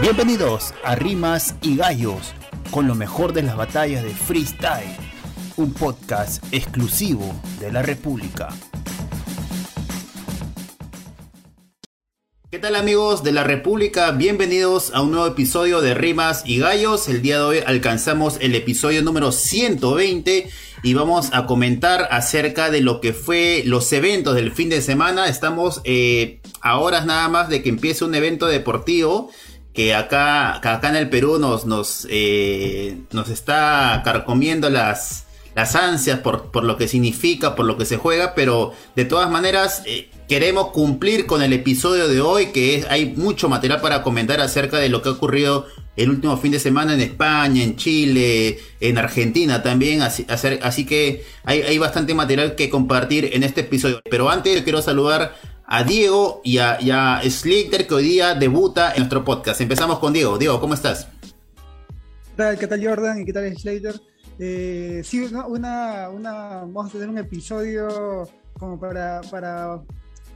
Bienvenidos 0.00 0.74
a 0.84 0.94
Rimas 0.94 1.56
y 1.60 1.76
Gallos, 1.76 2.32
con 2.70 2.86
lo 2.86 2.94
mejor 2.94 3.32
de 3.32 3.42
las 3.42 3.56
batallas 3.56 4.04
de 4.04 4.10
freestyle, 4.10 4.94
un 5.56 5.74
podcast 5.74 6.44
exclusivo 6.52 7.34
de 7.58 7.72
la 7.72 7.82
República. 7.82 8.48
¿Qué 12.48 12.60
tal 12.60 12.76
amigos 12.76 13.24
de 13.24 13.32
la 13.32 13.42
República? 13.42 14.12
Bienvenidos 14.12 14.94
a 14.94 15.02
un 15.02 15.10
nuevo 15.10 15.26
episodio 15.26 15.80
de 15.80 15.94
Rimas 15.94 16.44
y 16.46 16.60
Gallos. 16.60 17.08
El 17.08 17.20
día 17.20 17.38
de 17.38 17.42
hoy 17.42 17.58
alcanzamos 17.66 18.38
el 18.40 18.54
episodio 18.54 19.02
número 19.02 19.32
120 19.32 20.48
y 20.84 20.94
vamos 20.94 21.30
a 21.32 21.46
comentar 21.46 22.06
acerca 22.12 22.70
de 22.70 22.82
lo 22.82 23.00
que 23.00 23.12
fue 23.12 23.62
los 23.66 23.92
eventos 23.92 24.36
del 24.36 24.52
fin 24.52 24.68
de 24.68 24.80
semana. 24.80 25.26
Estamos 25.26 25.80
eh, 25.82 26.40
a 26.60 26.78
horas 26.78 27.04
nada 27.04 27.28
más 27.28 27.48
de 27.48 27.62
que 27.62 27.68
empiece 27.68 28.04
un 28.04 28.14
evento 28.14 28.46
deportivo 28.46 29.30
que 29.72 29.94
acá, 29.94 30.56
acá 30.56 30.88
en 30.88 30.96
el 30.96 31.08
Perú 31.08 31.38
nos, 31.38 31.66
nos, 31.66 32.06
eh, 32.10 32.98
nos 33.12 33.28
está 33.28 34.02
carcomiendo 34.04 34.70
las, 34.70 35.26
las 35.54 35.74
ansias 35.76 36.20
por, 36.20 36.50
por, 36.50 36.64
lo 36.64 36.76
que 36.76 36.88
significa, 36.88 37.54
por 37.54 37.66
lo 37.66 37.76
que 37.76 37.84
se 37.84 37.96
juega, 37.96 38.34
pero 38.34 38.72
de 38.96 39.04
todas 39.04 39.30
maneras 39.30 39.82
eh, 39.86 40.10
queremos 40.28 40.68
cumplir 40.68 41.26
con 41.26 41.42
el 41.42 41.52
episodio 41.52 42.08
de 42.08 42.20
hoy, 42.20 42.46
que 42.46 42.84
hay 42.88 43.06
mucho 43.06 43.48
material 43.48 43.80
para 43.80 44.02
comentar 44.02 44.40
acerca 44.40 44.78
de 44.78 44.88
lo 44.88 45.02
que 45.02 45.08
ha 45.08 45.12
ocurrido 45.12 45.66
el 45.96 46.10
último 46.10 46.36
fin 46.36 46.52
de 46.52 46.60
semana 46.60 46.94
en 46.94 47.00
España, 47.00 47.62
en 47.62 47.74
Chile, 47.74 48.60
en 48.80 48.98
Argentina 48.98 49.62
también, 49.62 50.00
así, 50.02 50.24
así 50.28 50.86
que 50.86 51.24
hay, 51.42 51.62
hay 51.62 51.76
bastante 51.78 52.14
material 52.14 52.54
que 52.54 52.70
compartir 52.70 53.30
en 53.32 53.42
este 53.42 53.62
episodio. 53.62 54.00
Pero 54.08 54.30
antes 54.30 54.62
quiero 54.62 54.80
saludar 54.80 55.34
a 55.70 55.84
Diego 55.84 56.40
y 56.42 56.58
a, 56.58 56.78
y 57.22 57.30
Slater 57.30 57.86
que 57.86 57.94
hoy 57.94 58.04
día 58.04 58.34
debuta 58.34 58.92
en 58.92 59.00
nuestro 59.00 59.22
podcast. 59.22 59.60
Empezamos 59.60 59.98
con 59.98 60.14
Diego. 60.14 60.38
Diego, 60.38 60.60
¿cómo 60.60 60.72
estás? 60.72 61.08
¿Qué 62.36 62.66
tal 62.66 62.84
Jordan 62.84 63.20
y 63.20 63.24
qué 63.26 63.32
tal 63.34 63.54
Slater? 63.56 64.00
Eh, 64.38 65.02
sí, 65.04 65.20
una, 65.20 66.08
una, 66.08 66.58
vamos 66.60 66.86
a 66.86 66.92
tener 66.92 67.08
un 67.08 67.18
episodio 67.18 68.26
como 68.58 68.80
para, 68.80 69.20
para 69.30 69.82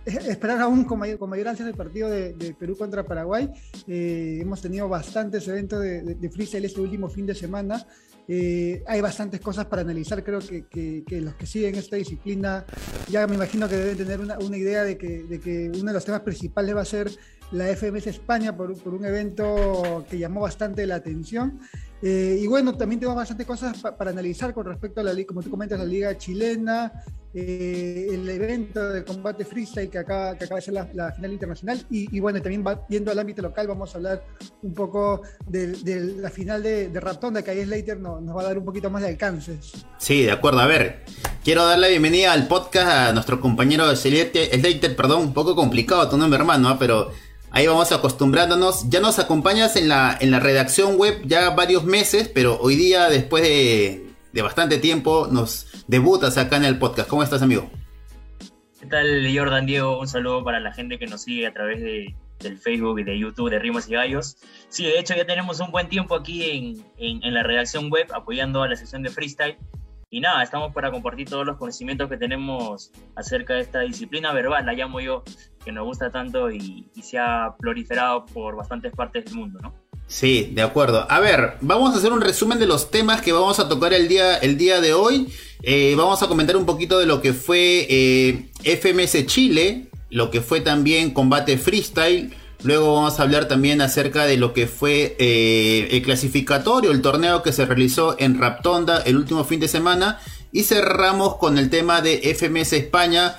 esperar 0.04 0.60
aún 0.60 0.84
con 0.84 0.98
mayor, 0.98 1.18
con 1.18 1.30
mayor 1.30 1.48
ansia 1.48 1.64
del 1.64 1.76
partido 1.76 2.10
de, 2.10 2.54
Perú 2.58 2.76
contra 2.76 3.06
Paraguay. 3.06 3.50
Eh, 3.86 4.38
hemos 4.42 4.60
tenido 4.60 4.86
bastantes 4.86 5.48
eventos 5.48 5.80
de, 5.80 6.02
de, 6.02 6.14
de 6.14 6.30
freestyle 6.30 6.66
este 6.66 6.80
último 6.80 7.08
fin 7.08 7.24
de 7.24 7.34
semana. 7.34 7.86
Eh, 8.28 8.84
hay 8.86 9.00
bastantes 9.00 9.40
cosas 9.40 9.66
para 9.66 9.82
analizar, 9.82 10.22
creo 10.22 10.38
que, 10.38 11.04
que, 11.04 11.20
los 11.20 11.34
que 11.34 11.46
siguen 11.46 11.74
esta 11.74 11.96
disciplina 11.96 12.64
ya 13.08 13.26
me 13.26 13.34
imagino 13.34 13.68
que 13.68 13.76
deben 13.76 13.96
tener 13.96 14.20
una, 14.20 14.56
idea 14.56 14.84
de 14.84 14.96
que, 14.96 15.70
uno 15.74 15.86
de 15.86 15.92
los 15.92 16.04
temas 16.04 16.20
principales 16.20 16.76
va 16.76 16.82
a 16.82 16.86
ser 16.86 17.10
la 17.50 17.66
FMS 17.66 18.06
España 18.06 18.56
por 18.56 18.70
un 18.70 19.04
evento 19.04 20.06
que 20.08 20.18
llamó 20.18 20.40
bastante 20.40 20.86
la 20.86 20.96
atención. 20.96 21.60
Eh, 22.02 22.40
y 22.40 22.46
bueno, 22.48 22.74
también 22.76 22.98
tenemos 22.98 23.16
bastante 23.16 23.46
cosas 23.46 23.76
para 23.78 24.10
analizar 24.10 24.52
con 24.52 24.66
respecto 24.66 25.00
a 25.00 25.04
la 25.04 25.12
liga, 25.12 25.28
como 25.28 25.40
tú 25.40 25.50
comentas, 25.50 25.78
la 25.78 25.84
liga 25.84 26.18
chilena, 26.18 26.92
eh, 27.32 28.08
el 28.10 28.28
evento 28.28 28.88
de 28.88 29.04
combate 29.04 29.44
freestyle 29.44 29.88
que 29.88 29.98
acaba, 29.98 30.36
que 30.36 30.44
acaba 30.44 30.56
de 30.56 30.62
ser 30.62 30.74
la, 30.74 31.12
final 31.12 31.32
internacional. 31.32 31.86
Y, 31.90 32.18
bueno, 32.18 32.42
también 32.42 32.64
va, 32.66 32.84
viendo 32.88 33.12
al 33.12 33.20
ámbito 33.20 33.40
local, 33.40 33.68
vamos 33.68 33.94
a 33.94 33.98
hablar 33.98 34.24
un 34.62 34.74
poco 34.74 35.22
de, 35.46 35.76
la 36.18 36.30
final 36.30 36.64
de, 36.64 36.88
de 36.88 37.00
Raptonda, 37.00 37.42
que 37.42 37.52
ahí 37.52 37.64
Slater 37.64 38.00
nos, 38.00 38.36
va 38.36 38.40
a 38.40 38.44
dar 38.46 38.58
un 38.58 38.64
poquito 38.64 38.90
más 38.90 39.02
de 39.02 39.08
alcances. 39.08 39.72
Sí, 39.98 40.24
de 40.24 40.32
acuerdo. 40.32 40.58
A 40.58 40.66
ver, 40.66 41.04
quiero 41.44 41.64
darle 41.64 41.82
la 41.82 41.90
bienvenida 41.90 42.32
al 42.32 42.48
podcast 42.48 42.88
a 42.88 43.12
nuestro 43.12 43.40
compañero 43.40 43.94
Slater, 43.94 44.96
perdón, 44.96 45.22
un 45.22 45.32
poco 45.32 45.54
complicado 45.54 46.08
tu 46.08 46.16
nombre, 46.16 46.40
hermano, 46.40 46.68
¿ah? 46.68 46.76
pero 46.80 47.12
Ahí 47.54 47.66
vamos 47.66 47.92
acostumbrándonos. 47.92 48.88
Ya 48.88 49.00
nos 49.00 49.18
acompañas 49.18 49.76
en 49.76 49.88
la, 49.88 50.16
en 50.18 50.30
la 50.30 50.40
redacción 50.40 50.96
web 50.96 51.20
ya 51.26 51.50
varios 51.50 51.84
meses, 51.84 52.28
pero 52.28 52.58
hoy 52.58 52.76
día, 52.76 53.10
después 53.10 53.42
de, 53.42 54.42
bastante 54.42 54.78
tiempo, 54.78 55.28
nos 55.30 55.84
debutas 55.86 56.38
acá 56.38 56.56
en 56.56 56.64
el 56.64 56.78
podcast. 56.78 57.10
¿Cómo 57.10 57.22
estás, 57.22 57.42
amigo? 57.42 57.70
¿Qué 58.80 58.86
tal, 58.86 59.28
Jordan 59.36 59.66
Diego? 59.66 60.00
Un 60.00 60.08
saludo 60.08 60.42
para 60.42 60.60
la 60.60 60.72
gente 60.72 60.98
que 60.98 61.06
nos 61.06 61.24
sigue 61.24 61.46
a 61.46 61.52
través 61.52 61.82
de, 61.82 62.14
del 62.40 62.56
Facebook 62.56 63.00
y 63.00 63.04
de 63.04 63.18
YouTube 63.18 63.50
de 63.50 63.58
Rimas 63.58 63.86
y 63.86 63.92
Gallos. 63.92 64.38
Sí, 64.70 64.84
de 64.84 64.98
hecho 64.98 65.14
ya 65.14 65.26
tenemos 65.26 65.60
un 65.60 65.70
buen 65.70 65.90
tiempo 65.90 66.14
aquí 66.14 66.50
en, 66.50 66.82
en, 66.96 67.22
en 67.22 67.34
la 67.34 67.42
redacción 67.42 67.90
web 67.90 68.06
apoyando 68.14 68.62
a 68.62 68.68
la 68.68 68.76
sesión 68.76 69.02
de 69.02 69.10
freestyle. 69.10 69.58
Y 70.14 70.20
nada, 70.20 70.42
estamos 70.42 70.74
para 70.74 70.90
compartir 70.90 71.26
todos 71.26 71.46
los 71.46 71.56
conocimientos 71.56 72.06
que 72.10 72.18
tenemos 72.18 72.90
acerca 73.16 73.54
de 73.54 73.62
esta 73.62 73.80
disciplina 73.80 74.30
verbal, 74.34 74.66
la 74.66 74.74
llamo 74.74 75.00
yo, 75.00 75.24
que 75.64 75.72
nos 75.72 75.86
gusta 75.86 76.10
tanto 76.10 76.50
y, 76.50 76.86
se 77.02 77.18
ha 77.18 77.54
proliferado 77.58 78.26
por 78.26 78.54
bastantes 78.54 78.92
partes 78.92 79.24
del 79.24 79.36
mundo, 79.36 79.58
¿no? 79.62 79.72
Sí, 80.06 80.50
de 80.52 80.60
acuerdo. 80.60 81.06
A 81.10 81.18
ver, 81.18 81.54
vamos 81.62 81.94
a 81.94 81.96
hacer 81.96 82.12
un 82.12 82.20
resumen 82.20 82.58
de 82.58 82.66
los 82.66 82.90
temas 82.90 83.22
que 83.22 83.32
vamos 83.32 83.58
a 83.58 83.70
tocar 83.70 83.94
el 83.94 84.06
día, 84.06 84.36
el 84.36 84.58
día 84.58 84.82
de 84.82 84.92
hoy. 84.92 85.32
Eh, 85.62 85.94
vamos 85.96 86.22
a 86.22 86.28
comentar 86.28 86.58
un 86.58 86.66
poquito 86.66 86.98
de 86.98 87.06
lo 87.06 87.22
que 87.22 87.32
fue 87.32 87.86
eh, 87.88 88.50
FMS 88.64 89.24
Chile, 89.24 89.86
lo 90.10 90.30
que 90.30 90.42
fue 90.42 90.60
también 90.60 91.14
combate 91.14 91.56
freestyle. 91.56 92.34
Luego 92.64 92.94
vamos 92.94 93.18
a 93.18 93.24
hablar 93.24 93.48
también 93.48 93.80
acerca 93.80 94.24
de 94.24 94.36
lo 94.36 94.52
que 94.52 94.66
fue 94.66 95.16
eh, 95.18 95.88
el 95.90 96.02
clasificatorio, 96.02 96.92
el 96.92 97.02
torneo 97.02 97.42
que 97.42 97.52
se 97.52 97.66
realizó 97.66 98.14
en 98.18 98.38
Raptonda 98.38 99.02
el 99.02 99.16
último 99.16 99.44
fin 99.44 99.58
de 99.58 99.68
semana. 99.68 100.20
Y 100.52 100.64
cerramos 100.64 101.36
con 101.36 101.58
el 101.58 101.70
tema 101.70 102.02
de 102.02 102.34
FMS 102.34 102.74
España 102.74 103.36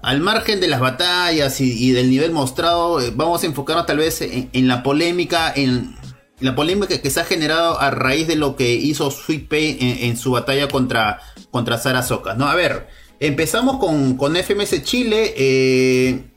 al 0.00 0.20
margen 0.20 0.60
de 0.60 0.68
las 0.68 0.80
batallas 0.80 1.60
y, 1.60 1.92
del 1.92 2.10
nivel 2.10 2.32
mostrado, 2.32 3.00
eh, 3.00 3.12
vamos 3.14 3.42
a 3.42 3.46
enfocarnos 3.46 3.86
tal 3.86 3.98
vez 3.98 4.20
en, 4.20 4.68
la 4.68 4.82
polémica, 4.82 5.52
en 5.54 5.94
la 6.40 6.54
polémica 6.56 7.00
que 7.00 7.10
se 7.10 7.20
ha 7.20 7.24
generado 7.24 7.80
a 7.80 7.90
raíz 7.90 8.26
de 8.26 8.36
lo 8.36 8.56
que 8.56 8.74
hizo 8.74 9.10
Sweet 9.10 9.48
Pay 9.48 9.78
en, 10.02 10.16
su 10.16 10.32
batalla 10.32 10.68
contra, 10.68 11.20
contra 11.50 11.78
Sara 11.78 12.02
Socas. 12.02 12.36
¿no? 12.36 12.46
A 12.46 12.54
ver, 12.54 12.88
empezamos 13.20 13.78
con, 13.78 14.16
con 14.16 14.34
FMS 14.34 14.82
Chile. 14.82 15.34
Eh, 15.36 16.31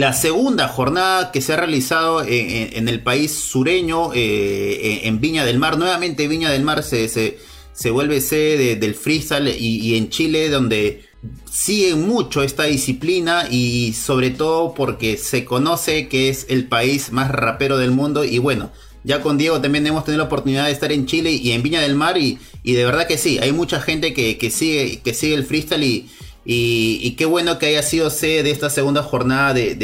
la 0.00 0.12
segunda 0.12 0.68
jornada 0.68 1.32
que 1.32 1.40
se 1.40 1.52
ha 1.52 1.56
realizado 1.56 2.22
en, 2.22 2.88
el 2.88 3.02
país 3.02 3.34
sureño, 3.34 4.12
eh, 4.14 5.00
en 5.04 5.20
Viña 5.20 5.44
del 5.44 5.58
Mar, 5.58 5.78
nuevamente 5.78 6.28
Viña 6.28 6.50
del 6.50 6.62
Mar 6.62 6.82
se, 6.82 7.08
se, 7.08 7.90
vuelve 7.90 8.20
sede 8.20 8.76
del 8.76 8.94
freestyle 8.94 9.48
y, 9.48 9.80
y 9.80 9.96
en 9.96 10.08
Chile 10.08 10.48
donde 10.48 11.04
siguen 11.50 12.06
mucho 12.06 12.42
esta 12.42 12.64
disciplina 12.64 13.48
y 13.50 13.92
sobre 13.94 14.30
todo 14.30 14.74
porque 14.74 15.16
se 15.16 15.44
conoce 15.44 16.08
que 16.08 16.28
es 16.28 16.46
el 16.48 16.68
país 16.68 17.12
más 17.12 17.30
rapero 17.30 17.78
del 17.78 17.90
mundo 17.90 18.24
y 18.24 18.38
bueno, 18.38 18.70
ya 19.06 19.22
con 19.22 19.38
Diego 19.38 19.60
también 19.60 19.86
hemos 19.86 20.04
tenido 20.04 20.24
la 20.24 20.26
oportunidad 20.26 20.66
de 20.66 20.72
estar 20.72 20.90
en 20.90 21.06
Chile 21.06 21.30
y 21.30 21.52
en 21.52 21.62
Viña 21.62 21.80
del 21.80 21.94
Mar 21.94 22.18
y, 22.18 22.38
de 22.64 22.84
verdad 22.84 23.06
que 23.06 23.18
sí, 23.18 23.38
hay 23.38 23.52
mucha 23.52 23.80
gente 23.80 24.12
que, 24.12 24.50
sigue, 24.50 25.00
que 25.00 25.14
sigue 25.14 25.34
el 25.34 25.44
freestyle 25.44 25.84
y, 25.84 26.08
y, 26.48 27.16
qué 27.16 27.26
bueno 27.26 27.58
que 27.58 27.66
haya 27.66 27.82
sido 27.82 28.08
sede 28.08 28.44
de 28.44 28.52
esta 28.52 28.70
segunda 28.70 29.02
jornada 29.02 29.52
de, 29.52 29.74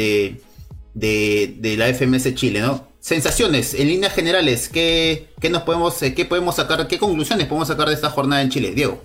de, 0.93 1.75
la 1.77 1.93
FMS 1.93 2.33
Chile, 2.35 2.61
¿no? 2.61 2.87
Sensaciones, 2.99 3.73
en 3.73 3.89
líneas 3.89 4.13
generales, 4.13 4.69
¿qué, 4.69 5.27
qué 5.41 5.49
nos 5.49 5.63
podemos, 5.63 5.97
qué 5.97 6.25
podemos 6.25 6.55
sacar, 6.55 6.87
qué 6.87 6.97
conclusiones 6.97 7.47
podemos 7.47 7.67
sacar 7.67 7.89
de 7.89 7.95
esta 7.95 8.09
jornada 8.09 8.41
en 8.41 8.49
Chile? 8.49 8.71
Diego. 8.73 9.01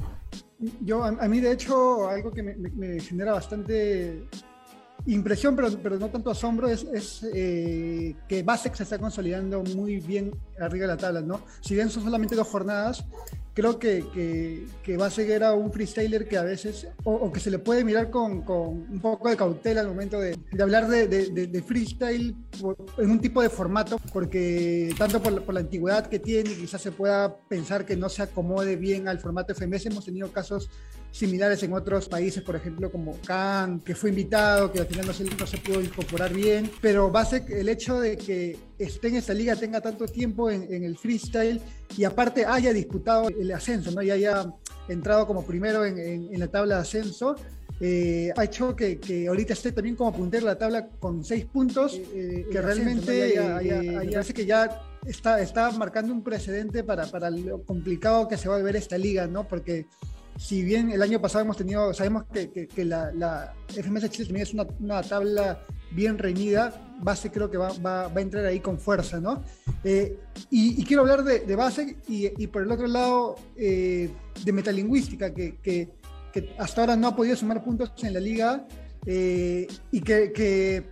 Yo, 0.81 1.03
a, 1.03 1.29
mí 1.29 1.41
de 1.41 1.53
hecho, 1.53 2.09
algo 2.09 2.31
que 2.31 2.43
me, 2.45 3.01
genera 3.01 3.33
bastante 3.33 4.23
impresión, 5.07 5.57
pero, 5.57 5.69
pero 5.83 5.99
no 5.99 6.11
tanto 6.11 6.31
asombro, 6.31 6.69
es, 6.69 6.85
es 6.93 7.27
eh, 7.35 8.15
que 8.29 8.45
Basex 8.45 8.77
se 8.77 8.83
está 8.85 8.99
consolidando 8.99 9.65
muy 9.65 9.99
bien 9.99 10.33
arriba 10.61 10.87
de 10.87 10.93
la 10.95 10.97
tabla, 10.97 11.23
¿no? 11.23 11.43
Si 11.61 11.75
bien 11.75 11.91
son 11.91 12.05
solamente 12.05 12.37
dos 12.37 12.47
jornadas, 12.47 13.05
creo 13.59 13.77
que, 13.77 14.05
que, 14.85 14.97
va 14.97 15.07
a 15.07 15.11
seguir 15.11 15.43
a 15.43 15.53
un 15.53 15.73
freestyler 15.73 16.29
que 16.29 16.39
a 16.39 16.45
veces, 16.45 16.87
o, 17.03 17.33
que 17.33 17.41
se 17.41 17.51
le 17.51 17.59
puede 17.59 17.83
mirar 17.83 18.09
con, 18.09 18.43
con, 18.43 18.87
un 18.89 19.01
poco 19.01 19.29
de 19.29 19.37
cautela 19.37 19.81
al 19.81 19.89
momento 19.89 20.21
de, 20.21 20.39
hablar 20.63 20.87
de, 20.87 21.09
de, 21.09 21.63
freestyle 21.63 22.37
en 22.99 23.11
un 23.11 23.21
tipo 23.21 23.43
de 23.43 23.51
formato, 23.51 23.99
porque 24.13 24.95
tanto 24.97 25.21
por, 25.21 25.43
por, 25.43 25.55
la 25.55 25.61
antigüedad 25.61 26.07
que 26.07 26.21
tiene, 26.21 26.51
quizás 26.55 26.81
se 26.81 26.93
pueda 26.93 27.37
pensar 27.49 27.85
que 27.85 27.97
no 27.97 28.09
se 28.09 28.23
acomode 28.23 28.77
bien 28.77 29.09
al 29.09 29.19
formato 29.19 29.53
FMS. 29.53 29.87
Hemos 29.87 30.05
tenido 30.05 30.31
casos 30.31 30.71
similares 31.11 31.63
en 31.63 31.73
otros 31.73 32.09
países, 32.09 32.43
por 32.43 32.57
ejemplo, 32.57 32.91
como 32.91 33.19
Khan, 33.27 33.81
que 33.81 33.95
fue 33.95 34.11
invitado, 34.11 34.71
que 34.71 34.81
al 34.81 34.87
final 34.87 35.07
no 35.07 35.13
se, 35.13 35.25
no 35.25 35.47
se 35.47 35.59
pudo 35.59 35.81
incorporar 35.81 36.33
bien, 36.33 36.71
pero 36.81 37.11
base 37.11 37.45
el 37.49 37.69
hecho 37.69 38.01
de 38.01 38.17
que 38.17 38.57
esté 38.79 39.09
en 39.09 39.17
esta 39.17 39.35
liga, 39.35 39.57
tenga 39.57 39.81
tanto 39.81 40.07
tiempo 40.07 40.51
en, 40.51 40.73
en, 40.73 40.85
el 40.85 40.97
freestyle 40.97 41.61
y 41.97 42.05
aparte 42.05 42.45
haya 42.47 42.73
disputado 42.73 43.29
el 43.29 43.51
ascenso, 43.53 43.91
¿no? 43.91 44.03
y 44.03 44.11
haya 44.11 44.47
entrado 44.89 45.27
como 45.27 45.45
primero 45.45 45.85
en, 45.85 45.99
en, 45.99 46.39
la 46.39 46.49
tabla 46.49 46.77
de 46.77 46.81
ascenso, 46.83 47.37
eh, 47.81 48.33
ha 48.37 48.45
hecho 48.45 48.75
que, 48.75 48.99
que, 48.99 49.29
ahorita 49.29 49.53
esté 49.53 49.71
también 49.73 49.95
como 49.95 50.13
puntero 50.13 50.47
la 50.47 50.59
tabla 50.59 50.89
con 50.99 51.25
seis 51.25 51.45
puntos, 51.45 51.95
eh, 51.95 52.03
eh, 52.15 52.47
que 52.51 52.61
realmente 52.61 53.35
parece 54.13 54.35
que 54.35 54.47
ya 54.47 54.83
está, 55.07 55.41
está 55.41 55.71
marcando 55.73 56.13
un 56.13 56.25
precedente 56.25 56.83
para, 56.83 57.07
para 57.07 57.31
lo 57.31 57.63
complicado 57.63 58.27
que 58.27 58.37
se 58.37 58.49
va 58.49 58.57
a 58.57 58.63
ver 58.63 58.75
esta 58.75 58.99
liga, 58.99 59.27
¿no? 59.29 59.47
Porque 59.47 59.87
si 60.39 60.63
bien 60.63 60.93
el 60.93 61.03
año 61.03 61.21
pasado 61.21 61.45
hemos 61.45 61.57
tenido, 61.57 61.93
sabemos 61.93 62.25
que, 62.33 62.69
la, 62.85 63.53
FMS 63.67 64.09
Chile 64.09 64.27
también 64.27 64.43
es 64.47 64.55
una, 64.55 64.67
una, 64.79 65.03
tabla 65.03 65.67
bien 65.91 66.17
reñida, 66.17 66.81
base 67.01 67.31
creo 67.31 67.51
que 67.51 67.59
va, 67.59 67.73
va, 67.85 68.07
a 68.07 68.21
entrar 68.21 68.47
ahí 68.47 68.61
con 68.61 68.79
fuerza, 68.79 69.21
¿no? 69.21 69.43
Eh, 69.83 70.17
y, 70.49 70.85
quiero 70.85 71.03
hablar 71.03 71.25
de, 71.25 71.57
base 71.57 71.97
y, 72.07 72.47
por 72.47 72.63
el 72.63 72.71
otro 72.71 72.87
lado 72.87 73.35
eh, 73.57 74.11
de 74.45 74.53
metalingüística, 74.53 75.35
que, 75.35 75.57
que, 75.61 75.89
hasta 76.57 76.83
ahora 76.83 76.95
no 76.95 77.09
ha 77.09 77.17
podido 77.17 77.35
sumar 77.35 77.65
puntos 77.65 77.93
en 78.05 78.15
la 78.15 78.21
liga 78.21 78.65
y 79.05 80.01
que, 80.01 80.85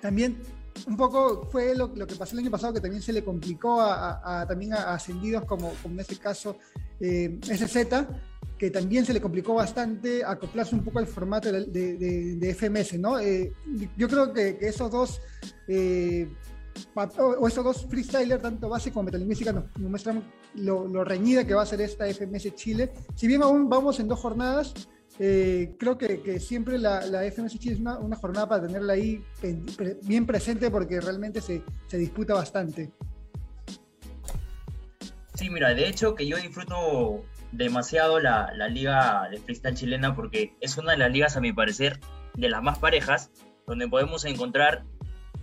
también 0.00 0.38
un 0.86 0.96
poco 0.96 1.48
fue 1.50 1.74
lo, 1.74 1.88
lo, 1.88 2.06
que 2.06 2.14
pasó 2.14 2.34
el 2.34 2.40
año 2.40 2.50
pasado, 2.52 2.74
que 2.74 2.80
también 2.80 3.02
se 3.02 3.12
le 3.12 3.24
complicó 3.24 3.80
a, 3.80 4.42
a, 4.42 4.46
también 4.46 4.74
ascendidos 4.74 5.44
como, 5.46 5.72
como 5.82 5.94
en 5.94 6.00
este 6.00 6.16
caso 6.16 6.56
SZ, 7.00 8.06
que 8.58 8.70
también 8.70 9.06
se 9.06 9.12
le 9.12 9.20
complicó 9.20 9.54
bastante 9.54 10.24
acoplarse 10.24 10.74
un 10.74 10.82
poco 10.82 10.98
al 10.98 11.06
formato 11.06 11.50
de, 11.50 12.56
FMS, 12.58 12.98
¿no? 12.98 13.18
Eh, 13.18 13.52
yo 13.96 14.08
creo 14.08 14.32
que, 14.32 14.58
esos 14.60 14.90
dos, 14.90 15.22
eh, 15.68 16.28
o 17.16 17.46
esos 17.46 17.64
dos 17.64 17.86
freestylers, 17.88 18.42
tanto 18.42 18.68
base 18.68 18.90
como 18.90 19.04
metalingüística, 19.04 19.52
nos, 19.52 19.64
muestran 19.78 20.24
lo, 20.54 21.04
reñida 21.04 21.46
que 21.46 21.54
va 21.54 21.62
a 21.62 21.66
ser 21.66 21.80
esta 21.80 22.06
FMS 22.12 22.54
Chile. 22.56 22.92
Si 23.14 23.28
bien 23.28 23.42
aún 23.42 23.68
vamos 23.68 24.00
en 24.00 24.08
dos 24.08 24.18
jornadas, 24.18 24.74
eh, 25.20 25.76
creo 25.78 25.96
que, 25.96 26.40
siempre 26.40 26.78
la, 26.78 27.00
FMS 27.30 27.58
Chile 27.60 27.74
es 27.74 27.80
una, 27.80 28.16
jornada 28.16 28.48
para 28.48 28.66
tenerla 28.66 28.94
ahí 28.94 29.22
bien 30.02 30.26
presente 30.26 30.68
porque 30.70 31.00
realmente 31.00 31.40
se, 31.40 31.62
se 31.86 31.96
disputa 31.96 32.34
bastante. 32.34 32.90
Sí, 35.34 35.48
mira, 35.48 35.72
de 35.72 35.88
hecho 35.88 36.16
que 36.16 36.26
yo 36.26 36.36
disfruto 36.36 37.22
demasiado 37.52 38.20
la, 38.20 38.52
liga 38.68 39.28
de 39.30 39.38
freestyle 39.38 39.74
chilena 39.74 40.14
porque 40.14 40.54
es 40.60 40.76
una 40.76 40.92
de 40.92 40.98
las 40.98 41.10
ligas, 41.10 41.36
a 41.36 41.40
mi 41.40 41.52
parecer, 41.52 41.98
de 42.34 42.48
las 42.48 42.62
más 42.62 42.78
parejas, 42.78 43.30
donde 43.66 43.88
podemos 43.88 44.24
encontrar 44.24 44.84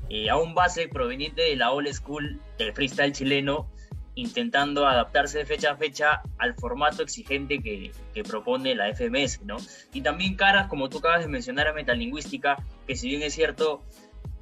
eh, 0.10 0.30
a 0.30 0.38
un 0.38 0.54
base 0.54 0.88
proveniente 0.88 1.42
de 1.42 1.56
la 1.56 1.72
old 1.72 1.92
school 1.94 2.40
del 2.58 2.74
freestyle 2.74 3.12
chileno, 3.12 3.70
intentando 4.16 4.88
adaptarse 4.88 5.40
de 5.40 5.46
fecha 5.46 5.72
a 5.72 5.76
fecha 5.76 6.22
al 6.38 6.56
formato 6.56 7.04
exigente 7.04 7.62
que, 7.62 7.92
propone 8.24 8.76
la 8.76 8.94
FMS, 8.94 9.42
¿no? 9.44 9.58
Y 9.94 10.02
también 10.02 10.36
caras, 10.36 10.68
como 10.68 10.90
tú 10.90 11.00
acabas 11.00 11.22
de 11.22 11.28
mencionar, 11.28 11.68
a 11.68 11.74
metalingüística, 11.74 12.58
que 12.88 12.96
si 12.96 13.10
bien 13.10 13.24
es 13.24 13.34
cierto, 13.34 13.84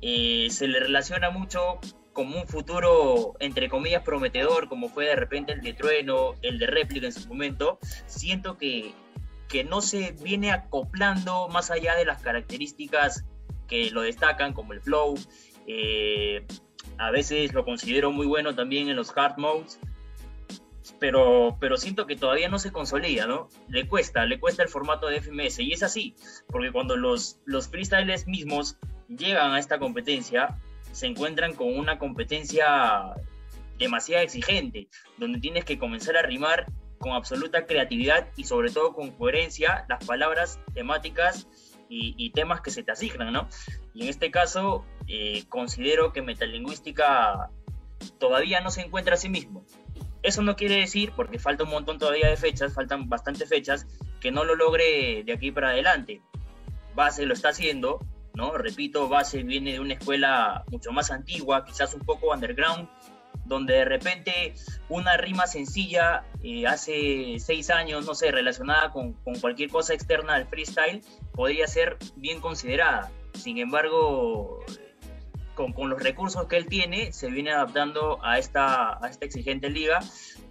eh, 0.02 0.48
se 0.52 0.68
le 0.68 0.80
relaciona 0.80 1.32
mucho 1.32 1.80
como 2.14 2.40
un 2.40 2.48
futuro, 2.48 3.34
entre 3.40 3.70
comillas, 3.70 4.04
prometedor, 4.04 4.70
como 4.70 4.88
fue 4.88 5.06
de 5.06 5.16
repente 5.16 5.52
el 5.52 5.62
de 5.62 5.74
Trueno, 5.74 6.36
el 6.42 6.60
de 6.60 6.68
Réplica 6.68 7.08
en 7.08 7.12
su 7.12 7.28
momento, 7.28 7.80
siento 8.06 8.58
que, 8.58 8.94
que 9.50 9.64
no 9.64 9.82
se 9.82 10.12
viene 10.12 10.52
acoplando 10.52 11.50
más 11.50 11.72
allá 11.72 11.96
de 11.96 12.06
las 12.06 12.22
características 12.22 13.26
que 13.68 13.90
lo 13.92 14.02
destacan, 14.02 14.54
como 14.54 14.74
el 14.74 14.82
flow. 14.82 15.16
Eh, 15.68 16.46
a 16.98 17.12
veces 17.12 17.54
lo 17.54 17.66
considero 17.66 18.12
muy 18.12 18.28
bueno 18.28 18.54
también 18.54 18.90
en 18.90 18.96
los 18.96 19.16
hard 19.16 19.38
modes, 19.38 19.80
pero, 21.00 21.58
pero 21.60 21.78
siento 21.78 22.06
que 22.06 22.16
todavía 22.16 22.50
no 22.50 22.60
se 22.60 22.72
consolida, 22.72 23.26
¿no? 23.26 23.50
Le 23.68 23.88
cuesta, 23.88 24.26
le 24.26 24.40
cuesta 24.40 24.64
el 24.64 24.70
formato 24.70 25.08
de 25.08 25.22
FMS, 25.22 25.60
y 25.60 25.74
es 25.74 25.84
así, 25.84 26.16
porque 26.48 26.72
cuando 26.72 26.96
los, 26.96 27.40
los 27.46 27.68
freestyles 27.68 28.28
mismos 28.28 28.78
llegan 29.08 29.54
a 29.54 29.60
esta 29.60 29.80
competencia, 29.80 30.60
se 30.94 31.08
encuentran 31.08 31.54
con 31.54 31.78
una 31.78 31.98
competencia 31.98 33.14
demasiado 33.78 34.24
exigente, 34.24 34.88
donde 35.18 35.40
tienes 35.40 35.66
que 35.66 35.78
comenzar 35.78 36.16
a 36.16 36.22
rimar 36.22 36.68
con 37.00 37.14
absoluta 37.14 37.66
creatividad 37.66 38.30
y 38.38 38.46
sobre 38.46 38.72
todo 38.72 38.94
con 38.94 39.12
coherencia 39.12 39.86
las 39.90 40.06
palabras, 40.06 40.60
temáticas 40.74 41.48
y, 41.90 42.32
temas 42.32 42.62
que 42.62 42.72
se 42.72 42.82
te 42.82 42.92
asignan, 42.92 43.32
¿no? 43.32 43.48
Y 43.94 44.04
en 44.04 44.10
este 44.10 44.32
caso, 44.32 44.84
eh, 45.08 45.44
considero 45.48 46.12
que 46.12 46.24
metalingüística 46.24 47.52
todavía 48.18 48.62
no 48.62 48.72
se 48.72 48.82
encuentra 48.82 49.14
a 49.14 49.18
sí 49.18 49.30
mismo. 49.30 49.64
Eso 50.24 50.42
no 50.42 50.56
quiere 50.56 50.78
decir, 50.78 51.12
porque 51.16 51.38
falta 51.38 51.66
un 51.66 51.70
montón 51.70 52.00
todavía 52.00 52.30
de 52.30 52.38
fechas, 52.38 52.74
faltan 52.74 53.10
bastantes 53.10 53.48
fechas, 53.48 53.86
que 54.22 54.32
no 54.32 54.44
lo 54.44 54.56
logre 54.56 55.24
de 55.24 55.34
aquí 55.34 55.52
para 55.52 55.70
adelante. 55.70 56.22
Base 56.96 57.28
lo 57.28 57.34
está 57.36 57.50
haciendo, 57.50 58.00
¿no? 58.36 58.58
Repito, 58.58 59.08
Base 59.08 59.44
viene 59.44 59.74
de 59.74 59.80
una 59.80 59.94
escuela 59.94 60.64
mucho 60.72 60.92
más 60.92 61.12
antigua, 61.12 61.66
quizás 61.66 61.94
un 61.94 62.02
poco 62.02 62.32
underground, 62.32 62.88
donde 63.46 63.74
de 63.74 63.86
repente 63.86 64.54
una 64.90 65.18
rima 65.18 65.48
sencilla 65.48 66.26
eh, 66.44 66.66
hace 66.66 67.36
seis 67.40 67.70
años, 67.70 68.06
no 68.06 68.16
sé, 68.16 68.32
relacionada 68.32 68.92
con, 68.92 69.14
cualquier 69.42 69.70
cosa 69.70 69.94
externa 69.94 70.36
al 70.36 70.48
freestyle, 70.48 71.02
podría 71.34 71.68
ser 71.68 71.98
bien 72.16 72.40
considerada. 72.40 73.12
Sin 73.34 73.58
embargo, 73.58 74.64
con, 75.56 75.74
los 75.90 76.02
recursos 76.02 76.48
que 76.48 76.58
él 76.58 76.68
tiene, 76.68 77.12
se 77.12 77.30
viene 77.30 77.52
adaptando 77.52 78.24
a 78.24 78.40
esta, 78.40 79.04
a 79.04 79.10
esta 79.10 79.26
exigente 79.26 79.70
liga 79.70 80.00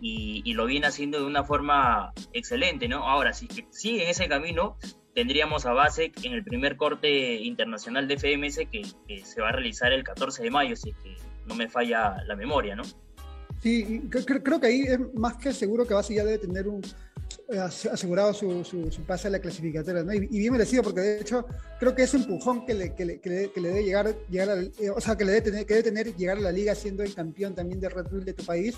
y, 0.01 0.43
y, 0.45 0.55
lo 0.55 0.67
viene 0.67 0.87
haciendo 0.87 1.19
de 1.19 1.25
una 1.25 1.45
forma 1.45 2.13
excelente, 2.33 2.89
¿no? 2.89 3.09
Ahora, 3.09 3.33
si 3.33 3.49
sigue 3.71 4.05
en 4.05 4.11
ese 4.11 4.29
camino, 4.29 4.77
tendríamos 5.15 5.67
a 5.67 5.73
base 5.73 6.13
en 6.23 6.33
el 6.33 6.45
primer 6.45 6.77
corte 6.77 7.35
internacional 7.37 8.09
de 8.09 8.17
FMS 8.17 8.61
que, 8.71 9.23
se 9.25 9.41
va 9.41 9.51
a 9.51 9.53
realizar 9.53 9.93
el 9.93 10.05
14 10.05 10.43
de 10.43 10.51
mayo, 10.51 10.77
si 10.77 10.91
es 10.91 10.97
que 10.97 11.17
no 11.47 11.55
me 11.55 11.69
falla 11.69 12.23
la 12.27 12.37
memoria, 12.37 12.77
¿no? 12.77 12.83
Sí, 13.63 14.03
creo 14.11 14.61
que 14.61 14.67
ahí 14.67 14.83
es 14.83 14.99
más 15.15 15.37
que 15.37 15.53
seguro 15.53 15.87
que 15.87 15.95
Base 15.95 16.15
ya 16.15 16.25
debe 16.25 16.39
tener 16.39 16.67
un 16.67 16.83
asegurado 17.61 18.33
su, 18.35 18.65
su, 18.65 19.03
pase 19.07 19.29
a 19.29 19.31
la 19.31 19.39
clasificatoria, 19.39 20.03
¿no? 20.03 20.13
Y, 20.13 20.27
bien 20.27 20.53
merecido, 20.53 20.83
porque 20.83 21.01
de 21.01 21.21
hecho 21.21 21.47
creo 21.79 21.95
que 21.95 22.03
ese 22.03 22.17
empujón 22.17 22.65
que 22.67 22.75
le, 22.75 22.95
que 22.95 23.05
le, 23.05 23.21
que 23.21 23.31
le, 23.31 23.69
debe 23.69 23.85
llegar, 23.85 24.15
llegar 24.29 24.51
a, 24.51 24.61
eh, 24.61 24.91
o 24.95 25.01
sea, 25.01 25.17
que 25.17 25.25
le 25.25 25.33
debe 25.33 25.43
tener, 25.43 25.67
que 25.67 25.75
debe 25.75 25.91
tener 25.91 26.17
llegar 26.17 26.39
a 26.39 26.41
la 26.41 26.53
liga 26.53 26.75
siendo 26.75 27.03
el 27.03 27.15
campeón 27.15 27.55
también 27.55 27.81
de 27.81 27.89
Red 27.89 28.07
Bull 28.11 28.25
de 28.25 28.33
tu 28.35 28.45
país, 28.45 28.77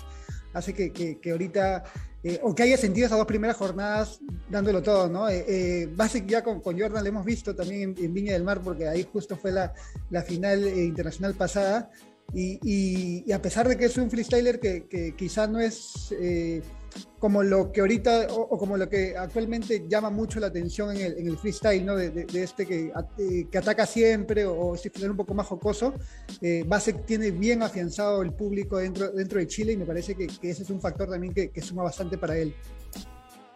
hace 0.53 0.73
que, 0.73 0.91
que 0.91 1.31
ahorita 1.31 1.83
eh, 2.27 2.39
o 2.41 2.55
que 2.55 2.63
haya 2.63 2.75
sentido 2.75 3.05
esas 3.05 3.19
dos 3.19 3.27
primeras 3.27 3.55
jornadas 3.55 4.19
dándolo 4.49 4.81
todo, 4.81 5.07
¿no? 5.07 5.29
Eh, 5.29 5.45
eh 5.47 6.25
ya 6.25 6.43
con, 6.43 6.59
con, 6.59 6.79
Jordan 6.79 7.03
lo 7.03 7.09
hemos 7.09 7.23
visto 7.23 7.55
también 7.55 7.93
en, 7.95 8.13
Viña 8.15 8.33
del 8.33 8.43
Mar, 8.43 8.61
porque 8.63 8.87
ahí 8.87 9.07
justo 9.13 9.37
fue 9.37 9.51
la, 9.51 9.75
la 10.09 10.23
final 10.23 10.63
eh, 10.63 10.85
internacional 10.85 11.35
pasada, 11.35 11.91
y, 12.33 12.57
y, 12.63 13.31
a 13.31 13.39
pesar 13.39 13.69
de 13.69 13.77
que 13.77 13.85
es 13.85 13.95
un 13.97 14.09
freestyler 14.09 14.59
que, 14.59 14.87
que 14.87 15.15
quizá 15.15 15.45
no 15.45 15.59
es 15.59 16.11
como 17.19 17.43
lo 17.43 17.71
que 17.71 17.81
ahorita, 17.81 18.27
o, 18.29 18.57
como 18.57 18.77
lo 18.77 18.87
que 18.87 19.17
actualmente 19.17 19.85
llama 19.87 20.09
mucho 20.09 20.39
la 20.39 20.47
atención 20.47 20.95
en 20.95 21.01
el, 21.01 21.17
en 21.17 21.27
el 21.27 21.37
freestyle, 21.37 21.85
¿no? 21.85 21.95
De, 21.95 22.09
de, 22.09 22.43
este 22.43 22.65
que, 22.65 22.91
eh, 23.17 23.47
que, 23.51 23.57
ataca 23.57 23.85
siempre 23.85 24.45
o, 24.45 24.75
si 24.77 24.89
es 24.93 25.03
un 25.03 25.17
poco 25.17 25.33
más 25.33 25.47
jocoso, 25.47 25.93
eh, 26.41 26.63
Base 26.67 26.93
tiene 26.93 27.31
bien 27.31 27.63
afianzado 27.63 28.21
el 28.21 28.33
público 28.33 28.77
dentro, 28.77 29.11
dentro 29.11 29.39
de 29.39 29.47
Chile 29.47 29.73
y 29.73 29.77
me 29.77 29.85
parece 29.85 30.15
que, 30.15 30.27
que 30.27 30.49
ese 30.49 30.63
es 30.63 30.69
un 30.69 30.81
factor 30.81 31.09
también 31.09 31.33
que, 31.33 31.49
que 31.49 31.61
suma 31.61 31.83
bastante 31.83 32.17
para 32.17 32.37
él. 32.37 32.53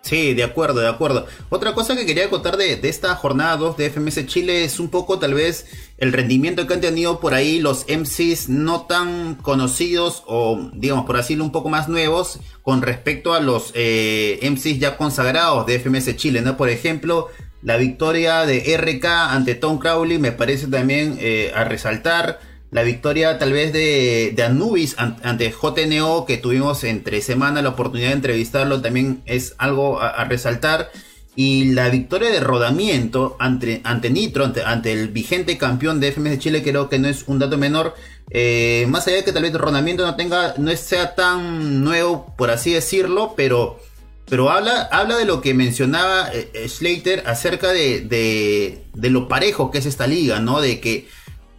Sí, 0.01 0.33
de 0.33 0.43
acuerdo, 0.43 0.79
de 0.79 0.87
acuerdo. 0.87 1.27
Otra 1.49 1.73
cosa 1.73 1.95
que 1.95 2.05
quería 2.05 2.29
contar 2.29 2.55
de, 2.57 2.79
esta 2.83 3.13
jornada 3.15 3.57
2 3.57 3.77
de 3.77 3.89
FMS 3.89 4.25
Chile 4.27 4.63
es 4.63 4.79
un 4.79 4.89
poco 4.89 5.19
tal 5.19 5.33
vez 5.33 5.67
el 5.97 6.13
rendimiento 6.13 6.65
que 6.65 6.73
han 6.73 6.81
tenido 6.81 7.19
por 7.19 7.33
ahí 7.33 7.59
los 7.59 7.85
MCs 7.87 8.47
no 8.47 8.83
tan 8.83 9.35
conocidos 9.35 10.23
o 10.25 10.71
digamos 10.73 11.05
por 11.05 11.17
así 11.17 11.35
un 11.35 11.51
poco 11.51 11.67
más 11.69 11.89
nuevos 11.89 12.39
con 12.63 12.81
respecto 12.81 13.33
a 13.33 13.41
los 13.41 13.71
eh, 13.75 14.39
MCs 14.49 14.79
ya 14.79 14.95
consagrados 14.95 15.65
de 15.65 15.79
FMS 15.79 16.15
Chile, 16.15 16.41
¿no? 16.41 16.55
Por 16.55 16.69
ejemplo, 16.69 17.27
la 17.61 17.75
victoria 17.75 18.45
de 18.45 18.77
RK 18.77 19.05
ante 19.05 19.53
Tom 19.55 19.79
Crowley 19.79 20.17
me 20.17 20.31
parece 20.31 20.67
también 20.67 21.17
eh, 21.19 21.51
a 21.53 21.65
resaltar 21.65 22.39
la 22.71 22.83
victoria 22.83 23.39
tal 23.39 23.51
vez 23.51 23.73
de, 23.73 24.35
Anubis 24.45 24.95
ante 24.97 25.51
JNO 25.51 26.25
que 26.25 26.37
tuvimos 26.37 26.83
entre 26.83 27.21
semana 27.21 27.61
la 27.61 27.69
oportunidad 27.69 28.09
de 28.09 28.15
entrevistarlo 28.15 28.81
también 28.81 29.21
es 29.25 29.55
algo 29.57 29.99
a, 30.01 30.23
resaltar 30.25 30.91
y 31.35 31.71
la 31.71 31.89
victoria 31.89 32.29
de 32.29 32.41
Rodamiento 32.41 33.37
ante, 33.39 33.81
ante 33.85 34.09
Nitro, 34.09 34.51
ante, 34.65 34.91
el 34.91 35.07
vigente 35.07 35.57
campeón 35.57 36.01
de 36.01 36.11
FMS 36.11 36.31
de 36.31 36.39
Chile, 36.39 36.63
creo 36.63 36.89
que 36.89 36.99
no 36.99 37.07
es 37.07 37.23
un 37.27 37.39
dato 37.39 37.57
menor. 37.57 37.95
Eh, 38.29 38.85
más 38.89 39.07
allá 39.07 39.17
de 39.17 39.23
que 39.23 39.31
tal 39.31 39.43
vez 39.43 39.53
Rodamiento 39.53 40.05
no 40.05 40.17
tenga, 40.17 40.55
no 40.57 40.75
sea 40.75 41.15
tan 41.15 41.81
nuevo, 41.81 42.33
por 42.37 42.51
así 42.51 42.73
decirlo, 42.73 43.35
pero, 43.37 43.79
pero 44.25 44.49
habla, 44.49 44.89
habla 44.91 45.15
de 45.15 45.23
lo 45.23 45.39
que 45.39 45.53
mencionaba 45.53 46.29
eh, 46.33 46.67
Slater 46.67 47.23
acerca 47.25 47.69
de, 47.69 48.01
de, 48.01 48.83
de, 48.93 49.09
lo 49.09 49.29
parejo 49.29 49.71
que 49.71 49.77
es 49.77 49.85
esta 49.85 50.07
liga, 50.07 50.41
¿no? 50.41 50.59
De 50.59 50.81
que 50.81 51.07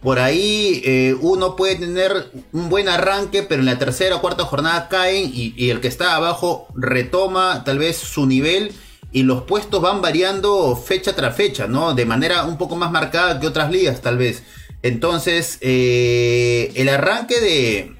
por 0.01 0.17
ahí 0.17 0.81
eh, 0.83 1.15
uno 1.21 1.55
puede 1.55 1.75
tener 1.75 2.31
un 2.51 2.69
buen 2.69 2.89
arranque, 2.89 3.43
pero 3.43 3.61
en 3.61 3.67
la 3.67 3.77
tercera 3.77 4.15
o 4.15 4.21
cuarta 4.21 4.43
jornada 4.43 4.89
caen 4.89 5.31
y, 5.33 5.69
el 5.69 5.79
que 5.79 5.87
está 5.87 6.15
abajo 6.15 6.67
retoma 6.75 7.63
tal 7.63 7.77
vez 7.77 7.97
su 7.97 8.25
nivel 8.25 8.73
y 9.11 9.23
los 9.23 9.43
puestos 9.43 9.79
van 9.79 10.01
variando 10.01 10.75
fecha 10.75 11.15
tras 11.15 11.35
fecha, 11.35 11.67
¿no? 11.67 11.93
De 11.93 12.05
manera 12.05 12.45
un 12.45 12.57
poco 12.57 12.75
más 12.75 12.91
marcada 12.91 13.39
que 13.39 13.45
otras 13.45 13.69
ligas 13.69 14.01
tal 14.01 14.17
vez. 14.17 14.41
Entonces, 14.81 15.59
eh, 15.61 16.71
el 16.73 16.89
arranque 16.89 17.39
de, 17.39 17.95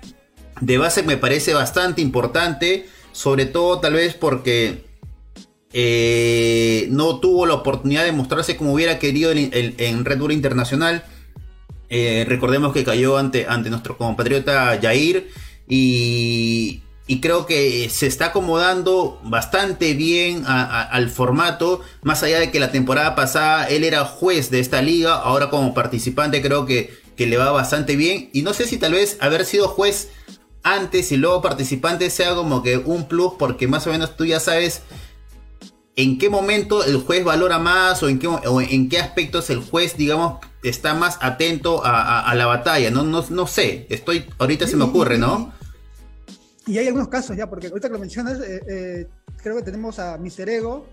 de 0.59 0.77
base 0.79 1.03
me 1.03 1.17
parece 1.17 1.53
bastante 1.53 2.01
importante, 2.01 2.87
sobre 3.11 3.45
todo 3.45 3.79
tal 3.79 3.93
vez 3.93 4.15
porque 4.15 4.85
eh, 5.71 6.87
no 6.89 7.19
tuvo 7.19 7.45
la 7.45 7.53
oportunidad 7.53 8.05
de 8.05 8.11
mostrarse 8.11 8.57
como 8.57 8.73
hubiera 8.73 8.97
querido 8.97 9.31
en 9.31 10.05
Red 10.05 10.17
Bull 10.17 10.31
Internacional 10.31 11.03
Eh, 11.93 12.23
recordemos 12.25 12.71
que 12.71 12.85
cayó 12.85 13.17
ante, 13.17 13.45
ante 13.47 13.69
nuestro 13.69 13.97
compatriota 13.97 14.79
Jair 14.81 15.29
y, 15.67 16.81
creo 17.21 17.45
que 17.45 17.89
se 17.89 18.07
está 18.07 18.27
acomodando 18.27 19.19
bastante 19.25 19.93
bien 19.93 20.45
al 20.47 21.09
formato, 21.09 21.81
más 22.01 22.23
allá 22.23 22.39
de 22.39 22.49
que 22.49 22.61
la 22.61 22.71
temporada 22.71 23.13
pasada 23.15 23.67
él 23.67 23.83
era 23.83 24.05
juez 24.05 24.49
de 24.49 24.61
esta 24.61 24.81
liga, 24.81 25.15
ahora 25.15 25.49
como 25.49 25.73
participante 25.73 26.41
creo 26.41 26.65
que, 26.65 26.97
que 27.17 27.27
le 27.27 27.35
va 27.35 27.51
bastante 27.51 27.97
bien. 27.97 28.29
Y 28.31 28.43
no 28.43 28.53
sé 28.53 28.65
si 28.65 28.77
tal 28.77 28.93
vez 28.93 29.17
haber 29.19 29.43
sido 29.43 29.67
juez 29.67 30.07
antes 30.63 31.11
y 31.11 31.17
luego 31.17 31.41
participante 31.41 32.09
sea 32.09 32.33
como 32.33 32.63
que 32.63 32.77
un 32.77 33.09
plus 33.09 33.33
porque 33.37 33.67
más 33.67 33.85
o 33.87 33.91
menos 33.91 34.15
tú 34.15 34.23
ya 34.25 34.39
sabes 34.39 34.83
en 35.95 36.17
qué 36.17 36.29
momento 36.29 36.83
el 36.83 36.97
juez 36.97 37.23
valora 37.23 37.59
más 37.59 38.01
o 38.03 38.09
en 38.09 38.19
qué, 38.19 38.29
en 38.69 38.89
qué 38.89 38.99
aspectos 38.99 39.49
el 39.49 39.59
juez, 39.59 39.97
digamos, 39.97 40.39
está 40.63 40.93
más 40.93 41.17
atento 41.21 41.81
a, 41.83 42.33
la 42.35 42.45
batalla. 42.45 42.91
No, 42.91 43.03
no, 43.03 43.47
sé, 43.47 43.87
estoy, 43.89 44.25
ahorita 44.37 44.67
se 44.67 44.77
me 44.77 44.85
ocurre, 44.85 45.17
¿no? 45.17 45.53
Y 46.67 46.77
hay 46.77 46.87
algunos 46.87 47.09
casos 47.09 47.35
ya, 47.35 47.49
porque 47.49 47.67
ahorita 47.67 47.89
que 47.89 47.93
lo 47.93 47.99
mencionas, 47.99 48.39
eh, 48.39 48.61
eh, 48.67 49.07
creo 49.37 49.55
que 49.57 49.63
tenemos 49.63 49.99
a 49.99 50.17
Miserego 50.17 50.85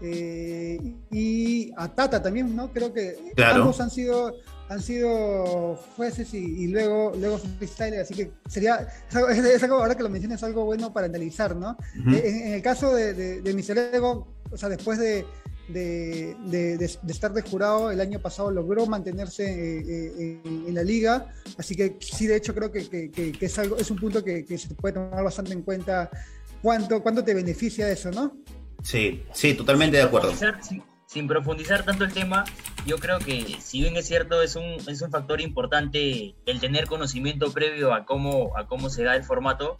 eh, 0.00 0.78
y 1.10 1.70
a 1.76 1.88
Tata 1.88 2.22
también, 2.22 2.56
¿no? 2.56 2.72
Creo 2.72 2.92
que 2.92 3.16
ambos 3.44 3.80
han 3.80 3.90
sido 3.90 4.34
han 4.72 4.82
sido 4.82 5.76
jueces 5.96 6.32
y, 6.34 6.66
luego, 6.68 7.12
luego 7.18 7.38
freestyle, 7.38 8.00
así 8.00 8.14
que 8.14 8.30
sería, 8.48 8.88
es 9.10 9.62
algo, 9.62 9.76
ahora 9.76 9.94
que 9.94 10.02
lo 10.02 10.08
mencionas, 10.08 10.40
es 10.40 10.44
algo 10.44 10.64
bueno 10.64 10.92
para 10.92 11.06
analizar, 11.06 11.54
¿no? 11.54 11.76
en, 11.94 12.52
el 12.54 12.62
caso 12.62 12.94
de, 12.94 13.12
de, 13.14 13.42
de 13.42 14.00
o 14.00 14.56
sea, 14.56 14.68
después 14.68 14.98
de, 14.98 15.24
de, 15.68 16.98
estar 17.08 17.32
de 17.32 17.42
jurado 17.42 17.90
el 17.90 18.00
año 18.00 18.18
pasado 18.20 18.50
logró 18.50 18.86
mantenerse 18.86 19.44
eh, 19.44 20.12
eh, 20.18 20.40
en, 20.44 20.74
la 20.74 20.82
liga, 20.82 21.32
así 21.58 21.76
que 21.76 21.96
sí, 22.00 22.26
de 22.26 22.36
hecho 22.36 22.54
creo 22.54 22.70
que, 22.70 22.88
que, 22.88 23.36
es, 23.40 23.58
algo, 23.58 23.76
es 23.76 23.90
un 23.90 23.98
punto 23.98 24.24
que, 24.24 24.44
se 24.58 24.74
puede 24.74 24.94
tomar 24.94 25.22
bastante 25.22 25.52
en 25.52 25.62
cuenta 25.62 26.10
cuánto, 26.60 27.02
cuánto 27.02 27.22
te 27.22 27.34
beneficia 27.34 27.90
eso, 27.90 28.10
¿no? 28.10 28.36
Sí, 28.82 29.22
sí, 29.32 29.54
totalmente 29.54 29.98
de 29.98 30.02
acuerdo 30.02 30.32
sin 30.62 30.82
profundizar 31.20 31.84
tanto 31.84 32.04
el 32.04 32.12
tema, 32.12 32.44
yo 32.86 32.98
creo 32.98 33.18
que 33.18 33.56
si 33.60 33.80
bien 33.80 33.96
es 33.96 34.06
cierto, 34.06 34.42
es 34.42 34.56
un, 34.56 34.76
es 34.88 35.02
un 35.02 35.10
factor 35.10 35.40
importante 35.40 36.34
el 36.46 36.60
tener 36.60 36.86
conocimiento 36.86 37.52
previo 37.52 37.92
a 37.92 38.04
cómo, 38.04 38.56
a 38.56 38.66
cómo 38.66 38.88
se 38.90 39.04
da 39.04 39.14
el 39.14 39.22
formato. 39.22 39.76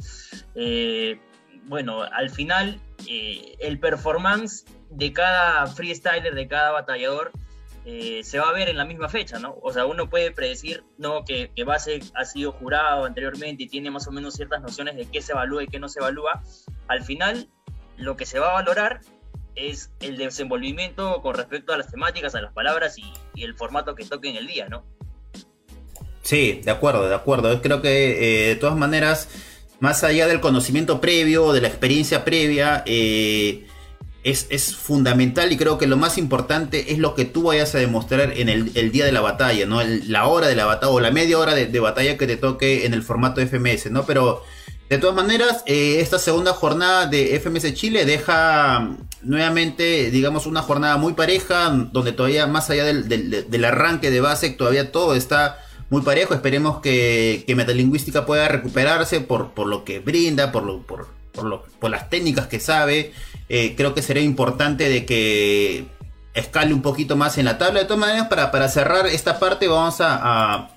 Eh, 0.54 1.18
bueno, 1.64 2.02
al 2.02 2.30
final, 2.30 2.80
eh, 3.08 3.56
el 3.60 3.78
performance 3.78 4.64
de 4.90 5.12
cada 5.12 5.66
freestyler, 5.66 6.34
de 6.34 6.46
cada 6.48 6.70
batallador, 6.72 7.32
eh, 7.84 8.20
se 8.22 8.38
va 8.38 8.48
a 8.50 8.52
ver 8.52 8.68
en 8.68 8.76
la 8.76 8.84
misma 8.84 9.08
fecha, 9.08 9.38
¿no? 9.40 9.56
O 9.60 9.72
sea, 9.72 9.86
uno 9.86 10.08
puede 10.08 10.30
predecir, 10.30 10.84
¿no? 10.98 11.24
Que, 11.24 11.50
que 11.54 11.64
Base 11.64 12.00
ha 12.14 12.24
sido 12.24 12.52
jurado 12.52 13.04
anteriormente 13.04 13.64
y 13.64 13.68
tiene 13.68 13.90
más 13.90 14.06
o 14.06 14.12
menos 14.12 14.34
ciertas 14.34 14.62
nociones 14.62 14.96
de 14.96 15.06
qué 15.06 15.20
se 15.20 15.32
evalúa 15.32 15.64
y 15.64 15.66
qué 15.66 15.80
no 15.80 15.88
se 15.88 15.98
evalúa. 15.98 16.42
Al 16.86 17.02
final, 17.02 17.48
lo 17.96 18.16
que 18.16 18.26
se 18.26 18.38
va 18.38 18.50
a 18.50 18.52
valorar 18.52 19.00
es 19.54 19.90
el 20.00 20.16
desenvolvimiento 20.16 21.20
con 21.22 21.34
respecto 21.34 21.72
a 21.72 21.78
las 21.78 21.90
temáticas, 21.90 22.34
a 22.34 22.40
las 22.40 22.52
palabras 22.52 22.96
y, 22.98 23.12
el 23.42 23.54
formato 23.54 23.94
que 23.94 24.04
toque 24.04 24.28
en 24.28 24.36
el 24.36 24.46
día, 24.46 24.68
¿no? 24.68 24.84
Sí, 26.22 26.60
de 26.64 26.70
acuerdo, 26.70 27.08
de 27.08 27.14
acuerdo. 27.14 27.60
Creo 27.60 27.82
que 27.82 28.44
eh, 28.44 28.48
de 28.48 28.56
todas 28.56 28.76
maneras, 28.76 29.28
más 29.80 30.04
allá 30.04 30.28
del 30.28 30.40
conocimiento 30.40 31.00
previo, 31.00 31.52
de 31.52 31.60
la 31.60 31.68
experiencia 31.68 32.24
previa, 32.24 32.84
eh, 32.86 33.66
es, 34.24 34.76
fundamental 34.76 35.50
y 35.50 35.56
creo 35.56 35.78
que 35.78 35.86
lo 35.86 35.96
más 35.96 36.18
importante 36.18 36.92
es 36.92 36.98
lo 36.98 37.14
que 37.14 37.24
tú 37.24 37.44
vayas 37.44 37.74
a 37.74 37.78
demostrar 37.78 38.32
en 38.36 38.48
el, 38.48 38.92
día 38.92 39.04
de 39.04 39.12
la 39.12 39.20
batalla, 39.20 39.66
¿no? 39.66 39.82
la 39.82 40.26
hora 40.26 40.46
de 40.46 40.54
la 40.54 40.66
batalla 40.66 40.92
o 40.92 41.00
la 41.00 41.10
media 41.10 41.38
hora 41.38 41.54
de, 41.54 41.80
batalla 41.80 42.16
que 42.16 42.26
te 42.26 42.36
toque 42.36 42.86
en 42.86 42.94
el 42.94 43.02
formato 43.02 43.40
FMS, 43.40 43.90
¿no? 43.90 44.04
Pero 44.06 44.44
de 44.88 44.98
todas 44.98 45.16
maneras, 45.16 45.62
eh, 45.66 45.96
esta 46.00 46.18
segunda 46.18 46.52
jornada 46.52 47.06
de 47.06 47.34
FMS 47.40 47.74
Chile 47.74 48.04
deja 48.04 48.96
nuevamente, 49.22 50.10
digamos, 50.10 50.46
una 50.46 50.62
jornada 50.62 50.96
muy 50.96 51.14
pareja, 51.14 51.70
donde 51.92 52.12
todavía 52.12 52.46
más 52.46 52.70
allá 52.70 52.84
del, 52.84 53.64
arranque 53.64 54.10
de 54.10 54.20
base, 54.20 54.50
todavía 54.50 54.92
todo 54.92 55.14
está 55.14 55.58
muy 55.90 56.02
parejo. 56.02 56.34
Esperemos 56.34 56.80
que, 56.80 57.44
Metalingüística 57.54 58.26
pueda 58.26 58.48
recuperarse 58.48 59.20
por, 59.20 59.52
por 59.52 59.66
lo 59.66 59.84
que 59.84 60.00
brinda, 60.00 60.52
por, 60.52 60.64
lo, 60.64 60.82
por, 60.82 61.08
por, 61.32 61.90
las 61.90 62.10
técnicas 62.10 62.46
que 62.46 62.60
sabe. 62.60 63.12
Eh, 63.48 63.74
creo 63.76 63.94
que 63.94 64.02
sería 64.02 64.22
importante 64.22 64.88
de 64.88 65.04
que 65.04 65.86
escale 66.34 66.72
un 66.72 66.82
poquito 66.82 67.16
más 67.16 67.38
en 67.38 67.44
la 67.44 67.58
tabla. 67.58 67.80
De 67.80 67.86
todas 67.86 68.00
maneras, 68.00 68.28
para, 68.28 68.50
para 68.50 68.68
cerrar 68.68 69.06
esta 69.06 69.38
parte, 69.38 69.68
vamos 69.68 70.00
a 70.00 70.70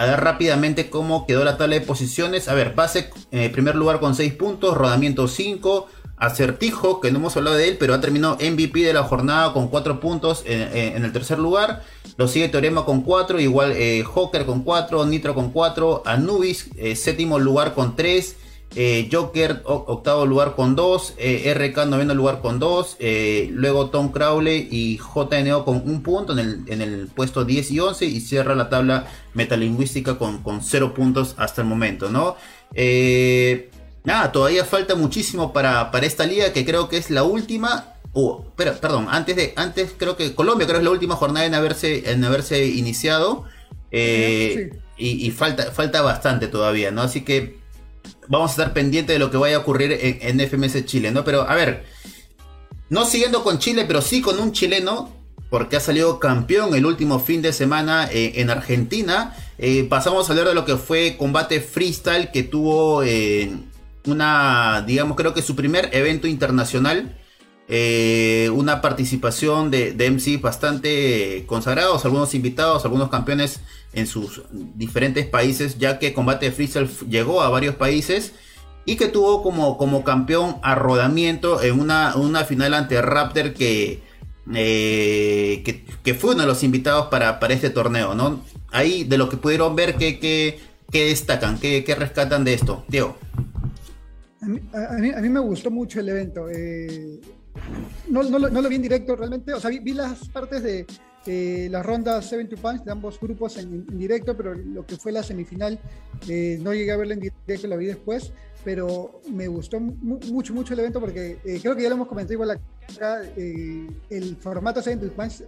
a 0.00 0.06
ver 0.06 0.18
rápidamente 0.18 0.88
cómo 0.88 1.26
quedó 1.26 1.44
la 1.44 1.58
tabla 1.58 1.74
de 1.74 1.82
posiciones. 1.82 2.48
A 2.48 2.54
ver, 2.54 2.74
base 2.74 3.10
en 3.32 3.40
eh, 3.42 3.50
primer 3.50 3.76
lugar 3.76 4.00
con 4.00 4.14
6 4.14 4.32
puntos, 4.32 4.74
rodamiento 4.74 5.28
5, 5.28 5.88
acertijo, 6.20 7.00
que 7.00 7.10
no 7.10 7.18
hemos 7.18 7.36
hablado 7.36 7.56
de 7.56 7.68
él, 7.68 7.76
pero 7.80 7.94
ha 7.94 8.00
terminado 8.00 8.36
MVP 8.36 8.80
de 8.80 8.92
la 8.92 9.02
jornada 9.02 9.52
con 9.52 9.68
4 9.68 9.98
puntos 9.98 10.44
en, 10.46 11.04
el 11.04 11.12
tercer 11.12 11.38
lugar. 11.38 11.82
Lo 12.16 12.28
sigue 12.28 12.48
Teorema 12.48 12.84
con 12.84 13.02
4, 13.02 13.40
igual 13.40 13.72
eh, 13.74 14.04
Joker 14.04 14.46
con 14.46 14.62
4, 14.62 15.06
Nitro 15.06 15.34
con 15.34 15.50
4, 15.50 16.02
Anubis 16.04 16.68
eh, 16.76 16.94
séptimo 16.94 17.38
lugar 17.38 17.74
con 17.74 17.96
3. 17.96 18.36
Eh, 18.76 19.08
Joker, 19.10 19.62
octavo 19.64 20.26
lugar 20.26 20.54
con 20.54 20.76
2. 20.76 21.14
Eh, 21.18 21.54
RK, 21.54 21.86
noveno 21.86 22.14
lugar 22.14 22.40
con 22.40 22.58
2. 22.58 22.96
Eh, 23.00 23.48
luego 23.52 23.90
Tom 23.90 24.12
Crowley 24.12 24.68
y 24.70 24.98
JNO 24.98 25.64
con 25.64 25.76
un 25.76 26.02
punto 26.02 26.38
en 26.38 26.80
el, 26.80 27.08
puesto 27.08 27.44
10 27.44 27.70
y 27.72 27.80
11. 27.80 28.06
Y 28.06 28.20
cierra 28.20 28.54
la 28.54 28.68
tabla 28.68 29.06
metalingüística 29.34 30.18
con, 30.18 30.42
con 30.42 30.62
0 30.62 30.94
puntos 30.94 31.34
hasta 31.36 31.62
el 31.62 31.68
momento, 31.68 32.10
¿no? 32.10 32.36
Nada, 34.04 34.32
todavía 34.32 34.64
falta 34.64 34.94
muchísimo 34.94 35.52
para, 35.52 35.90
para 35.90 36.06
esta 36.06 36.26
liga 36.26 36.52
que 36.52 36.64
creo 36.64 36.88
que 36.88 36.96
es 36.96 37.10
la 37.10 37.22
última. 37.22 37.94
Uh, 38.12 38.42
pero, 38.56 38.74
perdón, 38.74 39.06
antes 39.10 39.36
de, 39.36 39.52
antes 39.56 39.92
creo 39.96 40.16
que 40.16 40.34
Colombia 40.34 40.66
creo 40.66 40.78
que 40.78 40.82
es 40.82 40.84
la 40.84 40.90
última 40.90 41.16
jornada 41.16 41.46
en 41.46 41.54
haberse, 41.54 42.10
en 42.10 42.24
haberse 42.24 42.66
iniciado. 42.66 43.44
Y, 45.02 45.30
falta, 45.30 45.72
falta 45.72 46.02
bastante 46.02 46.46
todavía, 46.46 46.90
¿no? 46.90 47.00
Así 47.00 47.22
que 47.22 47.58
vamos 48.28 48.50
a 48.50 48.52
estar 48.52 48.72
pendientes 48.72 49.14
de 49.14 49.18
lo 49.18 49.30
que 49.30 49.36
vaya 49.36 49.56
a 49.56 49.60
ocurrir 49.60 49.92
en, 50.00 50.40
FMS 50.40 50.84
Chile, 50.84 51.10
¿no? 51.10 51.24
Pero 51.24 51.48
a 51.48 51.54
ver, 51.54 51.84
no 52.88 53.04
siguiendo 53.04 53.42
con 53.42 53.58
Chile, 53.58 53.84
pero 53.86 54.02
sí 54.02 54.20
con 54.20 54.38
un 54.38 54.52
chileno, 54.52 55.10
porque 55.48 55.76
ha 55.76 55.80
salido 55.80 56.20
campeón 56.20 56.74
el 56.74 56.86
último 56.86 57.18
fin 57.18 57.42
de 57.42 57.52
semana 57.52 58.08
eh, 58.12 58.34
en 58.36 58.50
Argentina. 58.50 59.34
Eh, 59.58 59.84
pasamos 59.88 60.28
a 60.28 60.32
hablar 60.32 60.48
de 60.48 60.54
lo 60.54 60.64
que 60.64 60.76
fue 60.76 61.16
combate 61.18 61.60
freestyle 61.60 62.30
que 62.30 62.44
tuvo 62.44 63.02
eh, 63.02 63.50
una, 64.06 64.84
digamos, 64.86 65.16
creo 65.16 65.34
que 65.34 65.42
su 65.42 65.56
primer 65.56 65.90
evento 65.92 66.26
internacional. 66.26 67.16
una 68.52 68.80
participación 68.80 69.70
de, 69.70 69.92
de 69.92 70.38
bastante 70.38 71.44
consagrados, 71.46 72.04
algunos 72.04 72.34
invitados, 72.34 72.84
algunos 72.84 73.10
campeones 73.10 73.60
en 73.92 74.06
sus 74.06 74.42
diferentes 74.50 75.26
países, 75.26 75.78
ya 75.78 75.98
que 75.98 76.12
Combate 76.12 76.50
Freestyle 76.52 76.88
llegó 77.08 77.42
a 77.42 77.48
varios 77.48 77.76
países 77.76 78.32
y 78.84 78.96
que 78.96 79.08
tuvo 79.08 79.42
como, 79.42 79.76
como 79.76 80.04
campeón 80.04 80.56
a 80.62 80.74
rodamiento 80.74 81.62
en 81.62 81.78
una, 81.78 82.16
una 82.16 82.44
final 82.44 82.74
ante 82.74 83.00
Raptor 83.02 83.52
que, 83.52 84.02
eh, 84.54 85.84
que, 86.02 86.14
fue 86.14 86.30
uno 86.34 86.42
de 86.42 86.48
los 86.48 86.62
invitados 86.62 87.06
para, 87.06 87.38
para, 87.40 87.54
este 87.54 87.70
torneo, 87.70 88.14
¿no? 88.14 88.42
Ahí 88.72 89.04
de 89.04 89.18
lo 89.18 89.28
que 89.28 89.36
pudieron 89.36 89.76
ver, 89.76 89.96
¿qué, 89.96 90.18
qué, 90.18 91.04
destacan? 91.04 91.58
¿Qué, 91.58 91.94
rescatan 91.96 92.44
de 92.44 92.54
esto? 92.54 92.84
Diego. 92.88 93.16
A 94.42 94.46
mí, 94.46 95.10
a 95.10 95.20
mí, 95.20 95.28
me 95.28 95.40
gustó 95.40 95.70
mucho 95.70 96.00
el 96.00 96.08
evento. 96.08 96.48
Eh, 96.50 97.20
no, 98.08 98.22
no, 98.22 98.38
lo 98.38 98.68
vi 98.68 98.76
en 98.76 98.82
directo 98.82 99.16
realmente, 99.16 99.52
o 99.52 99.60
sea, 99.60 99.70
vi 99.70 99.92
las 99.92 100.28
partes 100.28 100.62
de, 100.62 100.86
eh, 101.26 101.68
las 101.70 101.84
rondas 101.84 102.24
70 102.26 102.56
Punch 102.56 102.82
de 102.82 102.92
ambos 102.92 103.20
grupos 103.20 103.58
en, 103.58 103.86
directo, 103.86 104.34
pero 104.34 104.54
lo 104.54 104.86
que 104.86 104.96
fue 104.96 105.12
la 105.12 105.22
semifinal 105.22 105.78
eh, 106.26 106.58
no 106.62 106.72
llegué 106.72 106.92
a 106.92 106.96
verla 106.96 107.14
en 107.14 107.20
directo, 107.20 107.68
la 107.68 107.76
vi 107.76 107.86
después, 107.86 108.32
pero 108.64 109.20
me 109.30 109.46
gustó 109.46 109.80
mucho, 109.80 110.54
mucho 110.54 110.72
el 110.72 110.80
evento 110.80 110.98
porque 110.98 111.38
eh, 111.44 111.58
creo 111.60 111.76
que 111.76 111.82
ya 111.82 111.90
lo 111.90 111.96
hemos 111.96 112.08
comentado 112.08 112.32
igual 112.32 112.50
acá, 112.52 113.22
el 113.36 114.36
formato 114.40 114.80
70 114.80 115.14
Punch 115.14 115.44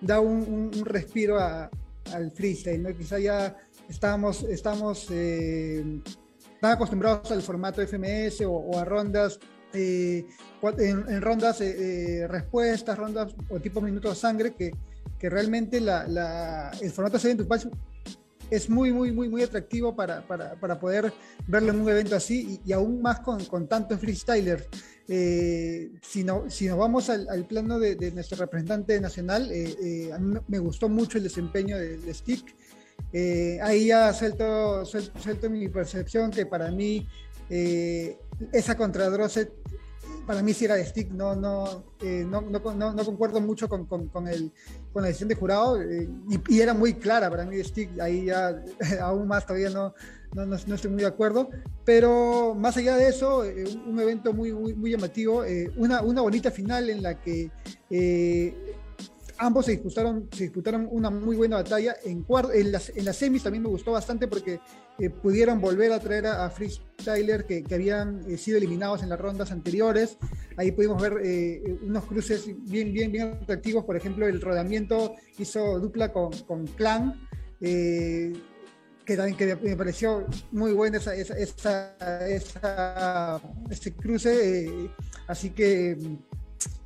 da 0.00 0.20
un, 0.20 0.72
respiro 0.84 1.38
al 1.38 2.30
freestyle, 2.32 2.82
¿no? 2.82 2.96
quizá 2.96 3.18
ya 3.18 3.56
estábamos, 3.88 4.42
estamos 4.44 5.10
tan 6.64 6.72
acostumbrados 6.72 7.30
al 7.30 7.42
formato 7.42 7.86
FMS 7.86 8.42
o, 8.46 8.78
a 8.78 8.84
rondas 8.84 9.38
en, 9.72 10.26
en, 10.78 11.20
rondas 11.20 11.58
respuestas, 12.28 12.96
rondas 12.96 13.34
o 13.50 13.60
tipo 13.60 13.80
minutos 13.80 14.14
de 14.14 14.20
sangre 14.20 14.54
que 14.54 14.70
que 15.24 15.30
realmente 15.30 15.78
el 15.78 16.90
formato 16.90 17.18
de 17.18 17.46
es 18.50 18.68
muy, 18.68 18.92
muy, 18.92 19.10
muy, 19.10 19.28
muy 19.30 19.42
atractivo 19.42 19.96
para, 19.96 20.22
poder 20.78 21.12
verlo 21.46 21.70
en 21.70 21.80
un 21.80 21.88
evento 21.88 22.14
así 22.14 22.60
y, 22.64 22.72
aún 22.72 23.00
más 23.00 23.20
con, 23.20 23.42
con 23.46 23.66
tantos 23.66 23.98
freestylers. 24.00 24.66
Eh, 25.08 25.92
si, 26.02 26.26
si 26.48 26.66
nos 26.66 26.78
vamos 26.78 27.08
al, 27.08 27.46
plano 27.46 27.78
de, 27.78 28.12
nuestro 28.12 28.36
representante 28.36 29.00
nacional, 29.00 29.50
eh, 29.50 29.74
eh, 29.82 30.12
a 30.12 30.18
mí 30.18 30.38
me 30.46 30.58
gustó 30.58 30.90
mucho 30.90 31.16
el 31.16 31.24
desempeño 31.24 31.78
del 31.78 32.14
Stick. 32.14 32.54
Eh, 33.16 33.60
ahí 33.62 33.86
ya 33.86 34.12
suelto, 34.12 34.84
suelto, 34.84 35.48
mi 35.48 35.68
percepción 35.68 36.32
que 36.32 36.46
para 36.46 36.72
mí 36.72 37.06
eh, 37.48 38.18
esa 38.52 38.76
contra 38.76 39.08
Drosset 39.08 39.52
para 40.26 40.42
mí 40.42 40.52
sí 40.52 40.64
era 40.64 40.74
de 40.74 40.84
stick, 40.84 41.12
no, 41.12 41.36
no, 41.36 41.84
eh, 42.02 42.26
no, 42.28 42.42
concuerdo 43.04 43.40
mucho 43.40 43.68
con, 43.68 43.86
la 44.94 45.02
decisión 45.06 45.28
de 45.28 45.34
jurado 45.36 45.78
y, 46.48 46.60
era 46.60 46.74
muy 46.74 46.94
clara 46.94 47.30
para 47.30 47.44
mí 47.44 47.56
de 47.56 47.62
stick, 47.62 48.00
ahí 48.00 48.24
ya 48.24 48.60
aún 49.02 49.28
más 49.28 49.46
todavía 49.46 49.70
no, 49.70 49.94
no, 50.32 50.46
no, 50.46 50.56
estoy 50.56 50.90
muy 50.90 51.02
de 51.02 51.06
acuerdo, 51.06 51.50
pero 51.84 52.54
más 52.56 52.76
allá 52.78 52.96
de 52.96 53.08
eso, 53.08 53.44
un, 53.86 54.00
evento 54.00 54.32
muy, 54.32 54.52
muy, 54.52 54.90
llamativo, 54.90 55.44
una 55.76 56.00
bonita 56.00 56.50
final 56.50 56.90
en 56.90 57.02
la 57.02 57.20
que 57.20 57.50
ambos 59.38 59.66
se 59.66 59.72
disputaron, 59.72 60.28
se 60.32 60.44
disputaron 60.44 60.88
una 60.90 61.10
muy 61.10 61.36
buena 61.36 61.56
batalla. 61.56 61.96
En, 62.04 62.24
en, 62.52 62.72
las, 62.72 62.90
en 62.90 63.04
las 63.04 63.16
semis 63.16 63.42
también 63.42 63.62
me 63.62 63.68
gustó 63.68 63.92
bastante 63.92 64.28
porque 64.28 64.60
eh, 64.98 65.10
pudieron 65.10 65.60
volver 65.60 65.92
a 65.92 66.00
traer 66.00 66.26
a, 66.26 66.46
a 66.46 66.50
que, 66.50 67.64
que 67.64 67.74
habían 67.74 68.24
eh, 68.28 68.36
sido 68.36 68.58
eliminados 68.58 69.02
en 69.02 69.08
las 69.08 69.20
rondas 69.20 69.50
anteriores. 69.50 70.18
Ahí 70.56 70.72
pudimos 70.72 71.00
ver 71.00 71.20
eh, 71.24 71.78
unos 71.82 72.04
cruces 72.04 72.46
bien, 72.64 72.92
bien, 72.92 73.10
bien 73.10 73.38
atractivos. 73.42 73.84
Por 73.84 73.96
ejemplo, 73.96 74.26
el 74.26 74.40
rodamiento 74.40 75.14
hizo 75.38 75.78
dupla 75.80 76.12
con, 76.12 76.32
con 76.42 76.66
Clan. 76.66 77.28
que 77.60 79.16
también 79.16 79.36
que 79.36 79.56
me 79.56 79.76
pareció 79.76 80.26
muy 80.52 80.72
bueno 80.72 80.96
esa, 80.96 81.14
esa, 81.14 81.36
esa, 82.26 83.40
ese 83.70 83.92
cruce. 83.92 84.90
así 85.26 85.50
que 85.50 85.98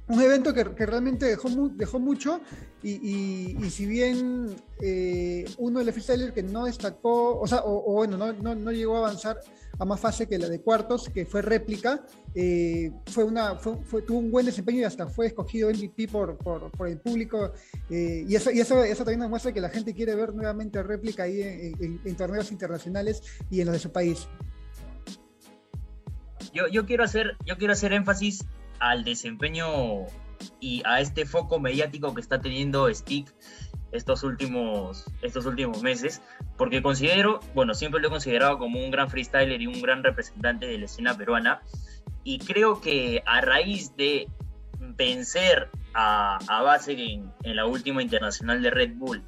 un 0.09 0.23
evento 0.23 0.55
que, 0.55 0.65
realmente 0.65 1.27
dejó, 1.27 1.49
dejó 1.75 1.99
mucho 1.99 2.41
y, 2.83 3.57
si 3.71 3.85
bien 3.85 4.57
eh, 4.81 5.45
uno 5.59 5.81
de 5.81 5.85
los 5.85 6.33
que 6.33 6.43
no 6.43 6.65
destacó, 6.65 7.39
o 7.39 7.47
sea, 7.47 7.63
o, 7.65 7.93
bueno, 7.93 8.17
no, 8.17 8.55
no, 8.55 8.73
llegó 8.73 8.97
a 8.97 8.99
avanzar 9.01 9.39
a 9.79 9.85
más 9.85 10.01
fase 10.01 10.27
que 10.27 10.39
la 10.39 10.49
de 10.49 10.61
cuartos, 10.61 11.11
que 11.11 11.27
fue 11.27 11.43
réplica, 11.43 12.05
eh, 12.35 12.91
fue 13.07 13.25
una, 13.25 13.57
fue, 13.57 14.03
tuvo 14.03 14.19
un 14.19 14.31
buen 14.31 14.47
desempeño 14.47 14.81
y 14.81 14.85
hasta 14.85 15.07
fue 15.09 15.27
escogido 15.27 15.69
MVP 15.71 16.09
por, 16.09 16.39
por, 16.39 16.71
por 16.71 16.89
el 16.89 16.99
público. 16.99 17.53
Eh, 17.91 18.25
y, 18.27 18.35
eso, 18.35 18.51
y 18.51 18.61
eso, 18.61 18.83
eso 18.83 19.05
también 19.05 19.21
nos 19.21 19.31
muestra 19.31 19.53
que 19.53 19.61
la 19.61 19.69
gente 19.69 19.93
quiere 19.93 20.15
ver 20.15 20.35
nuevamente 20.35 20.83
réplica 20.83 21.25
ahí 21.25 21.43
en, 21.43 22.01
en, 22.05 22.17
torneos 22.17 22.51
internacionales 22.51 23.23
y 23.51 23.61
en 23.61 23.67
los 23.67 23.75
de 23.75 23.79
su 23.81 23.93
país. 23.93 24.27
Yo, 26.55 26.67
yo, 26.69 26.87
quiero 26.87 27.05
hacer, 27.05 27.37
yo 27.45 27.59
quiero 27.59 27.75
hacer 27.75 27.93
énfasis 27.93 28.45
al 28.81 29.05
desempeño 29.05 30.07
y 30.61 30.83
a 30.85 31.01
este 31.01 31.27
foco 31.27 31.59
mediático 31.59 32.15
que 32.15 32.21
está 32.21 32.41
teniendo 32.41 32.93
Stick 32.93 33.35
estos 33.93 34.23
últimos, 34.23 35.07
estos 35.23 35.47
últimos 35.47 35.83
meses, 35.83 36.21
porque 36.57 36.83
considero, 36.83 37.41
bueno, 37.55 37.75
siempre 37.75 38.01
lo 38.01 38.09
he 38.09 38.11
considerado 38.11 38.59
como 38.59 38.81
un 38.81 38.91
gran 38.91 39.09
freestyler 39.09 39.61
y 39.61 39.67
un 39.67 39.81
gran 39.81 40.05
representante 40.05 40.67
de 40.67 40.79
la 40.79 40.85
escena 40.85 41.17
peruana, 41.17 41.63
y 42.23 42.39
creo 42.39 42.81
que 42.81 43.23
a 43.25 43.41
raíz 43.41 43.97
de 43.97 44.29
vencer 44.79 45.71
a, 45.95 46.39
a 46.49 46.81
en, 46.89 47.33
la 47.45 47.67
última 47.67 48.03
internacional 48.03 48.63
de 48.63 48.71
Red 48.71 48.93
Bull 48.97 49.23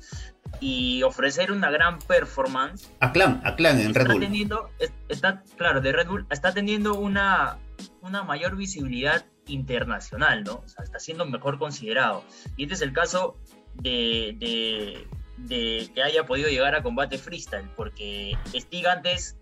y 0.60 1.02
ofrecer 1.02 1.52
una 1.52 1.70
gran 1.70 1.98
performance. 2.00 2.90
A 3.00 3.12
Clan, 3.12 3.40
a 3.44 3.56
Clan 3.56 3.80
en 3.80 3.94
Red 3.94 4.08
Bull. 4.08 4.20
Teniendo, 4.20 4.70
está, 5.08 5.42
claro, 5.56 5.80
de 5.80 5.92
Red 5.92 6.08
Bull, 6.08 6.26
está 6.30 6.52
teniendo 6.52 6.94
una, 6.94 7.58
una 8.02 8.22
mayor 8.24 8.56
visibilidad 8.56 9.24
internacional, 9.50 10.44
¿no? 10.44 10.62
O 10.64 10.68
sea, 10.68 10.84
está 10.84 10.98
siendo 10.98 11.26
mejor 11.26 11.58
considerado. 11.58 12.24
Y 12.56 12.64
este 12.64 12.74
es 12.74 12.82
el 12.82 12.92
caso 12.92 13.36
de, 13.74 15.06
que 15.48 16.02
haya 16.02 16.26
podido 16.26 16.48
llegar 16.48 16.74
a 16.74 16.82
combate 16.82 17.18
freestyle, 17.18 17.68
porque 17.76 18.36
Stig 18.54 18.86
antes 18.86 19.36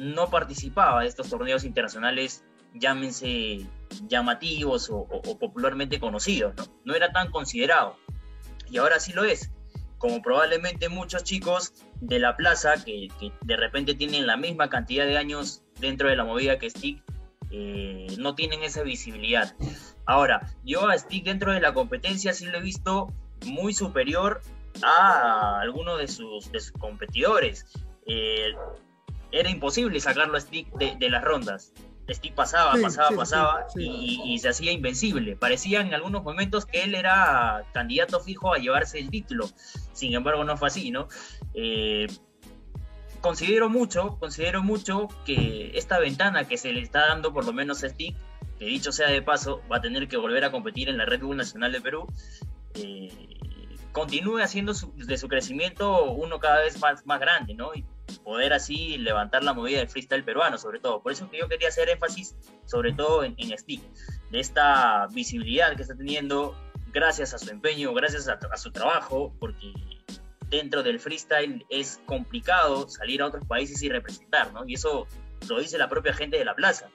no 0.00 0.30
participaba 0.30 1.02
de 1.02 1.08
estos 1.08 1.28
torneos 1.28 1.64
internacionales, 1.64 2.44
llámense 2.74 3.66
llamativos 4.08 4.88
o, 4.90 5.06
popularmente 5.38 6.00
conocidos, 6.00 6.54
¿no? 6.56 6.64
No 6.84 6.94
era 6.94 7.12
tan 7.12 7.30
considerado. 7.30 7.96
Y 8.70 8.78
ahora 8.78 8.98
sí 8.98 9.12
lo 9.12 9.24
es. 9.24 9.50
Como 9.98 10.22
probablemente 10.22 10.88
muchos 10.88 11.22
chicos 11.22 11.74
de 12.00 12.18
la 12.18 12.36
plaza 12.36 12.82
que, 12.82 13.08
que 13.20 13.32
de 13.42 13.56
repente 13.56 13.94
tienen 13.94 14.26
la 14.26 14.36
misma 14.36 14.68
cantidad 14.68 15.06
de 15.06 15.16
años 15.16 15.62
dentro 15.78 16.08
de 16.08 16.16
la 16.16 16.24
movida 16.24 16.58
que 16.58 16.70
Stick, 16.70 17.02
eh, 17.52 18.06
no 18.18 18.34
tienen 18.34 18.62
esa 18.62 18.82
visibilidad. 18.82 19.54
Ahora, 20.06 20.50
yo 20.64 20.88
a 20.88 20.98
Stick 20.98 21.24
dentro 21.24 21.52
de 21.52 21.60
la 21.60 21.74
competencia 21.74 22.32
sí 22.32 22.46
lo 22.46 22.58
he 22.58 22.62
visto 22.62 23.12
muy 23.44 23.74
superior 23.74 24.40
a 24.82 25.60
algunos 25.60 25.98
de 25.98 26.08
sus, 26.08 26.50
competidores. 26.78 27.66
Eh, 28.06 28.52
era 29.30 29.50
imposible 29.50 30.00
sacarlo 30.00 30.38
a 30.38 30.40
Stick 30.40 30.72
de, 30.72 31.10
las 31.10 31.22
rondas. 31.22 31.72
Stick 32.08 32.34
pasaba, 32.34 32.74
pasaba, 32.82 33.16
pasaba 33.16 33.66
y, 33.76 34.38
se 34.38 34.48
hacía 34.48 34.72
invencible. 34.72 35.36
Parecía 35.36 35.82
en 35.82 35.92
algunos 35.94 36.22
momentos 36.22 36.64
que 36.66 36.82
él 36.82 36.94
era 36.94 37.64
candidato 37.72 38.20
fijo 38.20 38.54
a 38.54 38.58
llevarse 38.58 38.98
el 38.98 39.10
título. 39.10 39.48
Sin 39.92 40.14
embargo, 40.14 40.42
no 40.44 40.56
fue 40.56 40.68
así, 40.68 40.90
¿no? 40.90 41.08
Eh, 41.54 42.06
considero 43.22 43.70
mucho, 43.70 44.18
considero 44.18 44.62
mucho 44.62 45.08
que 45.24 45.70
esta 45.74 45.98
ventana 45.98 46.46
que 46.46 46.58
se 46.58 46.72
le 46.72 46.82
está 46.82 47.06
dando 47.06 47.32
por 47.32 47.46
lo 47.46 47.54
menos 47.54 47.82
a 47.82 47.88
Stick, 47.88 48.14
que 48.58 48.66
dicho 48.66 48.92
sea 48.92 49.08
de 49.08 49.22
paso, 49.22 49.62
va 49.72 49.78
a 49.78 49.80
tener 49.80 50.08
que 50.08 50.18
volver 50.18 50.44
a 50.44 50.50
competir 50.50 50.90
en 50.90 50.98
la 50.98 51.06
Red 51.06 51.22
Bull 51.22 51.36
Nacional 51.36 51.72
de 51.72 51.80
Perú, 51.80 52.06
eh, 52.74 53.38
continúe 53.92 54.38
haciendo 54.38 54.74
de 54.96 55.18
su 55.18 55.28
crecimiento 55.28 56.12
uno 56.12 56.38
cada 56.38 56.60
vez 56.60 56.78
más, 56.80 57.06
más 57.06 57.20
grande, 57.20 57.54
¿no? 57.54 57.74
Y 57.74 57.84
poder 58.24 58.52
así 58.52 58.98
levantar 58.98 59.44
la 59.44 59.54
movida 59.54 59.78
del 59.78 59.88
freestyle 59.88 60.24
peruano, 60.24 60.58
sobre 60.58 60.80
todo. 60.80 61.02
Por 61.02 61.12
eso 61.12 61.30
que 61.30 61.38
yo 61.38 61.48
quería 61.48 61.68
hacer 61.68 61.88
énfasis, 61.88 62.36
sobre 62.66 62.92
todo 62.92 63.24
en, 63.24 63.34
en 63.38 63.56
Stick, 63.56 63.82
de 64.30 64.40
esta 64.40 65.06
visibilidad 65.12 65.76
que 65.76 65.82
está 65.82 65.94
teniendo 65.94 66.54
gracias 66.92 67.32
a 67.34 67.38
su 67.38 67.50
empeño, 67.50 67.94
gracias 67.94 68.28
a, 68.28 68.38
a 68.50 68.56
su 68.56 68.70
trabajo, 68.70 69.34
porque 69.38 69.72
dentro 70.52 70.82
del 70.82 71.00
freestyle 71.00 71.64
es 71.70 72.00
complicado 72.04 72.86
salir 72.88 73.22
a 73.22 73.26
otros 73.26 73.44
países 73.46 73.82
y 73.82 73.88
representar, 73.88 74.52
¿no? 74.52 74.64
Y 74.68 74.74
eso 74.74 75.08
lo 75.48 75.58
dice 75.58 75.78
la 75.78 75.88
propia 75.88 76.12
gente 76.12 76.38
de 76.38 76.44
la 76.44 76.54
plaza. 76.54 76.88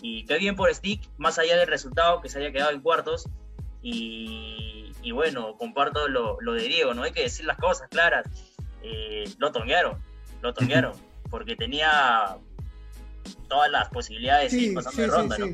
Y 0.00 0.24
qué 0.24 0.38
bien 0.38 0.56
por 0.56 0.74
Stick, 0.74 1.02
más 1.18 1.38
allá 1.38 1.58
del 1.58 1.68
resultado 1.68 2.22
que 2.22 2.30
se 2.30 2.38
haya 2.38 2.50
quedado 2.52 2.70
en 2.70 2.80
cuartos. 2.80 3.28
Y, 3.82 4.92
bueno, 5.12 5.56
comparto 5.58 6.08
lo, 6.08 6.36
de 6.38 6.62
Diego, 6.62 6.94
no 6.94 7.02
hay 7.02 7.12
que 7.12 7.22
decir 7.22 7.44
las 7.44 7.58
cosas 7.58 7.88
claras. 7.88 8.26
Eh, 8.82 9.24
lo 9.38 9.52
tonguearon, 9.52 10.02
lo 10.40 10.54
tonguearon, 10.54 10.94
porque 11.30 11.56
tenía 11.56 12.38
todas 13.48 13.70
las 13.70 13.90
posibilidades 13.90 14.52
de 14.52 14.58
ir 14.58 14.74
pasando 14.74 15.02
de 15.02 15.08
ronda, 15.08 15.36
¿no? 15.38 15.46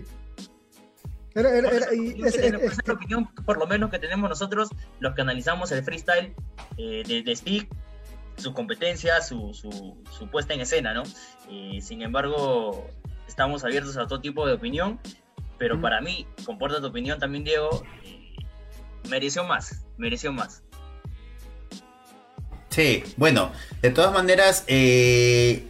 es, 1.35 2.79
la 2.87 2.95
opinión, 2.95 3.27
por 3.45 3.59
lo 3.59 3.67
menos, 3.67 3.91
que 3.91 3.99
tenemos 3.99 4.31
nosotros, 4.31 4.71
los 5.01 5.15
que 5.15 5.23
analizamos 5.23 5.71
el 5.73 5.83
freestyle 5.83 6.35
eh, 6.77 7.03
de, 7.07 7.23
de 7.23 7.37
Stick, 7.37 7.69
su 8.37 8.53
competencia, 8.53 9.21
su, 9.23 9.55
su, 9.55 10.29
puesta 10.29 10.55
en 10.55 10.61
escena, 10.61 10.93
¿no? 10.93 11.05
Eh, 11.51 11.81
sin 11.81 12.03
embargo, 12.03 12.89
estamos 13.27 13.65
abiertos 13.65 13.97
a 13.97 14.07
todo 14.07 14.21
tipo 14.21 14.47
de 14.47 14.55
opinión, 14.55 15.01
pero 15.59 15.81
para 15.81 16.01
mí, 16.01 16.27
comporta 16.45 16.81
tu 16.81 16.87
opinión 16.87 17.19
también, 17.19 17.45
Diego, 17.45 17.83
eh, 18.05 18.35
mereció 19.09 19.45
más, 19.45 19.85
mereció 19.97 20.33
más. 20.33 20.63
Sí, 22.71 23.05
bueno, 23.17 23.53
de 23.81 23.91
todas 23.91 24.13
maneras, 24.13 24.65
eh, 24.67 25.67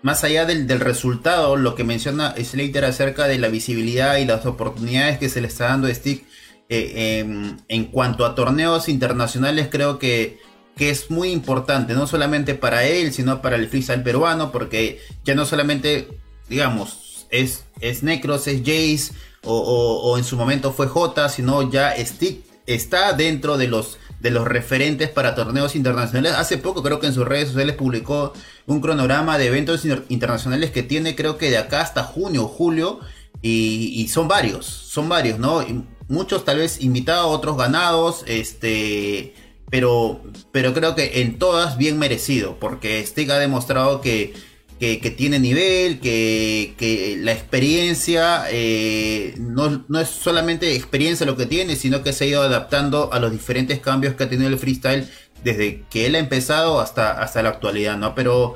más 0.00 0.24
allá 0.24 0.46
del, 0.46 0.66
resultado, 0.80 1.56
lo 1.56 1.74
que 1.74 1.84
menciona 1.84 2.34
Slater 2.36 2.86
acerca 2.86 3.26
de 3.26 3.38
la 3.38 3.48
visibilidad 3.48 4.16
y 4.16 4.24
las 4.24 4.46
oportunidades 4.46 5.18
que 5.18 5.28
se 5.28 5.42
le 5.42 5.48
está 5.48 5.66
dando 5.66 5.88
a 5.88 5.94
Stick 5.94 6.24
eh, 6.68 7.56
en, 7.68 7.84
cuanto 7.86 8.24
a 8.24 8.34
torneos 8.34 8.88
internacionales, 8.88 9.68
creo 9.70 9.98
que, 9.98 10.38
que, 10.76 10.90
es 10.90 11.10
muy 11.10 11.30
importante, 11.30 11.94
no 11.94 12.06
solamente 12.06 12.54
para 12.54 12.84
él, 12.84 13.12
sino 13.12 13.40
para 13.40 13.56
el 13.56 13.68
freestyle 13.68 14.02
peruano, 14.02 14.52
porque 14.52 15.00
ya 15.24 15.34
no 15.34 15.46
solamente, 15.46 16.08
digamos, 16.48 17.26
es, 17.30 17.64
es 17.80 18.02
Necros, 18.02 18.46
es 18.46 18.60
Jace, 18.60 19.12
o, 19.44 20.16
en 20.18 20.24
su 20.24 20.36
momento 20.36 20.72
fue 20.72 20.88
J, 20.88 21.28
sino 21.28 21.70
ya 21.70 21.94
Stick 21.96 22.44
está 22.66 23.12
dentro 23.12 23.56
de 23.56 23.68
los 23.68 23.98
de 24.20 24.30
los 24.32 24.48
referentes 24.48 25.08
para 25.08 25.36
torneos 25.36 25.76
internacionales. 25.76 26.32
Hace 26.36 26.58
poco 26.58 26.82
creo 26.82 26.98
que 26.98 27.06
en 27.06 27.14
sus 27.14 27.26
redes 27.26 27.48
sociales 27.48 27.76
publicó 27.76 28.32
un 28.66 28.80
cronograma 28.80 29.38
de 29.38 29.46
eventos 29.46 29.86
internacionales 30.08 30.72
que 30.72 30.82
tiene 30.82 31.14
creo 31.14 31.38
que 31.38 31.50
de 31.50 31.58
acá 31.58 31.82
hasta 31.82 32.02
junio 32.02 32.48
julio 32.48 32.98
y, 33.40 34.08
son 34.08 34.26
varios, 34.26 34.66
son 34.66 35.08
varios, 35.08 35.38
¿no? 35.38 35.62
Muchos 36.08 36.44
tal 36.44 36.58
vez 36.58 36.80
invitados, 36.80 37.34
otros 37.34 37.56
ganados, 37.56 38.24
este, 38.26 39.34
pero, 39.70 40.22
pero 40.52 40.74
creo 40.74 40.94
que 40.94 41.20
en 41.20 41.38
todas 41.38 41.76
bien 41.78 41.98
merecido, 41.98 42.58
porque 42.58 43.04
Stick 43.04 43.30
ha 43.30 43.38
demostrado 43.38 44.00
que 44.00 44.34
que, 44.78 45.14
tiene 45.16 45.38
nivel, 45.38 45.98
que, 46.00 47.16
la 47.20 47.32
experiencia 47.32 48.44
eh, 48.50 49.34
no, 49.38 49.84
es 50.00 50.08
solamente 50.08 50.74
experiencia 50.74 51.26
lo 51.26 51.36
que 51.36 51.46
tiene, 51.46 51.76
sino 51.76 52.02
que 52.02 52.12
se 52.12 52.24
ha 52.24 52.26
ido 52.28 52.42
adaptando 52.42 53.12
a 53.12 53.18
los 53.18 53.32
diferentes 53.32 53.80
cambios 53.80 54.14
que 54.14 54.24
ha 54.24 54.28
tenido 54.28 54.48
el 54.48 54.58
freestyle 54.58 55.08
desde 55.42 55.84
que 55.90 56.06
él 56.06 56.14
ha 56.14 56.18
empezado 56.18 56.80
hasta, 56.80 57.20
hasta 57.20 57.42
la 57.42 57.50
actualidad, 57.50 57.96
¿no? 57.96 58.14
Pero 58.14 58.54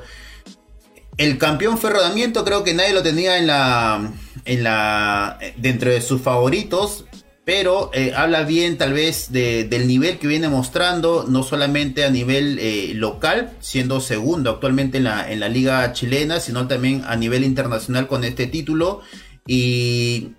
el 1.17 1.37
campeón 1.37 1.77
fue 1.77 1.89
Rodamiento, 1.89 2.45
creo 2.45 2.63
que 2.63 2.73
nadie 2.73 2.93
lo 2.93 3.03
tenía 3.03 3.37
en 3.37 3.47
la, 3.47 4.13
en 4.45 4.63
la, 4.63 5.39
dentro 5.57 5.91
de 5.91 6.01
sus 6.01 6.21
favoritos, 6.21 7.05
pero 7.45 7.91
eh, 7.93 8.13
habla 8.15 8.43
bien 8.43 8.77
tal 8.77 8.93
vez 8.93 9.31
del 9.31 9.87
nivel 9.87 10.17
que 10.17 10.27
viene 10.27 10.47
mostrando, 10.47 11.25
no 11.27 11.43
solamente 11.43 12.05
a 12.05 12.09
nivel 12.09 12.57
eh, 12.59 12.93
local, 12.95 13.51
siendo 13.59 13.99
segundo 13.99 14.49
actualmente 14.49 14.99
en 14.99 15.05
la, 15.05 15.29
en 15.29 15.41
la 15.41 15.49
liga 15.49 15.91
chilena, 15.91 16.39
sino 16.39 16.67
también 16.67 17.03
a 17.05 17.17
nivel 17.17 17.43
internacional 17.43 18.07
con 18.07 18.23
este 18.23 18.47
título. 18.47 19.01
Y, 19.45 20.31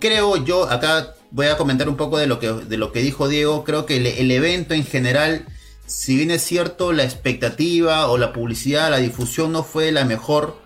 creo 0.00 0.44
yo, 0.44 0.68
acá 0.70 1.14
voy 1.30 1.46
a 1.46 1.56
comentar 1.56 1.88
un 1.88 1.96
poco 1.96 2.18
de 2.18 2.26
lo 2.26 2.38
que, 2.38 2.52
de 2.52 2.76
lo 2.76 2.92
que 2.92 3.00
dijo 3.00 3.26
Diego, 3.26 3.64
creo 3.64 3.86
que 3.86 3.96
el, 3.96 4.30
evento 4.30 4.74
en 4.74 4.84
general, 4.84 5.46
si 5.86 6.16
bien 6.16 6.30
es 6.30 6.42
cierto, 6.42 6.92
la 6.92 7.04
expectativa 7.04 8.08
o 8.08 8.18
la 8.18 8.34
publicidad, 8.34 8.90
la 8.90 8.98
difusión 8.98 9.52
no 9.52 9.64
fue 9.64 9.92
la 9.92 10.04
mejor, 10.04 10.58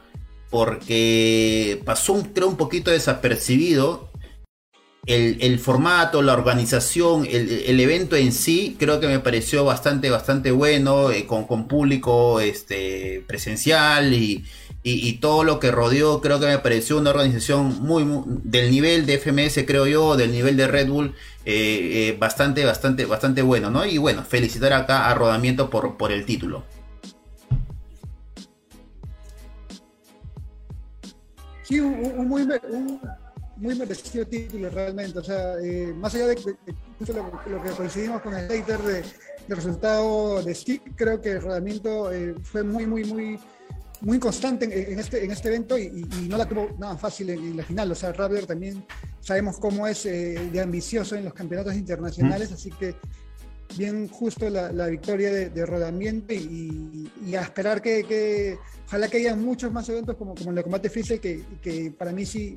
porque 0.50 1.80
pasó 1.84 2.20
creo 2.34 2.48
un 2.48 2.56
poquito 2.56 2.90
desapercibido 2.90 4.08
el, 5.08 5.58
formato, 5.58 6.20
la 6.20 6.34
organización, 6.34 7.26
el, 7.28 7.80
evento 7.80 8.14
en 8.14 8.32
sí, 8.32 8.76
creo 8.78 9.00
que 9.00 9.06
me 9.06 9.20
pareció 9.20 9.64
bastante, 9.64 10.10
bastante 10.10 10.50
bueno, 10.50 11.10
eh, 11.10 11.26
con, 11.26 11.66
público 11.66 12.40
este, 12.40 13.24
presencial 13.26 14.12
y, 14.12 14.44
todo 15.20 15.44
lo 15.44 15.60
que 15.60 15.70
rodeó, 15.70 16.20
creo 16.22 16.40
que 16.40 16.46
me 16.46 16.58
pareció 16.58 16.96
una 16.98 17.10
organización 17.10 17.82
muy, 17.82 18.06
del 18.44 18.70
nivel 18.70 19.04
de 19.04 19.18
FMS, 19.18 19.64
creo 19.66 19.86
yo, 19.86 20.16
del 20.16 20.32
nivel 20.32 20.56
de 20.56 20.66
Red 20.66 20.88
Bull, 20.88 21.14
eh, 21.44 22.08
eh, 22.10 22.16
bastante, 22.18 22.64
bastante, 22.64 23.04
bastante 23.04 23.42
bueno, 23.42 23.70
¿no? 23.70 23.84
Y 23.84 23.98
bueno, 23.98 24.24
felicitar 24.24 24.72
acá 24.72 25.08
a 25.10 25.14
Rodamiento 25.14 25.68
por, 25.68 25.96
por 25.98 26.12
el 26.12 26.24
título. 26.24 26.64
Sí, 31.64 31.80
un, 31.80 32.28
muy, 32.28 32.46
muy 33.58 33.74
merecido 33.74 34.26
título 34.26 34.70
realmente. 34.70 35.18
O 35.18 35.24
sea, 35.24 35.54
eh, 35.62 35.92
más 35.94 36.14
allá 36.14 36.28
de, 36.28 36.36
lo, 36.36 37.62
que 37.62 37.70
coincidimos 37.70 38.22
con 38.22 38.34
el 38.34 38.48
hater 38.48 38.80
de, 38.80 39.04
resultado 39.48 40.42
de 40.42 40.54
Stick, 40.54 40.94
creo 40.94 41.20
que 41.20 41.32
el 41.32 41.42
rodamiento 41.42 42.12
eh, 42.12 42.34
fue 42.42 42.62
muy, 42.62 42.86
muy, 42.86 43.04
muy, 43.04 43.38
muy 44.02 44.18
constante 44.18 44.92
en, 44.92 44.98
este, 44.98 45.24
en 45.24 45.30
este 45.30 45.48
evento 45.48 45.78
y, 45.78 45.90
no 46.28 46.36
la 46.36 46.46
tuvo 46.46 46.68
nada 46.78 46.96
fácil 46.96 47.30
en, 47.30 47.56
la 47.56 47.64
final. 47.64 47.90
O 47.90 47.94
sea, 47.94 48.12
Raptor 48.12 48.46
también 48.46 48.84
sabemos 49.20 49.58
cómo 49.58 49.86
es 49.86 50.06
eh, 50.06 50.50
de 50.52 50.60
ambicioso 50.60 51.16
en 51.16 51.24
los 51.24 51.34
campeonatos 51.34 51.74
internacionales, 51.74 52.52
así 52.52 52.70
que 52.70 52.94
bien 53.76 54.08
justo 54.08 54.48
la, 54.48 54.86
victoria 54.86 55.30
de, 55.30 55.66
rodamiento 55.66 56.32
y, 56.32 57.10
a 57.34 57.42
esperar 57.42 57.82
que, 57.82 58.58
ojalá 58.86 59.08
que 59.08 59.18
haya 59.18 59.36
muchos 59.36 59.72
más 59.72 59.88
eventos 59.88 60.16
como, 60.16 60.34
como 60.34 60.50
el 60.50 60.56
de 60.56 60.62
combate 60.62 60.90
Freezer 60.90 61.20
que, 61.20 61.44
que 61.60 61.90
para 61.96 62.12
mí 62.12 62.24
sí 62.24 62.56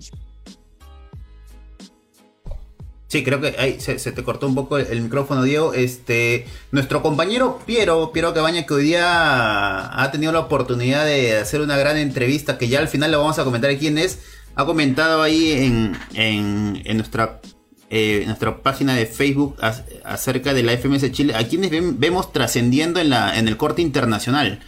Sí, 3.12 3.26
creo 3.26 3.42
que 3.42 3.54
ahí 3.60 3.78
se, 3.82 3.98
te 3.98 4.24
cortó 4.24 4.48
un 4.48 4.56
poco 4.56 4.78
el, 4.78 5.02
micrófono, 5.02 5.44
Diego. 5.44 5.74
Este, 5.74 6.46
nuestro 6.72 7.02
compañero 7.02 7.60
Piero, 7.66 8.14
Piero 8.14 8.34
Cabaña, 8.34 8.66
que 8.66 8.74
hoy 8.74 8.86
día 8.86 10.02
ha 10.02 10.12
tenido 10.12 10.32
la 10.32 10.40
oportunidad 10.40 11.04
de 11.06 11.36
hacer 11.36 11.60
una 11.60 11.76
gran 11.76 11.98
entrevista, 11.98 12.58
que 12.58 12.70
ya 12.70 12.80
al 12.80 12.88
final 12.88 13.12
le 13.12 13.18
vamos 13.18 13.38
a 13.38 13.44
comentar 13.44 13.78
quién 13.78 13.98
es, 13.98 14.20
ha 14.56 14.64
comentado 14.64 15.22
ahí 15.22 15.52
en, 15.52 15.98
en, 16.14 16.96
nuestra, 16.96 17.42
eh, 17.90 18.24
nuestra 18.28 18.64
página 18.64 18.96
de 18.96 19.06
Facebook 19.06 19.58
acerca 20.06 20.54
de 20.54 20.64
la 20.64 20.72
FMS 20.78 21.12
Chile, 21.12 21.36
a 21.36 21.46
quienes 21.46 21.70
vemos 21.70 22.32
trascendiendo 22.32 23.02
en, 23.02 23.10
la, 23.10 23.38
en 23.38 23.50
el 23.50 23.58
corte 23.58 23.82
internacional. 23.82 24.62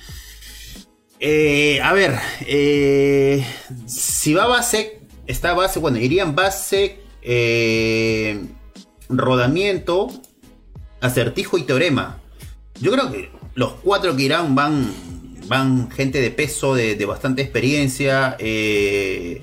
Eh, 1.21 1.79
a 1.81 1.93
ver, 1.93 2.19
eh, 2.41 3.45
si 3.87 4.33
va 4.33 4.47
base, 4.47 4.99
está 5.27 5.53
base, 5.53 5.79
bueno, 5.79 5.97
irían 5.97 6.35
base 6.35 7.02
eh, 7.23 8.41
rodamiento, 9.09 10.09
acertijo 11.01 11.57
y 11.57 11.63
teorema. 11.63 12.19
Yo 12.79 12.91
creo 12.91 13.11
que 13.11 13.31
los 13.55 13.73
cuatro 13.83 14.15
que 14.15 14.23
irán 14.23 14.55
van, 14.55 14.91
van 15.47 15.89
gente 15.91 16.21
de 16.21 16.31
peso, 16.31 16.75
de, 16.75 17.03
bastante 17.05 17.41
experiencia. 17.41 18.35
Eh, 18.39 19.41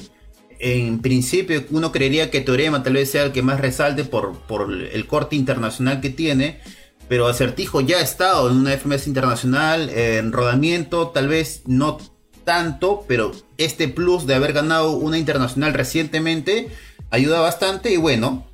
en 0.59 1.01
principio 1.01 1.65
uno 1.71 1.91
creería 1.91 2.31
que 2.31 2.43
teorema 2.43 2.83
tal 2.83 2.93
vez 2.93 3.11
sea 3.11 3.25
el 3.25 3.33
que 3.33 3.43
más 3.43 3.61
resalte 3.61 4.05
por, 4.05 4.39
por 4.41 4.71
el 4.71 5.07
corte 5.07 5.37
internacional 5.37 6.01
que 6.01 6.11
tiene. 6.11 6.61
Pero 7.09 7.27
Acertijo 7.27 7.81
ya 7.81 7.97
ha 7.97 8.03
estado 8.03 8.49
en 8.51 8.59
una 8.59 8.73
FMS 8.77 9.09
internacional, 9.09 9.89
en 9.89 10.31
rodamiento, 10.31 11.09
tal 11.09 11.27
vez 11.27 11.63
no 11.67 11.99
tanto, 12.45 13.05
pero 13.09 13.33
este 13.59 13.89
plus 13.89 14.27
de 14.27 14.35
haber 14.35 14.53
ganado 14.53 14.93
una 14.93 15.19
internacional 15.19 15.75
recientemente 15.75 16.69
ayuda 17.11 17.41
bastante 17.41 17.93
y 17.93 17.97
bueno, 17.97 18.47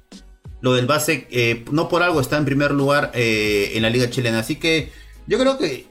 lo 0.60 0.74
del 0.74 0.86
base 0.86 1.28
eh, 1.30 1.64
no 1.70 1.88
por 1.88 2.02
algo 2.02 2.20
está 2.20 2.36
en 2.36 2.44
primer 2.44 2.72
lugar 2.72 3.12
eh, 3.14 3.72
en 3.74 3.82
la 3.82 3.90
liga 3.90 4.10
chilena, 4.10 4.40
así 4.40 4.56
que 4.56 4.90
yo 5.26 5.38
creo 5.38 5.58
que 5.58 5.86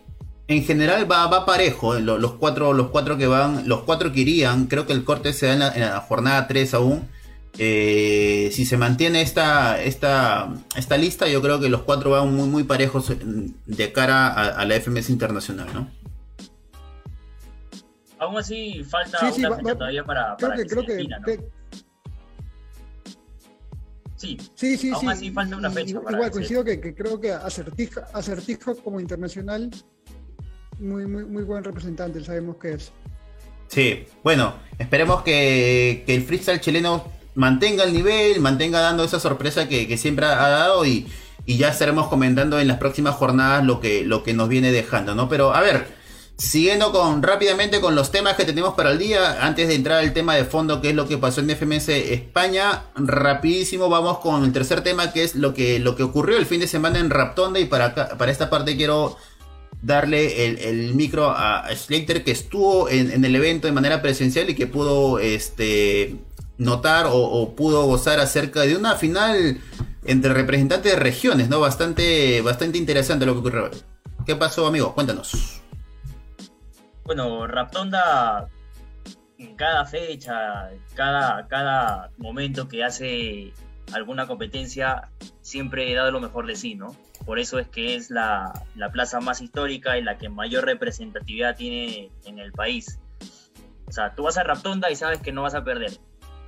en 0.47 0.63
general 0.63 1.09
va, 1.09 1.27
va 1.27 1.45
parejo, 1.45 1.95
eh, 1.95 2.01
los, 2.01 2.33
cuatro, 2.33 2.73
los 2.73 2.89
cuatro 2.89 3.17
que 3.17 3.27
van, 3.27 3.67
los 3.67 3.83
cuatro 3.83 4.11
que 4.11 4.21
irían, 4.21 4.65
creo 4.67 4.85
que 4.85 4.93
el 4.93 5.03
corte 5.03 5.33
se 5.33 5.47
da 5.47 5.53
en 5.53 5.81
la, 5.81 5.99
jornada 6.01 6.47
3 6.47 6.73
aún. 6.73 7.07
si 7.53 8.65
se 8.65 8.77
mantiene 8.77 9.21
esta, 9.21 9.81
esta, 9.81 10.53
esta 10.75 10.97
lista, 10.97 11.27
yo 11.27 11.41
creo 11.41 11.59
que 11.59 11.69
los 11.69 11.83
cuatro 11.83 12.11
van 12.11 12.35
muy, 12.35 12.47
muy 12.47 12.63
parejos 12.63 13.11
de 13.65 13.91
cara 13.91 14.27
a, 14.27 14.65
la 14.65 14.75
FMS 14.75 15.09
internacional, 15.09 15.67
¿no? 15.73 15.89
Aún 18.17 18.37
así, 18.37 18.83
falta 18.83 19.19
una 19.59 19.75
todavía 19.75 20.03
para, 20.03 20.35
creo 20.37 20.53
que, 20.55 20.65
creo 20.65 20.85
que, 20.85 21.39
Sí, 24.25 24.37
sí, 24.55 24.77
sí. 24.77 24.91
Aún 24.91 25.09
así 25.09 25.31
falta 25.31 25.55
una 25.55 25.69
fecha. 25.69 25.91
Igual, 25.91 26.31
coincido 26.31 26.63
que, 26.63 26.79
creo 26.95 27.19
que 27.19 27.31
Acertijo, 27.31 28.01
Acertijo 28.13 28.75
como 28.77 28.99
internacional, 28.99 29.69
muy, 30.79 31.05
muy, 31.05 31.25
muy 31.25 31.43
buen 31.43 31.63
representante, 31.63 32.23
sabemos 32.23 32.57
que 32.57 32.73
es. 32.73 32.91
Sí, 33.67 34.05
bueno, 34.23 34.55
esperemos 34.77 35.23
que, 35.23 36.03
el 36.07 36.23
freestyle 36.23 36.59
chileno 36.59 37.05
mantenga 37.35 37.83
el 37.83 37.93
nivel, 37.93 38.39
mantenga 38.39 38.79
dando 38.79 39.03
esa 39.03 39.19
sorpresa 39.19 39.67
que, 39.67 39.97
siempre 39.97 40.25
ha 40.25 40.49
dado 40.49 40.85
y, 40.85 41.07
y, 41.45 41.57
ya 41.57 41.69
estaremos 41.69 42.07
comentando 42.07 42.59
en 42.59 42.67
las 42.67 42.77
próximas 42.77 43.15
jornadas 43.15 43.65
lo 43.65 43.79
que, 43.79 44.03
lo 44.03 44.23
que 44.23 44.33
nos 44.33 44.49
viene 44.49 44.71
dejando, 44.71 45.15
¿no? 45.15 45.29
Pero 45.29 45.53
a 45.53 45.61
ver, 45.61 45.87
Siguiendo 46.37 46.91
con 46.91 47.23
rápidamente 47.23 47.79
con 47.79 47.95
los 47.95 48.11
temas 48.11 48.35
que 48.35 48.43
tenemos 48.43 48.73
para 48.73 48.91
el 48.91 48.99
día, 48.99 49.45
antes 49.45 49.69
de 49.69 49.75
entrar 49.75 49.99
al 49.99 50.11
tema 50.11 50.35
de 50.35 50.43
fondo, 50.43 50.81
que 50.81 50.89
es 50.89 50.95
lo 50.95 51.07
que 51.07 51.17
pasó 51.17 51.39
en 51.39 51.49
FMS 51.49 51.87
España, 51.87 52.83
rapidísimo 52.95 53.87
vamos 53.87 54.19
con 54.19 54.43
el 54.43 54.51
tercer 54.51 54.81
tema, 54.81 55.13
que 55.13 55.23
es 55.23 55.35
lo 55.35 55.53
que, 55.53 55.79
lo 55.79 55.95
que 55.95 56.03
ocurrió 56.03 56.37
el 56.37 56.45
fin 56.45 56.59
de 56.59 56.67
semana 56.67 56.99
en 56.99 57.09
Raptonda. 57.09 57.59
Y 57.59 57.65
para, 57.65 57.95
para 57.95 58.31
esta 58.31 58.49
parte 58.49 58.75
quiero 58.75 59.15
darle 59.81 60.69
el, 60.69 60.93
micro 60.93 61.29
a 61.29 61.69
Slater, 61.73 62.25
que 62.25 62.31
estuvo 62.31 62.89
en, 62.89 63.23
el 63.23 63.35
evento 63.35 63.67
de 63.67 63.73
manera 63.73 64.01
presencial 64.01 64.49
y 64.49 64.55
que 64.55 64.67
pudo 64.67 65.19
este, 65.19 66.17
notar 66.57 67.05
o, 67.09 67.55
pudo 67.55 67.85
gozar 67.85 68.19
acerca 68.19 68.61
de 68.61 68.75
una 68.75 68.95
final 68.95 69.61
entre 70.03 70.33
representantes 70.33 70.91
de 70.91 70.99
regiones, 70.99 71.47
¿no? 71.47 71.61
Bastante, 71.61 72.41
bastante 72.41 72.77
interesante 72.77 73.25
lo 73.25 73.33
que 73.33 73.39
ocurrió. 73.39 73.71
¿Qué 74.25 74.35
pasó, 74.35 74.67
amigo? 74.67 74.93
Cuéntanos. 74.93 75.64
Bueno, 77.05 77.45
Raptonda 77.45 78.49
en 79.37 79.55
cada 79.55 79.85
fecha, 79.85 80.71
cada, 80.95 81.47
cada 81.47 82.09
momento 82.17 82.67
que 82.67 82.83
hace 82.83 83.53
alguna 83.93 84.25
competencia, 84.25 85.09
siempre 85.41 85.93
dado 85.93 86.09
lo 86.09 86.19
mejor 86.19 86.47
de 86.47 86.55
sí, 86.55 86.73
¿no? 86.73 86.95
Por 87.23 87.37
eso 87.37 87.59
es 87.59 87.67
que 87.67 87.95
es 87.95 88.09
la, 88.09 88.51
plaza 88.91 89.19
más 89.19 89.39
histórica 89.39 89.99
y 89.99 90.01
la 90.01 90.17
que 90.17 90.29
mayor 90.29 90.65
representatividad 90.65 91.55
tiene 91.55 92.09
en 92.25 92.39
el 92.39 92.51
país. 92.51 92.99
O 93.87 93.91
sea, 93.91 94.15
tú 94.15 94.23
vas 94.23 94.39
a 94.39 94.43
Raptonda 94.43 94.89
y 94.89 94.95
sabes 94.95 95.19
que 95.21 95.31
no 95.31 95.43
vas 95.43 95.53
a 95.53 95.63
perder, 95.63 95.91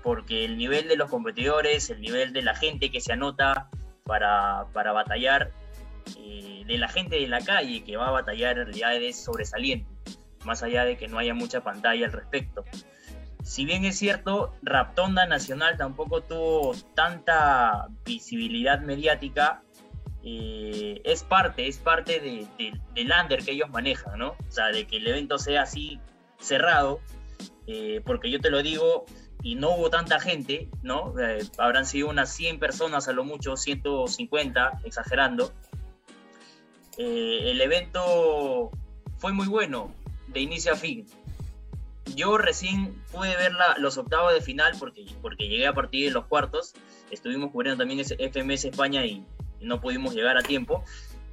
porque 0.02 0.44
el 0.44 0.58
nivel 0.58 0.88
de 0.88 0.98
los 0.98 1.08
competidores, 1.08 1.92
el 1.92 2.02
nivel 2.02 2.34
de 2.34 2.42
la 2.42 2.56
gente 2.56 2.90
que 2.90 3.00
se 3.00 3.14
anota 3.14 3.70
para, 4.06 4.66
para 4.74 4.92
batallar, 4.92 5.52
eh, 6.18 6.64
de 6.66 6.78
la 6.80 6.88
gente 6.88 7.18
de 7.18 7.28
la 7.28 7.42
calle 7.42 7.84
que 7.84 7.96
va 7.96 8.08
a 8.08 8.12
batallar 8.12 8.58
en 8.58 8.66
realidad 8.66 8.96
es 8.96 9.24
sobresaliente 9.24 9.97
más 10.48 10.64
allá 10.64 10.86
de 10.86 10.98
que 10.98 11.08
no 11.08 11.20
haya 11.20 11.36
mucha 11.36 11.62
pantalla 11.62 12.08
al 12.08 12.14
respecto. 12.14 12.64
Si 13.44 13.66
bien 13.66 13.86
es 13.86 13.98
cierto, 13.98 14.54
Raptonda 14.64 15.28
Nacional 15.28 15.78
tampoco 15.78 16.22
tuvo 16.22 16.74
tanta 16.96 17.88
visibilidad 18.04 18.82
mediática, 18.82 19.62
eh, 20.24 21.02
es 21.06 21.24
parte, 21.24 21.68
es 21.68 21.78
parte 21.78 22.20
de, 22.20 22.48
del 22.94 23.14
under 23.22 23.44
que 23.44 23.52
ellos 23.52 23.70
manejan, 23.70 24.20
¿no? 24.20 24.30
O 24.32 24.52
sea, 24.52 24.68
de 24.68 24.88
que 24.88 24.98
el 24.98 25.08
evento 25.08 25.38
sea 25.38 25.62
así 25.62 26.00
cerrado, 26.40 27.00
eh, 27.68 28.02
porque 28.06 28.30
yo 28.32 28.40
te 28.40 28.50
lo 28.50 28.62
digo, 28.62 29.06
y 29.44 29.56
no 29.56 29.76
hubo 29.76 29.90
tanta 29.90 30.20
gente, 30.20 30.70
¿no? 30.82 31.14
Eh, 31.20 31.46
habrán 31.58 31.86
sido 31.86 32.10
unas 32.10 32.30
100 32.34 32.60
personas 32.60 33.08
a 33.08 33.14
lo 33.14 33.24
mucho, 33.24 33.56
150, 33.56 34.82
exagerando, 34.84 35.54
el 36.98 37.62
evento 37.62 38.72
fue 39.20 39.32
muy 39.32 39.48
bueno, 39.48 39.94
de 40.38 40.44
inicio 40.44 40.74
a 40.74 40.76
fin. 40.76 41.06
Yo 42.16 42.38
recién 42.38 42.94
pude 43.12 43.36
ver 43.36 43.52
los 43.80 43.98
octavos 43.98 44.34
de 44.34 44.42
final 44.42 44.74
porque, 44.80 45.06
porque 45.22 45.48
llegué 45.48 45.68
a 45.68 45.74
partir 45.74 46.08
de 46.08 46.12
los 46.12 46.26
cuartos. 46.26 46.74
Estuvimos 47.12 47.52
cubriendo 47.52 47.80
también 47.80 48.00
ese 48.00 48.16
FMS 48.16 48.66
España 48.66 49.06
y 49.06 49.26
no 49.60 49.82
pudimos 49.82 50.14
llegar 50.14 50.38
a 50.38 50.42
tiempo. 50.42 50.84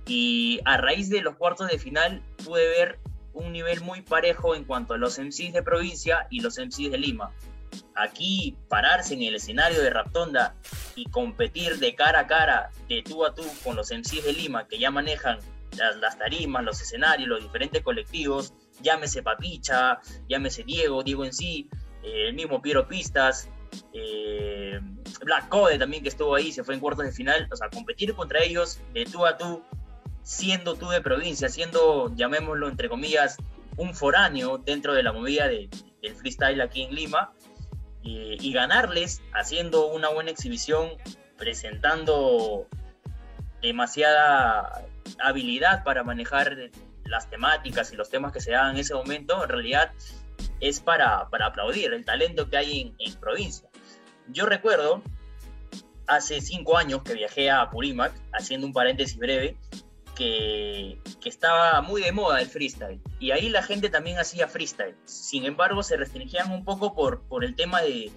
Y 0.07 0.61
a 0.65 0.77
raíz 0.77 1.11
de 1.11 1.21
los 1.21 1.37
cuartos 1.37 1.69
de 1.69 1.79
final 1.79 2.23
pude 2.45 2.67
ver 2.67 2.99
un 3.35 3.53
nivel 3.53 3.81
muy 3.83 4.01
parejo 4.01 4.55
en 4.55 4.65
cuanto 4.65 4.95
a 4.95 4.99
los 4.99 5.19
MCs 5.19 5.53
de 5.53 5.63
provincia 5.63 6.27
y 6.31 6.41
los 6.41 6.59
MCs 6.59 6.91
de 6.91 6.99
Lima. 6.99 7.31
Aquí 7.95 8.57
pararse 8.69 9.15
en 9.15 9.23
el 9.23 9.35
escenario 9.35 9.83
de 9.83 9.91
Raptonda 9.91 10.55
y 10.95 11.05
competir 11.07 11.79
de 11.79 11.95
cara 11.95 12.21
a 12.21 12.27
cara, 12.27 12.71
de 12.89 13.03
tú 13.03 13.25
a 13.25 13.35
tú 13.35 13.45
con 13.63 13.77
los 13.77 13.91
MCs 13.91 14.25
de 14.25 14.33
Lima 14.33 14.67
que 14.67 14.79
ya 14.79 14.91
manejan 14.91 15.39
las, 16.01 16.19
tarimas, 16.19 16.65
los 16.65 16.81
escenarios, 16.81 17.29
los 17.29 17.43
diferentes 17.43 17.83
colectivos, 17.83 18.53
llámese 18.81 19.23
Papicha, 19.23 20.01
llámese 20.29 20.65
Diego, 20.65 21.03
Diego 21.03 21.25
en 21.25 21.33
sí, 21.33 21.69
eh, 22.03 22.29
el 22.29 22.35
mismo 22.35 22.61
Piero 22.61 22.87
Pistas, 22.87 23.49
eh, 23.93 24.81
Black 25.25 25.49
Code 25.49 25.79
también 25.79 26.03
que 26.03 26.09
estuvo 26.09 26.35
ahí, 26.35 26.53
se 26.53 26.65
fue 26.65 26.75
en 26.75 26.81
cuartos 26.81 27.05
de 27.05 27.13
final, 27.13 27.49
o 27.51 27.57
sea, 27.57 27.69
competir 27.71 28.15
contra 28.15 28.43
ellos 28.43 28.81
de 28.93 29.05
tú 29.05 29.27
a 29.27 29.37
tú 29.37 29.63
siendo 30.23 30.75
tú 30.75 30.89
de 30.89 31.01
provincia, 31.01 31.49
siendo, 31.49 32.15
llamémoslo 32.15 32.69
entre 32.69 32.89
comillas, 32.89 33.37
un 33.77 33.95
foráneo 33.95 34.59
dentro 34.59 34.95
de 34.95 35.03
la 35.03 35.13
movida 35.13 35.49
del 35.49 35.69
freestyle 36.17 36.61
aquí 36.63 36.83
en 36.83 36.95
Lima, 36.95 37.33
y 38.07 38.53
ganarles 38.53 39.23
haciendo 39.33 39.87
una 39.87 40.11
buena 40.11 40.31
exhibición, 40.31 40.91
presentando 41.39 42.67
demasiada 43.63 44.87
habilidad 45.19 45.85
para 45.85 46.05
manejar 46.05 46.71
las 47.07 47.29
temáticas 47.29 47.93
y 47.93 47.97
los 47.97 48.11
temas 48.11 48.33
que 48.33 48.41
se 48.41 48.53
dan 48.53 48.73
en 48.73 48.79
ese 48.79 48.95
momento, 48.95 49.43
en 49.43 49.49
realidad 49.49 49.93
es 50.61 50.81
para, 50.81 51.29
para 51.31 51.47
aplaudir 51.47 51.93
el 51.93 52.05
talento 52.05 52.49
que 52.49 52.57
hay 52.57 52.81
en, 52.81 52.95
en 52.99 53.21
provincia. 53.21 53.69
Yo 54.29 54.47
recuerdo 54.47 55.03
hace 56.07 56.41
cinco 56.41 56.77
años 56.77 57.03
que 57.03 57.15
viajé 57.15 57.51
a 57.51 57.71
Purímac, 57.71 58.13
haciendo 58.33 58.67
un 58.67 58.73
paréntesis 58.73 59.17
breve, 59.17 59.57
que, 60.15 60.99
estaba 61.25 61.81
muy 61.81 62.03
de 62.03 62.13
moda 62.13 62.41
el 62.41 62.49
freestyle. 62.49 63.01
Y 63.19 63.31
ahí 63.31 63.49
la 63.49 63.63
gente 63.63 63.89
también 63.89 64.19
hacía 64.19 64.47
freestyle. 64.47 64.95
Sin 65.05 65.45
embargo, 65.45 65.83
se 65.83 65.97
restringían 65.97 66.53
un 66.53 66.65
poco 66.65 66.95
por, 66.95 67.23
por 67.23 67.45
el 67.45 67.55
tema 67.55 67.81
de, 67.81 68.13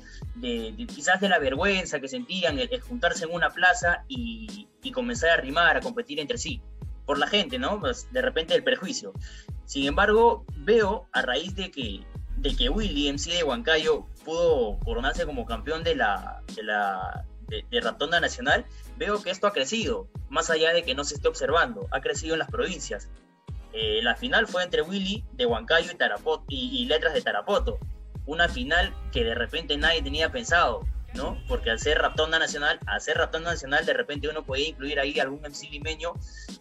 quizás 0.87 1.21
de 1.21 1.29
la 1.29 1.39
vergüenza 1.39 1.99
que 1.99 2.07
sentían, 2.07 2.59
el, 2.59 2.81
juntarse 2.81 3.25
en 3.25 3.33
una 3.33 3.49
plaza 3.49 4.03
y, 4.07 4.67
comenzar 4.93 5.31
a 5.31 5.37
rimar, 5.37 5.75
a 5.75 5.81
competir 5.81 6.19
entre 6.19 6.37
sí. 6.37 6.61
Por 7.07 7.17
la 7.17 7.25
gente, 7.25 7.57
¿no? 7.57 7.79
Pues 7.79 8.07
de 8.11 8.21
repente 8.21 8.53
el 8.53 8.63
perjuicio. 8.63 9.13
Sin 9.65 9.87
embargo, 9.87 10.45
veo 10.57 11.07
a 11.11 11.23
raíz 11.23 11.55
de 11.55 11.71
que, 11.71 12.05
de 12.37 12.55
que 12.55 12.69
Willy, 12.69 13.11
MC 13.11 13.31
de 13.31 13.43
Huancayo, 13.43 14.05
pudo 14.23 14.77
coronarse 14.85 15.25
como 15.25 15.47
campeón 15.47 15.83
de 15.83 15.95
la, 15.95 16.43
de 16.55 16.61
la 16.61 17.25
de, 17.47 17.65
de 17.69 18.19
Nacional, 18.21 18.65
veo 18.97 19.21
que 19.21 19.29
esto 19.29 19.47
ha 19.47 19.53
crecido, 19.53 20.07
más 20.29 20.49
allá 20.49 20.73
de 20.73 20.83
que 20.83 20.95
no 20.95 21.03
se 21.03 21.15
esté 21.15 21.27
observando, 21.27 21.87
ha 21.91 22.01
crecido 22.01 22.33
en 22.35 22.39
las 22.39 22.49
provincias. 22.49 23.09
Eh, 23.73 24.01
la 24.01 24.15
final 24.15 24.47
fue 24.47 24.63
entre 24.63 24.81
Willy 24.81 25.23
de 25.33 25.45
Huancayo 25.45 25.91
y, 25.91 25.95
Tarapoto, 25.95 26.43
y, 26.47 26.85
Letras 26.85 27.13
de 27.13 27.21
Tarapoto, 27.21 27.79
una 28.25 28.49
final 28.49 28.93
que 29.11 29.23
de 29.23 29.35
repente 29.35 29.77
nadie 29.77 30.01
tenía 30.01 30.31
pensado, 30.31 30.85
¿no? 31.13 31.41
Porque 31.47 31.69
al 31.69 31.79
ser 31.79 31.99
Raptonda 31.99 32.39
Nacional, 32.39 32.79
al 32.85 33.01
ser 33.01 33.17
Raptonda 33.17 33.51
Nacional, 33.51 33.85
de 33.85 33.93
repente 33.93 34.27
uno 34.27 34.45
podía 34.45 34.67
incluir 34.69 34.99
ahí 34.99 35.19
algún 35.19 35.41
MC 35.41 35.69
limeño 35.71 36.13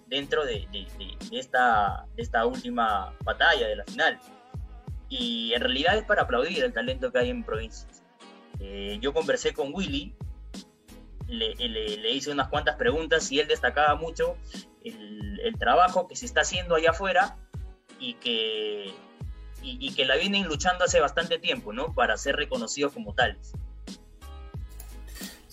dentro 0.07 0.45
de, 0.45 0.67
esta, 1.33 2.07
esta 2.17 2.47
última 2.47 3.13
batalla 3.25 3.69
de 3.69 3.77
la 3.77 3.85
final. 3.85 4.21
Y 5.09 5.53
en 5.55 5.61
realidad 5.61 5.97
es 5.97 6.05
para 6.05 6.23
aplaudir 6.23 6.65
el 6.65 6.73
talento 6.73 7.13
que 7.13 7.19
hay 7.19 7.31
en 7.31 7.45
provincias. 7.45 8.03
Eh, 8.59 8.99
yo 9.01 9.13
conversé 9.13 9.53
con 9.53 9.75
Willy 9.75 10.15
le, 11.29 12.13
hice 12.13 12.31
unas 12.31 12.49
cuantas 12.49 12.77
preguntas 12.77 13.31
y 13.33 13.41
él 13.41 13.49
destacaba 13.49 13.95
mucho 13.97 14.37
el, 14.85 15.55
trabajo 15.59 16.07
que 16.07 16.17
se 16.17 16.27
está 16.27 16.43
haciendo 16.43 16.75
allá 16.75 16.91
afuera 16.91 17.37
y 17.99 18.15
que, 18.15 18.93
y, 19.63 19.95
que 19.95 20.05
la 20.05 20.17
vienen 20.17 20.47
luchando 20.47 20.85
hace 20.85 21.01
bastante 21.01 21.39
tiempo, 21.39 21.73
¿no? 21.73 21.95
Para 21.95 22.17
ser 22.17 22.37
reconocidos 22.37 22.93
como 22.93 23.15
tales. 23.15 23.53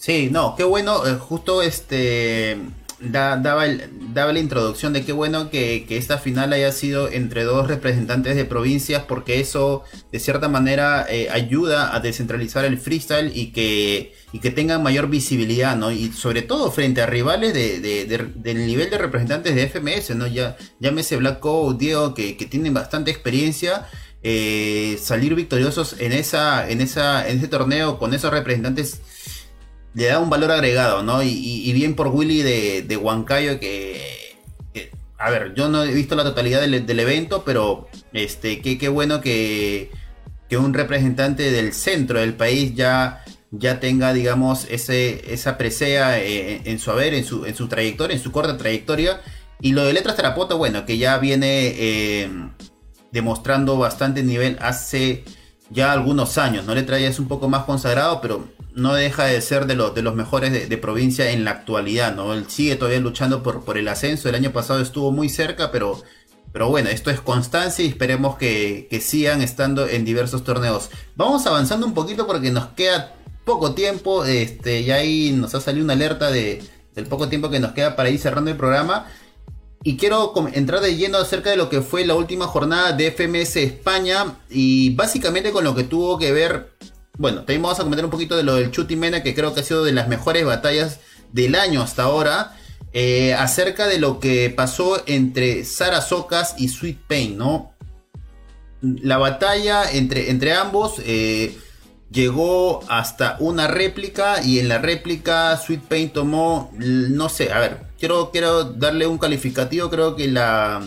Sí, 0.03 0.27
no, 0.29 0.55
qué 0.57 0.65
bueno, 0.65 1.07
eh, 1.07 1.15
justo 1.15 1.61
este 1.61 2.57
daba, 2.99 3.39
daba 4.13 4.33
la 4.33 4.39
introducción 4.39 4.91
de 4.91 5.05
qué 5.05 5.13
bueno 5.13 5.49
que, 5.49 5.85
esta 5.91 6.17
final 6.17 6.51
haya 6.51 6.73
sido 6.73 7.09
entre 7.09 7.45
dos 7.45 7.69
representantes 7.69 8.35
de 8.35 8.43
provincias 8.43 9.03
porque 9.03 9.39
eso 9.39 9.83
de 10.11 10.19
cierta 10.19 10.49
manera 10.49 11.05
eh, 11.09 11.29
ayuda 11.31 11.95
a 11.95 12.01
descentralizar 12.01 12.65
el 12.65 12.79
freestyle 12.79 13.31
y 13.33 13.53
que, 13.53 14.13
y 14.33 14.39
que 14.39 14.51
tengan 14.51 14.83
mayor 14.83 15.07
visibilidad, 15.07 15.77
¿no? 15.77 15.89
Y 15.89 16.11
sobre 16.11 16.41
todo 16.41 16.69
frente 16.69 17.01
a 17.01 17.05
rivales 17.05 17.53
de, 17.53 17.79
del 18.35 18.67
nivel 18.67 18.89
de 18.89 18.97
representantes 18.97 19.55
de 19.55 19.69
FMS, 19.69 20.17
¿no? 20.17 20.27
Ya, 20.27 20.57
llámese 20.81 21.15
Black 21.15 21.39
Code, 21.39 21.77
Diego, 21.77 22.13
que, 22.13 22.35
que 22.35 22.45
tienen 22.45 22.73
bastante 22.73 23.09
experiencia. 23.09 23.87
Eh, 24.25 24.97
salir 25.01 25.35
victoriosos 25.35 25.97
en 25.99 26.13
esa 26.13 26.69
en 26.69 26.79
esa 26.79 27.27
en 27.27 27.39
ese 27.39 27.49
torneo 27.49 27.99
con 27.99 28.13
esos 28.13 28.31
representantes 28.31 29.01
le 29.93 30.05
da 30.05 30.19
un 30.19 30.29
valor 30.29 30.51
agregado, 30.51 31.03
¿no? 31.03 31.21
Y, 31.23 31.71
bien 31.73 31.95
por 31.95 32.07
Willy 32.07 32.41
de, 32.41 32.81
de 32.81 32.97
Huancayo 32.97 33.59
que, 33.59 34.23
a 35.23 35.29
ver, 35.29 35.53
yo 35.53 35.69
no 35.69 35.83
he 35.85 35.93
visto 35.93 36.15
la 36.15 36.23
totalidad 36.23 36.59
del, 36.59 36.99
evento, 36.99 37.43
pero 37.45 37.87
este, 38.11 38.59
qué, 38.61 38.89
bueno 38.89 39.21
que, 39.21 39.89
que, 40.49 40.57
un 40.57 40.73
representante 40.73 41.49
del 41.49 41.71
centro 41.71 42.19
del 42.19 42.33
país 42.33 42.75
ya, 42.75 43.23
ya 43.49 43.79
tenga, 43.79 44.11
digamos, 44.11 44.67
ese, 44.69 45.33
esa 45.33 45.57
presea 45.57 46.19
eh, 46.19 46.63
en, 46.65 46.77
su 46.77 46.91
haber, 46.91 47.13
en 47.13 47.23
su, 47.23 47.45
en 47.45 47.55
su 47.55 47.69
trayectoria, 47.69 48.17
en 48.17 48.21
su 48.21 48.33
corta 48.33 48.57
trayectoria. 48.57 49.21
Y 49.61 49.71
lo 49.71 49.85
de 49.85 49.93
Letras 49.93 50.17
Terapoto, 50.17 50.57
bueno, 50.57 50.85
que 50.85 50.97
ya 50.97 51.17
viene 51.19 51.73
eh, 51.77 52.29
demostrando 53.13 53.77
bastante 53.77 54.23
nivel 54.23 54.57
hace 54.59 55.23
ya 55.69 55.93
algunos 55.93 56.37
años, 56.37 56.65
¿no? 56.65 56.75
Letra 56.75 56.99
ya 56.99 57.07
es 57.07 57.19
un 57.19 57.29
poco 57.29 57.47
más 57.47 57.63
consagrado, 57.63 58.19
pero 58.19 58.49
no 58.75 58.93
deja 58.93 59.25
de 59.25 59.41
ser 59.41 59.67
de, 59.67 59.75
los 59.75 59.93
de 59.93 60.01
los 60.01 60.15
mejores 60.15 60.69
de, 60.69 60.77
provincia 60.77 61.31
en 61.31 61.45
la 61.45 61.51
actualidad, 61.51 62.15
¿no? 62.15 62.33
Él 62.33 62.45
sigue 62.47 62.75
todavía 62.75 62.99
luchando 62.99 63.43
por, 63.43 63.63
por 63.63 63.77
el 63.77 63.87
ascenso, 63.87 64.29
el 64.29 64.35
año 64.35 64.51
pasado 64.51 64.81
estuvo 64.81 65.11
muy 65.11 65.29
cerca, 65.29 65.71
pero, 65.71 66.01
pero 66.51 66.69
bueno, 66.69 66.89
esto 66.89 67.11
es 67.11 67.21
constancia 67.21 67.85
y 67.85 67.89
esperemos 67.89 68.37
que, 68.37 68.87
sigan 69.01 69.41
estando 69.41 69.87
en 69.87 70.05
diversos 70.05 70.43
torneos. 70.43 70.89
Vamos 71.15 71.45
avanzando 71.45 71.85
un 71.85 71.93
poquito 71.93 72.25
porque 72.25 72.51
nos 72.51 72.67
queda 72.69 73.15
poco 73.45 73.73
tiempo, 73.73 74.25
este, 74.25 74.81
y 74.81 74.91
ahí 74.91 75.31
nos 75.31 75.53
ha 75.53 75.61
salido 75.61 75.83
una 75.83 75.93
alerta 75.93 76.31
de, 76.31 76.63
del 76.95 77.05
poco 77.05 77.29
tiempo 77.29 77.49
que 77.49 77.59
nos 77.59 77.73
queda 77.73 77.95
para 77.95 78.09
ir 78.09 78.19
cerrando 78.19 78.49
el 78.49 78.57
programa. 78.57 79.07
Y 79.85 79.97
quiero 79.97 80.33
entrar 80.53 80.79
de 80.79 80.95
lleno 80.95 81.17
acerca 81.17 81.49
de 81.49 81.57
lo 81.57 81.69
que 81.69 81.81
fue 81.81 82.05
la 82.05 82.15
última 82.15 82.47
jornada 82.47 82.93
de 82.93 83.11
FMS 83.11 83.57
España 83.57 84.37
y 84.49 84.95
básicamente 84.95 85.51
con 85.51 85.65
lo 85.65 85.75
que 85.75 85.83
tuvo 85.83 86.17
que 86.17 86.31
ver 86.31 86.71
bueno, 87.17 87.39
también 87.39 87.61
vamos 87.61 87.79
a 87.79 87.83
comentar 87.83 88.05
un 88.05 88.11
poquito 88.11 88.35
de 88.35 88.43
lo 88.43 88.55
del 88.55 88.71
Chutimena, 88.71 89.21
que 89.21 89.35
creo 89.35 89.53
que 89.53 89.59
ha 89.59 89.63
sido 89.63 89.83
de 89.83 89.91
las 89.91 90.07
mejores 90.07 90.45
batallas 90.45 90.99
del 91.31 91.55
año 91.55 91.81
hasta 91.81 92.03
ahora. 92.03 92.55
Eh, 92.95 93.33
acerca 93.33 93.87
de 93.87 93.97
lo 93.97 94.19
que 94.19 94.51
pasó 94.51 95.01
entre 95.07 95.65
Sara 95.65 96.01
Socas 96.01 96.55
y 96.57 96.69
Sweet 96.69 96.99
Pain, 97.07 97.37
¿no? 97.37 97.73
La 98.81 99.17
batalla 99.17 99.89
entre, 99.91 100.29
entre 100.29 100.53
ambos 100.53 100.95
eh, 101.05 101.57
llegó 102.11 102.81
hasta 102.89 103.37
una 103.39 103.67
réplica 103.67 104.43
y 104.43 104.59
en 104.59 104.69
la 104.69 104.77
réplica 104.77 105.57
Sweet 105.57 105.81
Pain 105.81 106.09
tomó, 106.11 106.71
no 106.77 107.29
sé, 107.29 107.51
a 107.51 107.59
ver, 107.59 107.87
quiero, 107.97 108.29
quiero 108.31 108.63
darle 108.63 109.07
un 109.07 109.17
calificativo, 109.17 109.89
creo 109.89 110.15
que 110.15 110.27
la... 110.27 110.81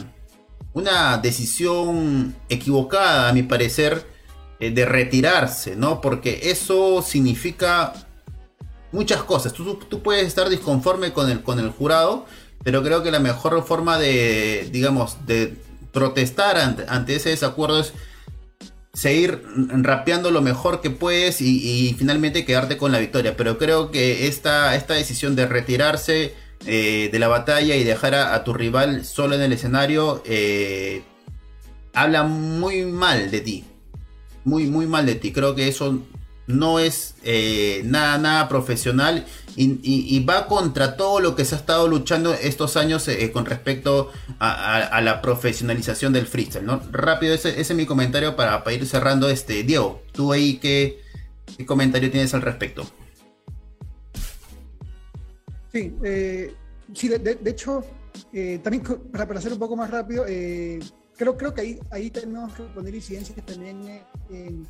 Una 0.75 1.17
decisión 1.17 2.37
equivocada, 2.51 3.31
a 3.31 3.33
mi 3.33 3.43
parecer, 3.43 4.07
eh, 4.59 4.71
de 4.71 4.87
retirarse, 4.87 5.77
¿no? 5.77 6.01
Porque 6.01 6.51
eso 6.51 7.03
significa 7.03 7.92
muchas 8.90 9.23
cosas. 9.23 9.53
Tú, 9.53 10.03
puedes 10.03 10.27
estar 10.27 10.49
disconforme 10.49 11.12
con 11.12 11.31
el, 11.31 11.42
con 11.42 11.59
el 11.59 11.71
jurado, 11.71 12.25
pero 12.64 12.83
creo 12.83 13.03
que 13.03 13.11
la 13.11 13.21
mejor 13.21 13.62
forma 13.66 13.99
de, 13.99 14.69
digamos, 14.73 15.27
de 15.27 15.55
protestar 15.92 16.57
ante, 16.57 17.14
ese 17.14 17.31
desacuerdo 17.31 17.81
es 17.81 17.92
seguir 18.95 19.42
rapeando 19.69 20.31
lo 20.31 20.40
mejor 20.40 20.81
que 20.81 20.88
puedes 20.88 21.42
y, 21.42 21.95
finalmente 21.99 22.47
quedarte 22.47 22.79
con 22.79 22.92
la 22.92 22.99
victoria. 22.99 23.37
Pero 23.37 23.59
creo 23.59 23.90
que 23.90 24.27
esta, 24.27 24.75
esta 24.75 24.95
decisión 24.95 25.37
de 25.37 25.47
retirarse 25.47 26.35
eh, 26.64 27.11
de 27.12 27.19
la 27.19 27.29
batalla 27.29 27.77
y 27.77 27.85
dejar 27.85 28.14
a, 28.14 28.42
tu 28.42 28.55
rival 28.55 29.05
solo 29.05 29.35
en 29.35 29.42
el 29.42 29.53
escenario 29.53 30.23
eh, 30.25 31.03
habla 31.92 32.23
muy 32.23 32.87
mal 32.87 33.31
de 33.31 33.40
ti 33.42 33.64
muy, 34.46 34.66
muy 34.66 34.87
mal 34.87 35.04
de 35.04 35.16
ti. 35.16 35.32
Creo 35.32 35.54
que 35.54 35.68
eso 35.68 36.02
no 36.46 36.78
es 36.78 37.16
eh, 37.24 37.82
nada, 37.85 38.16
nada 38.18 38.48
profesional 38.48 39.26
y, 39.56 40.24
va 40.24 40.46
contra 40.46 40.96
todo 40.96 41.18
lo 41.18 41.35
que 41.35 41.44
se 41.44 41.54
ha 41.54 41.59
estado 41.59 41.88
luchando 41.88 42.32
estos 42.35 42.76
años 42.76 43.09
eh, 43.09 43.32
con 43.32 43.46
respecto 43.46 44.12
a, 44.38 45.00
la 45.00 45.22
profesionalización 45.22 46.12
del 46.12 46.26
freestyle, 46.26 46.64
¿no? 46.64 46.80
Rápido, 46.92 47.35
ese, 47.35 47.59
es 47.61 47.74
mi 47.74 47.87
comentario 47.87 48.37
para, 48.37 48.62
ir 48.72 48.87
cerrando 48.87 49.28
este. 49.30 49.62
Diego, 49.62 50.02
tú 50.12 50.32
ahí, 50.32 50.59
¿qué, 50.59 51.00
comentario 51.66 52.11
tienes 52.11 52.35
al 52.35 52.42
respecto? 52.42 52.87
Sí, 55.72 55.94
eh, 56.04 56.54
sí 56.94 57.09
de, 57.09 57.38
hecho, 57.46 57.82
también 58.62 58.85
para, 59.11 59.26
para, 59.26 59.40
hacer 59.40 59.54
un 59.54 59.59
poco 59.59 59.74
más 59.74 59.90
rápido, 59.90 60.26
creo, 61.16 61.37
creo 61.37 61.55
que 61.55 61.61
ahí, 61.61 61.81
ahí 61.90 62.11
tenemos 62.11 62.55
que 62.55 62.62
poner 62.64 62.94
incidencias 62.94 63.44
también 63.44 64.02
en 64.31 64.66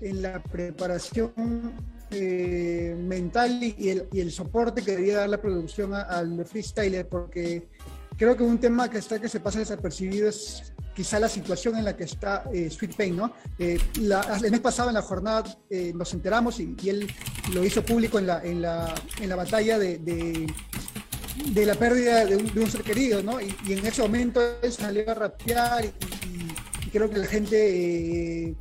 en 0.00 0.22
la 0.22 0.42
preparación 0.42 1.72
eh, 2.10 2.96
mental 2.98 3.62
y 3.62 3.88
el, 3.88 4.08
y 4.12 4.20
el, 4.20 4.32
soporte 4.32 4.82
que 4.82 4.96
debía 4.96 5.18
dar 5.18 5.28
la 5.28 5.40
producción 5.40 5.94
al 5.94 6.44
freestyler, 6.44 7.08
porque 7.08 7.68
creo 8.16 8.36
que 8.36 8.42
un 8.42 8.58
tema 8.58 8.90
que 8.90 8.98
está 8.98 9.20
que 9.20 9.28
se 9.28 9.40
pasa 9.40 9.58
desapercibido 9.58 10.28
es 10.28 10.72
quizá 10.94 11.20
la 11.20 11.28
situación 11.28 11.76
en 11.76 11.84
la 11.84 11.96
que 11.96 12.04
está 12.04 12.44
eh, 12.52 12.68
Sweet 12.68 12.96
Pain, 12.96 13.16
¿no? 13.16 13.32
Eh, 13.58 13.78
el 13.96 14.50
mes 14.50 14.60
pasado 14.60 14.88
en 14.88 14.94
la 14.94 15.02
jornada 15.02 15.44
nos 15.94 16.12
enteramos 16.12 16.58
y, 16.60 16.74
él 16.86 17.08
lo 17.54 17.64
hizo 17.64 17.84
público 17.84 18.18
en 18.18 18.26
la, 18.26 18.42
en 18.42 18.62
la, 18.62 18.94
en 19.20 19.28
la 19.28 19.36
batalla 19.36 19.78
de, 19.78 19.98
de, 19.98 20.46
la 21.54 21.74
pérdida 21.74 22.24
de 22.24 22.36
un, 22.36 22.70
ser 22.70 22.82
querido, 22.82 23.22
¿no? 23.22 23.40
Y, 23.40 23.54
en 23.68 23.86
ese 23.86 24.02
momento 24.02 24.40
él 24.62 24.72
salió 24.72 25.10
a 25.10 25.14
rapear 25.14 25.84
y, 25.84 26.90
creo 26.90 27.08
que 27.08 27.18
la 27.18 27.26
gente 27.26 28.56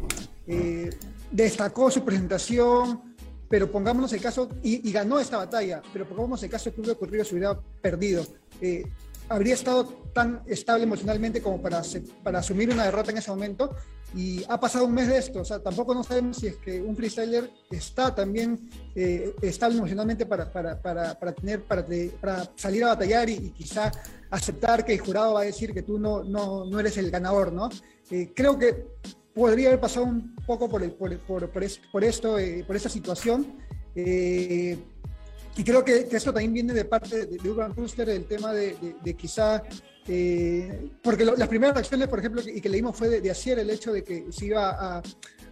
destacó 1.32 1.90
su 1.90 2.04
presentación, 2.04 3.16
pero 3.50 3.72
pongámonos 3.72 4.14
el 4.14 4.22
caso, 4.22 4.50
y, 4.62 4.92
ganó 4.92 5.20
esta 5.20 5.38
batalla, 5.38 5.82
pero 5.92 6.08
pongámonos 6.08 6.44
el 6.44 6.50
caso 6.50 6.74
que 6.74 6.80
hubiera 6.82 6.94
ocurrido 6.94 7.26
si 7.26 7.36
hubiera 7.36 7.60
perdido. 7.82 8.26
Eh, 8.62 8.84
habría 9.30 9.54
estado 9.54 9.86
tan 10.14 10.42
estable 10.48 10.84
emocionalmente 10.84 11.42
como 11.42 11.62
para, 11.62 11.82
para 12.24 12.40
asumir 12.40 12.70
una 12.72 12.86
derrota 12.86 13.12
en 13.12 13.18
ese 13.18 13.32
momento. 13.32 13.76
Y 14.16 14.44
ha 14.50 14.60
pasado 14.60 14.86
un 14.86 14.94
mes 14.96 15.08
de 15.08 15.20
esto, 15.20 15.42
o 15.42 15.46
sea, 15.46 15.60
tampoco 15.60 15.94
no 15.94 16.04
sabemos 16.04 16.38
si 16.38 16.48
es 16.48 16.56
que 16.56 16.82
un 16.82 16.96
freestyler 16.96 17.48
está 17.70 18.16
también 18.16 18.60
eh, 18.96 19.36
estable 19.44 19.78
emocionalmente 19.78 20.26
para, 20.26 20.52
para, 20.52 20.82
para, 20.82 21.14
para 21.14 21.32
tener, 21.32 21.62
para, 21.62 21.86
para, 22.20 22.52
salir 22.56 22.84
a 22.86 22.88
batallar 22.88 23.30
y, 23.30 23.52
quizá 23.52 23.92
aceptar 24.32 24.84
que 24.84 24.94
el 24.94 25.00
jurado 25.00 25.36
va 25.36 25.42
a 25.42 25.46
decir 25.46 25.76
que 25.76 25.84
tú 25.84 26.00
no, 26.00 26.24
no, 26.24 26.66
no 26.66 26.80
eres 26.80 26.98
el 26.98 27.12
ganador, 27.12 27.54
¿no? 27.54 27.70
Eh, 28.10 28.34
creo 28.36 28.58
que 28.58 28.88
podría 29.36 29.68
haber 29.68 29.80
pasado 29.80 30.08
un 30.08 30.36
poco 30.48 30.68
por, 30.68 30.92
por, 30.96 31.18
por, 31.20 31.50
por 31.50 32.04
esto, 32.04 32.40
eh, 32.40 32.64
por 32.66 32.76
esta 32.76 32.90
situación. 32.90 33.58
Eh, 33.96 34.78
y 35.60 35.64
creo 35.66 35.84
que, 35.84 36.06
que, 36.06 36.16
esto 36.16 36.32
también 36.32 36.54
viene 36.54 36.74
de 36.74 36.86
parte 36.86 37.26
de, 37.26 37.50
Urban 37.50 37.76
Rooster, 37.76 38.08
el 38.08 38.24
tema 38.24 38.54
de, 38.54 38.78
de, 39.04 39.14
quizá, 39.14 39.62
eh, 40.08 40.90
porque 41.04 41.26
las 41.26 41.50
primeras 41.50 41.76
reacciones, 41.76 42.08
por 42.08 42.20
ejemplo, 42.20 42.42
y 42.46 42.62
que 42.62 42.70
leímos 42.70 42.96
fue 42.96 43.10
de, 43.10 43.20
de 43.20 43.30
el 43.30 43.70
hecho 43.70 43.92
de 43.92 44.02
que 44.02 44.28
se 44.32 44.46
iba 44.46 44.70
a, 44.70 45.04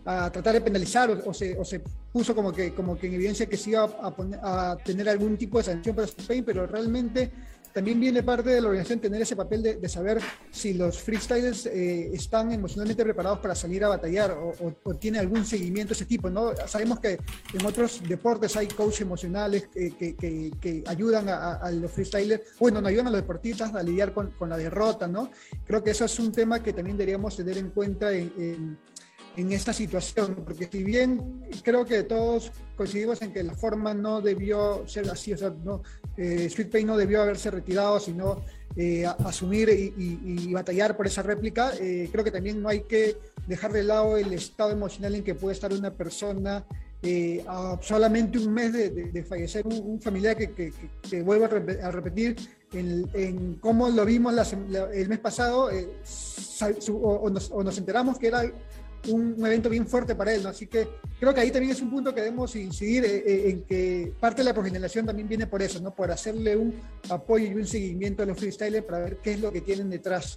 a 0.05 0.31
tratar 0.31 0.53
de 0.53 0.61
penalizar 0.61 1.11
o, 1.11 1.33
se, 1.33 1.57
o, 1.57 1.65
se, 1.65 1.81
puso 2.13 2.33
como 2.33 2.53
que, 2.53 2.73
como 2.73 2.97
que 2.97 3.07
en 3.07 3.15
evidencia 3.15 3.47
que 3.47 3.57
se 3.57 3.71
iba 3.71 3.83
a, 3.83 4.15
poner, 4.15 4.39
a 4.41 4.77
tener 4.77 5.09
algún 5.09 5.35
tipo 5.35 5.57
de 5.57 5.65
sanción 5.65 5.93
para 5.93 6.07
Spain, 6.07 6.45
pero 6.45 6.65
realmente 6.65 7.29
también 7.77 7.99
viene 7.99 8.23
parte 8.23 8.49
de 8.49 8.59
la 8.59 8.69
organización 8.69 8.99
tener 8.99 9.21
ese 9.21 9.35
papel 9.35 9.61
de, 9.61 9.87
saber 9.87 10.19
si 10.49 10.73
los 10.73 10.99
freestylers 10.99 11.67
eh, 11.67 12.09
están 12.11 12.51
emocionalmente 12.51 13.03
preparados 13.03 13.37
para 13.37 13.53
salir 13.53 13.83
a 13.83 13.89
batallar 13.89 14.31
o, 14.31 14.95
tiene 14.95 15.19
algún 15.19 15.45
seguimiento 15.45 15.93
ese 15.93 16.05
tipo. 16.05 16.27
¿no? 16.27 16.55
Sabemos 16.65 16.99
que 16.99 17.19
en 17.53 17.65
otros 17.67 18.01
deportes 18.01 18.57
hay 18.57 18.65
coaches 18.65 19.01
emocionales 19.01 19.67
que, 19.67 19.95
que, 19.95 20.83
ayudan 20.87 21.29
a, 21.29 21.69
los 21.69 21.91
freestylers, 21.91 22.41
bueno, 22.57 22.81
no 22.81 22.87
ayudan 22.87 23.07
a 23.07 23.11
los 23.11 23.21
deportistas 23.21 23.71
a 23.75 23.83
lidiar 23.83 24.11
con, 24.11 24.31
con, 24.31 24.49
la 24.49 24.57
derrota. 24.57 25.07
¿no? 25.07 25.29
Creo 25.63 25.83
que 25.83 25.91
eso 25.91 26.05
es 26.05 26.17
un 26.17 26.31
tema 26.31 26.63
que 26.63 26.73
también 26.73 26.97
deberíamos 26.97 27.37
tener 27.37 27.59
en 27.59 27.69
cuenta 27.69 28.11
en 28.11 28.33
en 28.37 28.77
esta 29.51 29.71
situación, 29.71 30.35
porque 30.43 30.67
si 30.71 30.83
bien 30.83 31.43
creo 31.63 31.85
que 31.85 32.03
todos 32.03 32.51
coincidimos 32.75 33.21
en 33.21 33.31
que 33.31 33.43
la 33.43 33.53
forma 33.53 33.93
no 33.93 34.19
debió 34.19 34.87
ser 34.87 35.07
así, 35.09 35.33
o 35.33 35.37
sea, 35.37 35.51
no, 35.63 35.83
eh, 36.17 36.49
Sweet 36.49 36.71
Pain 36.71 36.87
no 36.87 36.97
debió 36.97 37.21
haberse 37.21 37.51
retirado, 37.51 37.99
sino 37.99 38.41
eh, 38.75 39.05
asumir 39.05 39.69
y, 39.69 40.51
batallar 40.53 40.97
por 40.97 41.05
esa 41.05 41.21
réplica, 41.21 41.73
eh, 41.79 42.09
creo 42.11 42.23
que 42.23 42.31
también 42.31 42.61
no 42.61 42.69
hay 42.69 42.81
que 42.81 43.17
dejar 43.45 43.71
de 43.71 43.83
lado 43.83 44.17
el 44.17 44.33
estado 44.33 44.71
emocional 44.71 45.13
en 45.13 45.23
que 45.23 45.35
puede 45.35 45.53
estar 45.53 45.71
una 45.71 45.93
persona 45.93 46.65
a 47.47 47.77
solamente 47.81 48.39
un 48.39 48.51
mes 48.51 48.73
de, 48.73 49.23
fallecer 49.23 49.65
un, 49.67 50.01
familiar 50.01 50.35
que, 50.35 50.51
que, 50.51 50.73
que, 51.07 51.21
vuelvo 51.21 51.45
a, 51.45 51.91
repetir 51.91 52.35
en, 52.73 53.59
cómo 53.61 53.87
lo 53.89 54.03
vimos 54.03 54.33
el 54.93 55.07
mes 55.07 55.19
pasado 55.19 55.69
o, 55.69 57.29
nos, 57.29 57.51
o, 57.51 57.63
nos, 57.63 57.77
enteramos 57.77 58.17
que 58.17 58.27
era 58.27 58.51
un, 59.07 59.45
evento 59.45 59.69
bien 59.69 59.87
fuerte 59.87 60.15
para 60.15 60.33
él, 60.33 60.43
¿no? 60.43 60.49
Así 60.49 60.67
que 60.67 60.87
creo 61.19 61.33
que 61.33 61.41
ahí 61.41 61.51
también 61.51 61.71
es 61.71 61.81
un 61.81 61.89
punto 61.89 62.13
que 62.13 62.21
debemos 62.21 62.55
incidir 62.55 63.05
eh, 63.05 63.23
eh, 63.25 63.49
en 63.49 63.63
que 63.63 64.13
parte 64.19 64.41
de 64.41 64.45
la 64.45 64.53
progeneración 64.53 65.05
también 65.05 65.27
viene 65.27 65.47
por 65.47 65.61
eso, 65.61 65.79
¿no? 65.81 65.93
Por 65.93 66.11
hacerle 66.11 66.55
un 66.55 66.79
apoyo 67.09 67.45
y 67.45 67.53
un 67.53 67.65
seguimiento 67.65 68.23
a 68.23 68.25
los 68.25 68.37
freestylers 68.37 68.85
para 68.85 68.99
ver 68.99 69.17
qué 69.17 69.33
es 69.33 69.41
lo 69.41 69.51
que 69.51 69.61
tienen 69.61 69.89
detrás. 69.89 70.35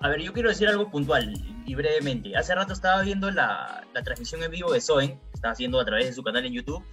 A 0.00 0.08
ver, 0.08 0.20
yo 0.20 0.32
quiero 0.32 0.50
decir 0.50 0.68
algo 0.68 0.90
puntual 0.90 1.32
y 1.64 1.74
brevemente. 1.74 2.36
Hace 2.36 2.54
rato 2.54 2.74
estaba 2.74 3.02
viendo 3.02 3.30
la, 3.30 3.86
la 3.94 4.02
transmisión 4.02 4.42
en 4.42 4.50
vivo 4.50 4.72
de 4.72 4.80
Soen, 4.80 5.18
estaba 5.32 5.52
haciendo 5.52 5.80
a 5.80 5.84
través 5.84 6.06
de 6.06 6.12
su 6.12 6.22
canal 6.22 6.44
en 6.44 6.52
YouTube, 6.52 6.84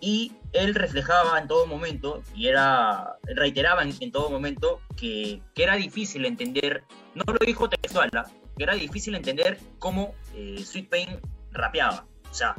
y 0.00 0.32
él 0.52 0.74
reflejaba 0.74 1.38
en 1.38 1.48
todo 1.48 1.66
momento 1.66 2.22
y 2.34 2.46
era 2.46 3.16
reiteraba 3.24 3.82
en, 3.82 4.12
todo 4.12 4.30
momento 4.30 4.80
que, 4.96 5.42
que, 5.54 5.64
era 5.64 5.76
difícil 5.76 6.24
entender, 6.24 6.84
no 7.14 7.24
lo 7.26 7.38
dijo 7.44 7.68
textual, 7.68 8.10
¿ah? 8.14 8.26
Era 8.64 8.74
difícil 8.74 9.14
entender 9.14 9.58
cómo 9.78 10.14
eh, 10.34 10.62
Sweet 10.64 10.88
Pain 10.88 11.20
rapeaba. 11.52 12.06
O 12.30 12.34
sea, 12.34 12.54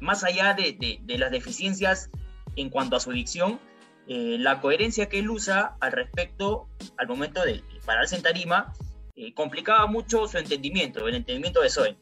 más 0.00 0.24
allá 0.24 0.54
de, 0.54 0.98
de, 1.02 1.18
las 1.18 1.30
deficiencias 1.30 2.10
en 2.56 2.70
cuanto 2.70 2.96
a 2.96 3.00
su 3.00 3.12
dicción, 3.12 3.60
eh, 4.08 4.36
la 4.38 4.60
coherencia 4.60 5.08
que 5.08 5.18
él 5.18 5.30
usa 5.30 5.76
al 5.80 5.92
respecto, 5.92 6.68
al 6.96 7.08
momento 7.08 7.44
de 7.44 7.62
pararse 7.84 8.16
en 8.16 8.22
tarima, 8.22 8.72
eh, 9.16 9.34
complicaba 9.34 9.86
mucho 9.86 10.26
su 10.26 10.38
entendimiento, 10.38 11.06
el 11.06 11.16
entendimiento 11.16 11.60
de 11.60 11.70
Zoe. 11.70 11.96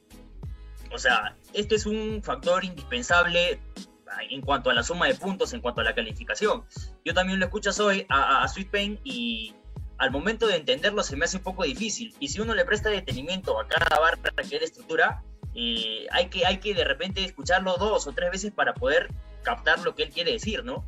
O 0.92 0.98
sea, 0.98 1.36
este 1.52 1.74
es 1.74 1.86
un 1.86 2.22
factor 2.22 2.64
indispensable 2.64 3.60
en 4.30 4.40
cuanto 4.40 4.70
a 4.70 4.74
la 4.74 4.82
suma 4.82 5.06
de 5.06 5.14
puntos, 5.14 5.52
en 5.52 5.60
cuanto 5.60 5.80
a 5.80 5.84
la 5.84 5.94
calificación. 5.94 6.64
Yo 7.04 7.14
también 7.14 7.38
lo 7.38 7.46
escucho 7.46 7.70
hoy 7.84 8.06
a, 8.08 8.42
a 8.42 8.48
Sweet 8.48 8.70
Pain 8.70 9.00
y 9.04 9.54
al 9.98 10.10
momento 10.10 10.46
de 10.46 10.56
entenderlo 10.56 11.02
se 11.02 11.16
me 11.16 11.24
hace 11.24 11.38
un 11.38 11.42
poco 11.42 11.64
difícil. 11.64 12.14
Y 12.20 12.28
si 12.28 12.40
uno 12.40 12.54
le 12.54 12.64
presta 12.64 12.88
detenimiento 12.88 13.60
a 13.60 13.66
cada 13.66 13.98
barra 13.98 14.32
que 14.48 14.56
él 14.56 14.62
estructura, 14.62 15.22
eh, 15.54 16.06
hay, 16.12 16.28
que, 16.28 16.46
hay 16.46 16.58
que 16.58 16.72
de 16.74 16.84
repente 16.84 17.24
escucharlo 17.24 17.76
dos 17.76 18.06
o 18.06 18.12
tres 18.12 18.30
veces 18.30 18.52
para 18.52 18.74
poder 18.74 19.08
captar 19.42 19.80
lo 19.80 19.94
que 19.94 20.04
él 20.04 20.10
quiere 20.10 20.32
decir, 20.32 20.64
¿no? 20.64 20.84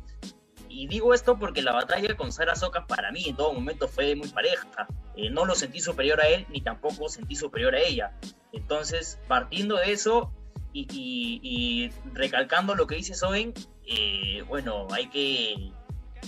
Y 0.69 0.87
digo 0.87 1.13
esto 1.13 1.37
porque 1.37 1.61
la 1.61 1.73
batalla 1.73 2.15
con 2.15 2.31
Sara 2.31 2.55
Soca 2.55 2.87
para 2.87 3.11
mí 3.11 3.25
en 3.27 3.35
todo 3.35 3.51
momento 3.51 3.89
fue 3.89 4.15
muy 4.15 4.29
pareja. 4.29 4.87
Eh, 5.17 5.29
no 5.29 5.45
lo 5.45 5.55
sentí 5.55 5.81
superior 5.81 6.21
a 6.21 6.27
él 6.29 6.45
ni 6.49 6.61
tampoco 6.61 7.09
sentí 7.09 7.35
superior 7.35 7.75
a 7.75 7.81
ella. 7.81 8.17
Entonces, 8.53 9.19
partiendo 9.27 9.75
de 9.75 9.91
eso, 9.91 10.31
y, 10.73 11.89
recalcando 12.13 12.75
lo 12.75 12.87
que 12.87 12.95
dice 12.95 13.13
Soen, 13.13 13.53
eh, 13.85 14.43
bueno, 14.47 14.87
hay 14.91 15.07
que, 15.07 15.73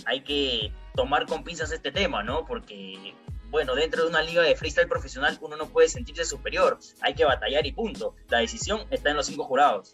hay 0.06 0.22
que 0.22 0.74
tomar 0.96 1.26
con 1.26 1.44
pinzas 1.44 1.72
este 1.72 1.92
tema, 1.92 2.24
¿no? 2.24 2.46
Porque, 2.46 3.14
bueno, 3.50 3.76
dentro 3.76 4.04
de 4.04 4.10
una 4.10 4.22
liga 4.22 4.42
de 4.42 4.56
freestyle 4.56 4.88
profesional 4.88 5.38
uno 5.42 5.56
no 5.56 5.68
puede 5.68 5.90
sentirse 5.90 6.26
superior, 6.26 6.80
hay 7.02 7.14
que 7.14 7.26
batallar 7.26 7.66
y 7.66 7.72
punto. 7.72 8.16
La 8.30 8.40
decisión 8.40 8.82
está 8.90 9.10
en 9.10 9.18
los 9.18 9.26
cinco 9.26 9.46
jurados. 9.46 9.92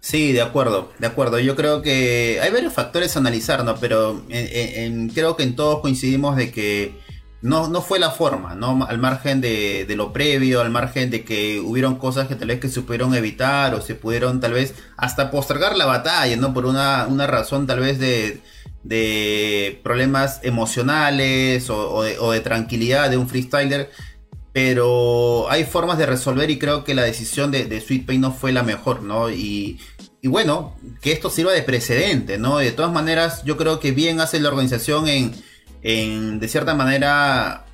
Sí, 0.00 0.32
de 0.32 0.42
acuerdo, 0.42 0.92
de 0.98 1.06
acuerdo. 1.06 1.38
Yo 1.38 1.56
creo 1.56 1.80
que 1.80 2.38
hay 2.42 2.50
varios 2.50 2.74
factores 2.74 3.16
a 3.16 3.20
analizar, 3.20 3.64
¿no? 3.64 3.76
Pero 3.76 4.22
creo 4.28 5.34
que 5.34 5.42
en 5.44 5.56
todos 5.56 5.80
coincidimos 5.80 6.36
de 6.36 6.52
que 6.52 6.94
no, 7.44 7.68
no 7.68 7.82
fue 7.82 7.98
la 7.98 8.10
forma, 8.10 8.54
¿no? 8.54 8.86
Al 8.86 8.98
margen 8.98 9.42
de, 9.42 9.86
lo 9.96 10.14
previo, 10.14 10.62
al 10.62 10.70
margen 10.70 11.10
de 11.10 11.24
que 11.24 11.60
hubieron 11.60 11.96
cosas 11.96 12.26
que 12.26 12.36
tal 12.36 12.48
vez 12.48 12.58
que 12.58 12.70
se 12.70 12.80
pudieron 12.80 13.14
evitar 13.14 13.74
o 13.74 13.82
se 13.82 13.94
pudieron 13.94 14.40
tal 14.40 14.54
vez 14.54 14.74
hasta 14.96 15.30
postergar 15.30 15.76
la 15.76 15.84
batalla, 15.84 16.34
¿no? 16.36 16.54
Por 16.54 16.64
una, 16.64 17.06
razón 17.26 17.66
tal 17.66 17.80
vez 17.80 17.98
de, 17.98 18.40
de 18.84 19.80
problemas 19.82 20.40
emocionales 20.42 21.68
o, 21.70 22.02
de, 22.02 22.40
tranquilidad 22.40 23.10
de 23.10 23.16
un 23.16 23.28
freestyler. 23.28 23.90
Pero 24.52 25.50
hay 25.50 25.64
formas 25.64 25.98
de 25.98 26.06
resolver 26.06 26.48
y 26.50 26.58
creo 26.58 26.84
que 26.84 26.94
la 26.94 27.02
decisión 27.02 27.50
de, 27.50 27.80
Sweet 27.80 28.06
Pain 28.06 28.20
no 28.20 28.32
fue 28.32 28.52
la 28.52 28.62
mejor, 28.62 29.02
¿no? 29.02 29.28
Y, 29.28 29.80
y 30.22 30.28
bueno, 30.28 30.76
que 31.00 31.10
esto 31.10 31.28
sirva 31.28 31.52
de 31.52 31.62
precedente, 31.62 32.38
¿no? 32.38 32.58
De 32.58 32.70
todas 32.70 32.92
maneras, 32.92 33.42
yo 33.44 33.56
creo 33.56 33.80
que 33.80 33.90
bien 33.90 34.20
hace 34.20 34.38
la 34.38 34.50
organización 34.50 35.08
en 35.08 35.34
en, 35.84 36.40
de 36.40 36.48
cierta 36.48 36.74
manera, 36.74 37.66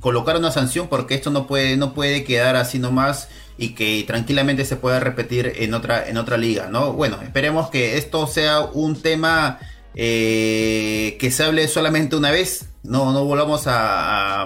colocar 0.00 0.36
una 0.36 0.50
sanción 0.50 0.88
porque 0.88 1.14
esto 1.14 1.30
no 1.30 1.46
puede, 1.46 1.78
no 1.78 1.94
puede 1.94 2.24
quedar 2.24 2.56
así 2.56 2.78
nomás 2.78 3.28
y 3.56 3.70
que 3.70 4.04
tranquilamente 4.06 4.66
se 4.66 4.76
pueda 4.76 5.00
repetir 5.00 5.52
en 5.56 5.72
otra, 5.72 6.06
en 6.06 6.18
otra 6.18 6.36
liga, 6.36 6.68
¿no? 6.68 6.92
Bueno, 6.92 7.22
esperemos 7.22 7.70
que 7.70 7.96
esto 7.96 8.26
sea 8.26 8.60
un 8.60 9.00
tema 9.00 9.58
eh, 9.96 11.16
que 11.18 11.30
se 11.30 11.42
hable 11.42 11.66
solamente 11.68 12.16
una 12.16 12.30
vez, 12.30 12.68
no, 12.82 13.12
no 13.12 13.24
volvamos 13.24 13.66
a, 13.66 14.42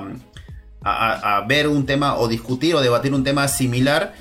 a, 0.82 1.44
ver 1.48 1.66
un 1.66 1.86
tema 1.86 2.16
o 2.16 2.28
discutir 2.28 2.76
o 2.76 2.80
debatir 2.80 3.12
un 3.12 3.24
tema 3.24 3.48
similar. 3.48 4.14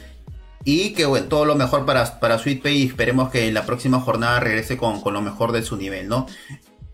Y 0.66 0.92
que 0.94 1.06
bueno, 1.06 1.28
todo 1.28 1.46
lo 1.46 1.56
mejor 1.56 1.86
para, 1.86 2.20
para 2.20 2.38
Sweet 2.38 2.62
Pay 2.62 2.78
y 2.78 2.88
esperemos 2.88 3.30
que 3.30 3.48
en 3.48 3.54
la 3.54 3.66
próxima 3.66 4.02
jornada 4.02 4.42
regrese 4.42 4.76
con, 4.76 5.02
con 5.02 5.14
lo 5.14 5.22
mejor 5.22 5.54
de 5.54 5.64
su 5.64 5.78
nivel, 5.78 6.10
¿no? 6.10 6.28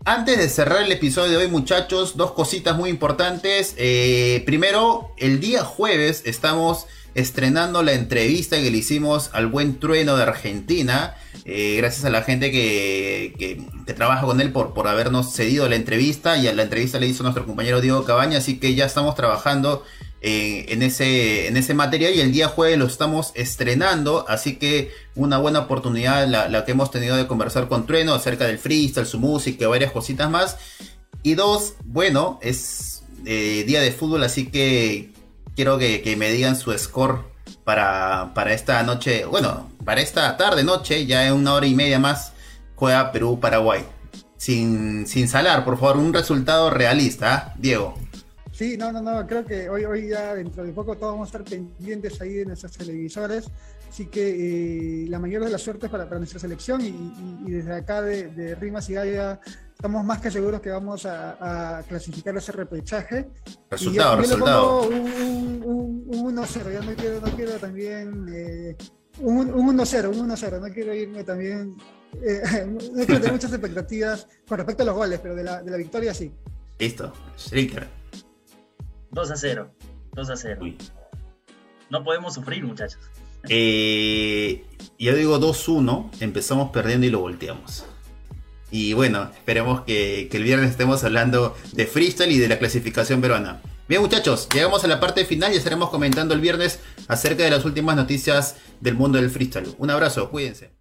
Antes 0.04 0.38
de 0.38 0.48
cerrar 0.48 0.84
el 0.84 0.92
episodio 0.92 1.36
de 1.36 1.46
hoy, 1.46 1.50
muchachos, 1.50 2.16
dos 2.16 2.30
cositas 2.30 2.76
muy 2.76 2.90
importantes. 2.90 3.74
Eh, 3.76 4.44
primero, 4.46 5.12
el 5.16 5.40
día 5.40 5.64
jueves 5.64 6.22
estamos 6.26 6.86
estrenando 7.16 7.82
la 7.82 7.92
entrevista 7.92 8.56
que 8.56 8.70
le 8.70 8.78
hicimos 8.78 9.30
al 9.32 9.48
buen 9.48 9.80
trueno 9.80 10.16
de 10.16 10.22
Argentina. 10.22 11.16
Eh, 11.44 11.74
gracias 11.78 12.04
a 12.04 12.10
la 12.10 12.22
gente 12.22 12.52
que, 12.52 13.34
que, 13.38 13.94
trabaja 13.94 14.26
con 14.26 14.40
él 14.40 14.52
por, 14.52 14.74
por 14.74 14.86
habernos 14.86 15.32
cedido 15.32 15.68
la 15.68 15.76
entrevista. 15.76 16.36
Y 16.36 16.46
a 16.46 16.54
la 16.54 16.62
entrevista 16.62 17.00
le 17.00 17.08
hizo 17.08 17.22
nuestro 17.22 17.46
compañero 17.46 17.80
Diego 17.80 18.04
Cabaña. 18.04 18.38
Así 18.38 18.58
que 18.58 18.74
ya 18.74 18.84
estamos 18.84 19.14
trabajando 19.14 19.82
eh, 20.28 20.72
en, 20.72 20.82
ese, 20.82 21.46
en 21.46 21.56
ese 21.56 21.72
material 21.72 22.14
y 22.14 22.20
el 22.20 22.32
día 22.32 22.48
jueves 22.48 22.78
lo 22.78 22.86
estamos 22.86 23.32
estrenando, 23.34 24.24
así 24.28 24.56
que 24.56 24.90
una 25.14 25.38
buena 25.38 25.60
oportunidad 25.60 26.26
la, 26.26 26.64
que 26.64 26.72
hemos 26.72 26.90
tenido 26.90 27.16
de 27.16 27.26
conversar 27.26 27.68
con 27.68 27.86
Trueno 27.86 28.14
acerca 28.14 28.46
del 28.46 28.58
freestyle, 28.58 29.06
su 29.06 29.20
música 29.20 29.68
varias 29.68 29.92
cositas 29.92 30.28
más. 30.28 30.56
Y 31.22 31.34
dos, 31.34 31.74
bueno, 31.84 32.40
es 32.42 33.04
eh, 33.24 33.62
día 33.66 33.80
de 33.80 33.92
fútbol, 33.92 34.24
así 34.24 34.46
que 34.46 35.12
quiero 35.56 35.78
que, 35.78 36.14
me 36.16 36.30
digan 36.30 36.54
su 36.54 36.76
score 36.78 37.24
para, 37.64 38.32
para 38.34 38.52
esta 38.52 38.82
noche, 38.82 39.24
bueno, 39.24 39.70
para 39.84 40.02
esta 40.02 40.36
tarde, 40.36 40.62
noche, 40.62 41.06
ya 41.06 41.26
en 41.26 41.32
una 41.32 41.54
hora 41.54 41.66
y 41.66 41.74
media 41.74 41.98
más, 41.98 42.32
juega 42.76 43.10
Perú-Paraguay. 43.10 43.84
Sin, 44.36 45.06
sin 45.06 45.28
salar, 45.28 45.64
por 45.64 45.78
favor, 45.78 45.96
un 45.96 46.12
resultado 46.12 46.68
realista, 46.68 47.34
¿ah? 47.34 47.54
Diego. 47.56 47.94
Sí, 48.56 48.78
no, 48.78 48.90
no, 48.90 49.02
no, 49.02 49.26
creo 49.26 49.44
que 49.44 49.68
hoy, 49.68 49.84
hoy 49.84 50.08
ya 50.08 50.34
dentro 50.34 50.64
de 50.64 50.72
poco 50.72 50.96
todos 50.96 51.12
vamos 51.12 51.26
a 51.26 51.36
estar 51.38 51.44
pendientes 51.44 52.18
ahí 52.22 52.32
de 52.36 52.46
nuestros 52.46 52.72
televisores, 52.72 53.50
así 53.86 54.06
que 54.06 55.02
eh, 55.02 55.06
la 55.10 55.18
mayor 55.18 55.44
de 55.44 55.50
las 55.50 55.60
suertes 55.60 55.90
para, 55.90 56.06
para 56.06 56.16
nuestra 56.16 56.40
selección 56.40 56.80
y, 56.80 57.50
desde 57.50 57.74
acá 57.74 58.00
de, 58.00 58.54
Rimas 58.54 58.88
y 58.88 58.94
Gaia 58.94 59.38
estamos 59.74 60.02
más 60.06 60.22
que 60.22 60.30
seguros 60.30 60.62
que 60.62 60.70
vamos 60.70 61.04
a, 61.04 61.84
clasificar 61.86 62.34
ese 62.34 62.52
repechaje. 62.52 63.28
Resultado, 63.70 64.16
resultado. 64.16 64.88
Un, 64.88 66.06
1-0, 66.08 66.72
ya 66.72 66.80
no 66.80 66.94
quiero, 66.94 67.20
no 67.20 67.36
quiero 67.36 67.52
también 67.58 68.26
eh, 68.32 68.76
un, 69.18 69.52
1-0, 69.52 70.16
un 70.16 70.30
1-0, 70.30 70.60
no 70.62 70.72
quiero 70.72 70.94
irme 70.94 71.24
también, 71.24 71.76
eh, 72.22 72.64
no 72.66 73.04
quiero 73.04 73.20
tener 73.20 73.32
muchas 73.32 73.52
expectativas 73.52 74.26
con 74.48 74.56
respecto 74.56 74.82
a 74.82 74.86
los 74.86 74.94
goles, 74.94 75.20
pero 75.22 75.34
de 75.34 75.44
la, 75.44 75.62
de 75.62 75.70
la 75.70 75.76
victoria 75.76 76.14
sí. 76.14 76.32
Listo, 76.78 77.12
Striker. 77.36 78.05
2 79.16 79.30
a 79.30 79.36
0. 79.36 79.70
2 80.12 80.30
a 80.30 80.36
0. 80.36 80.60
No 81.88 82.04
podemos 82.04 82.34
sufrir, 82.34 82.62
muchachos. 82.64 83.00
Eh, 83.48 84.62
yo 84.98 85.14
digo 85.14 85.40
2-1, 85.40 86.10
empezamos 86.20 86.70
perdiendo 86.70 87.06
y 87.06 87.10
lo 87.10 87.20
volteamos. 87.20 87.86
Y 88.70 88.92
bueno, 88.92 89.30
esperemos 89.34 89.82
que, 89.82 90.28
el 90.30 90.42
viernes 90.42 90.70
estemos 90.70 91.02
hablando 91.02 91.56
de 91.72 91.86
freestyle 91.86 92.32
y 92.32 92.38
de 92.38 92.48
la 92.48 92.58
clasificación 92.58 93.22
peruana. 93.22 93.62
Bien 93.88 94.02
muchachos, 94.02 94.48
llegamos 94.52 94.84
a 94.84 94.88
la 94.88 95.00
parte 95.00 95.24
final 95.24 95.54
y 95.54 95.56
estaremos 95.56 95.88
comentando 95.88 96.34
el 96.34 96.40
viernes 96.40 96.80
acerca 97.08 97.44
de 97.44 97.50
las 97.50 97.64
últimas 97.64 97.96
noticias 97.96 98.56
del 98.80 98.96
mundo 98.96 99.18
del 99.18 99.30
freestyle. 99.30 99.74
Un 99.78 99.90
abrazo, 99.90 100.28
cuídense. 100.28 100.72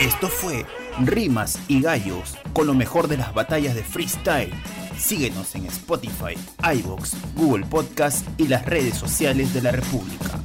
Esto 0.00 0.28
fue 0.28 0.66
Rimas 1.00 1.60
y 1.68 1.80
Gallos 1.80 2.34
con 2.52 2.66
lo 2.66 2.74
mejor 2.74 3.06
de 3.06 3.18
las 3.18 3.32
batallas 3.32 3.76
de 3.76 3.84
freestyle 3.84 4.52
Síguenos 4.98 5.54
en 5.54 5.66
Spotify, 5.66 6.36
iBox, 6.78 7.16
Google 7.36 7.66
Podcast 7.66 8.26
y 8.38 8.48
las 8.48 8.64
redes 8.64 8.96
sociales 8.96 9.52
de 9.52 9.62
la 9.62 9.72
República. 9.72 10.40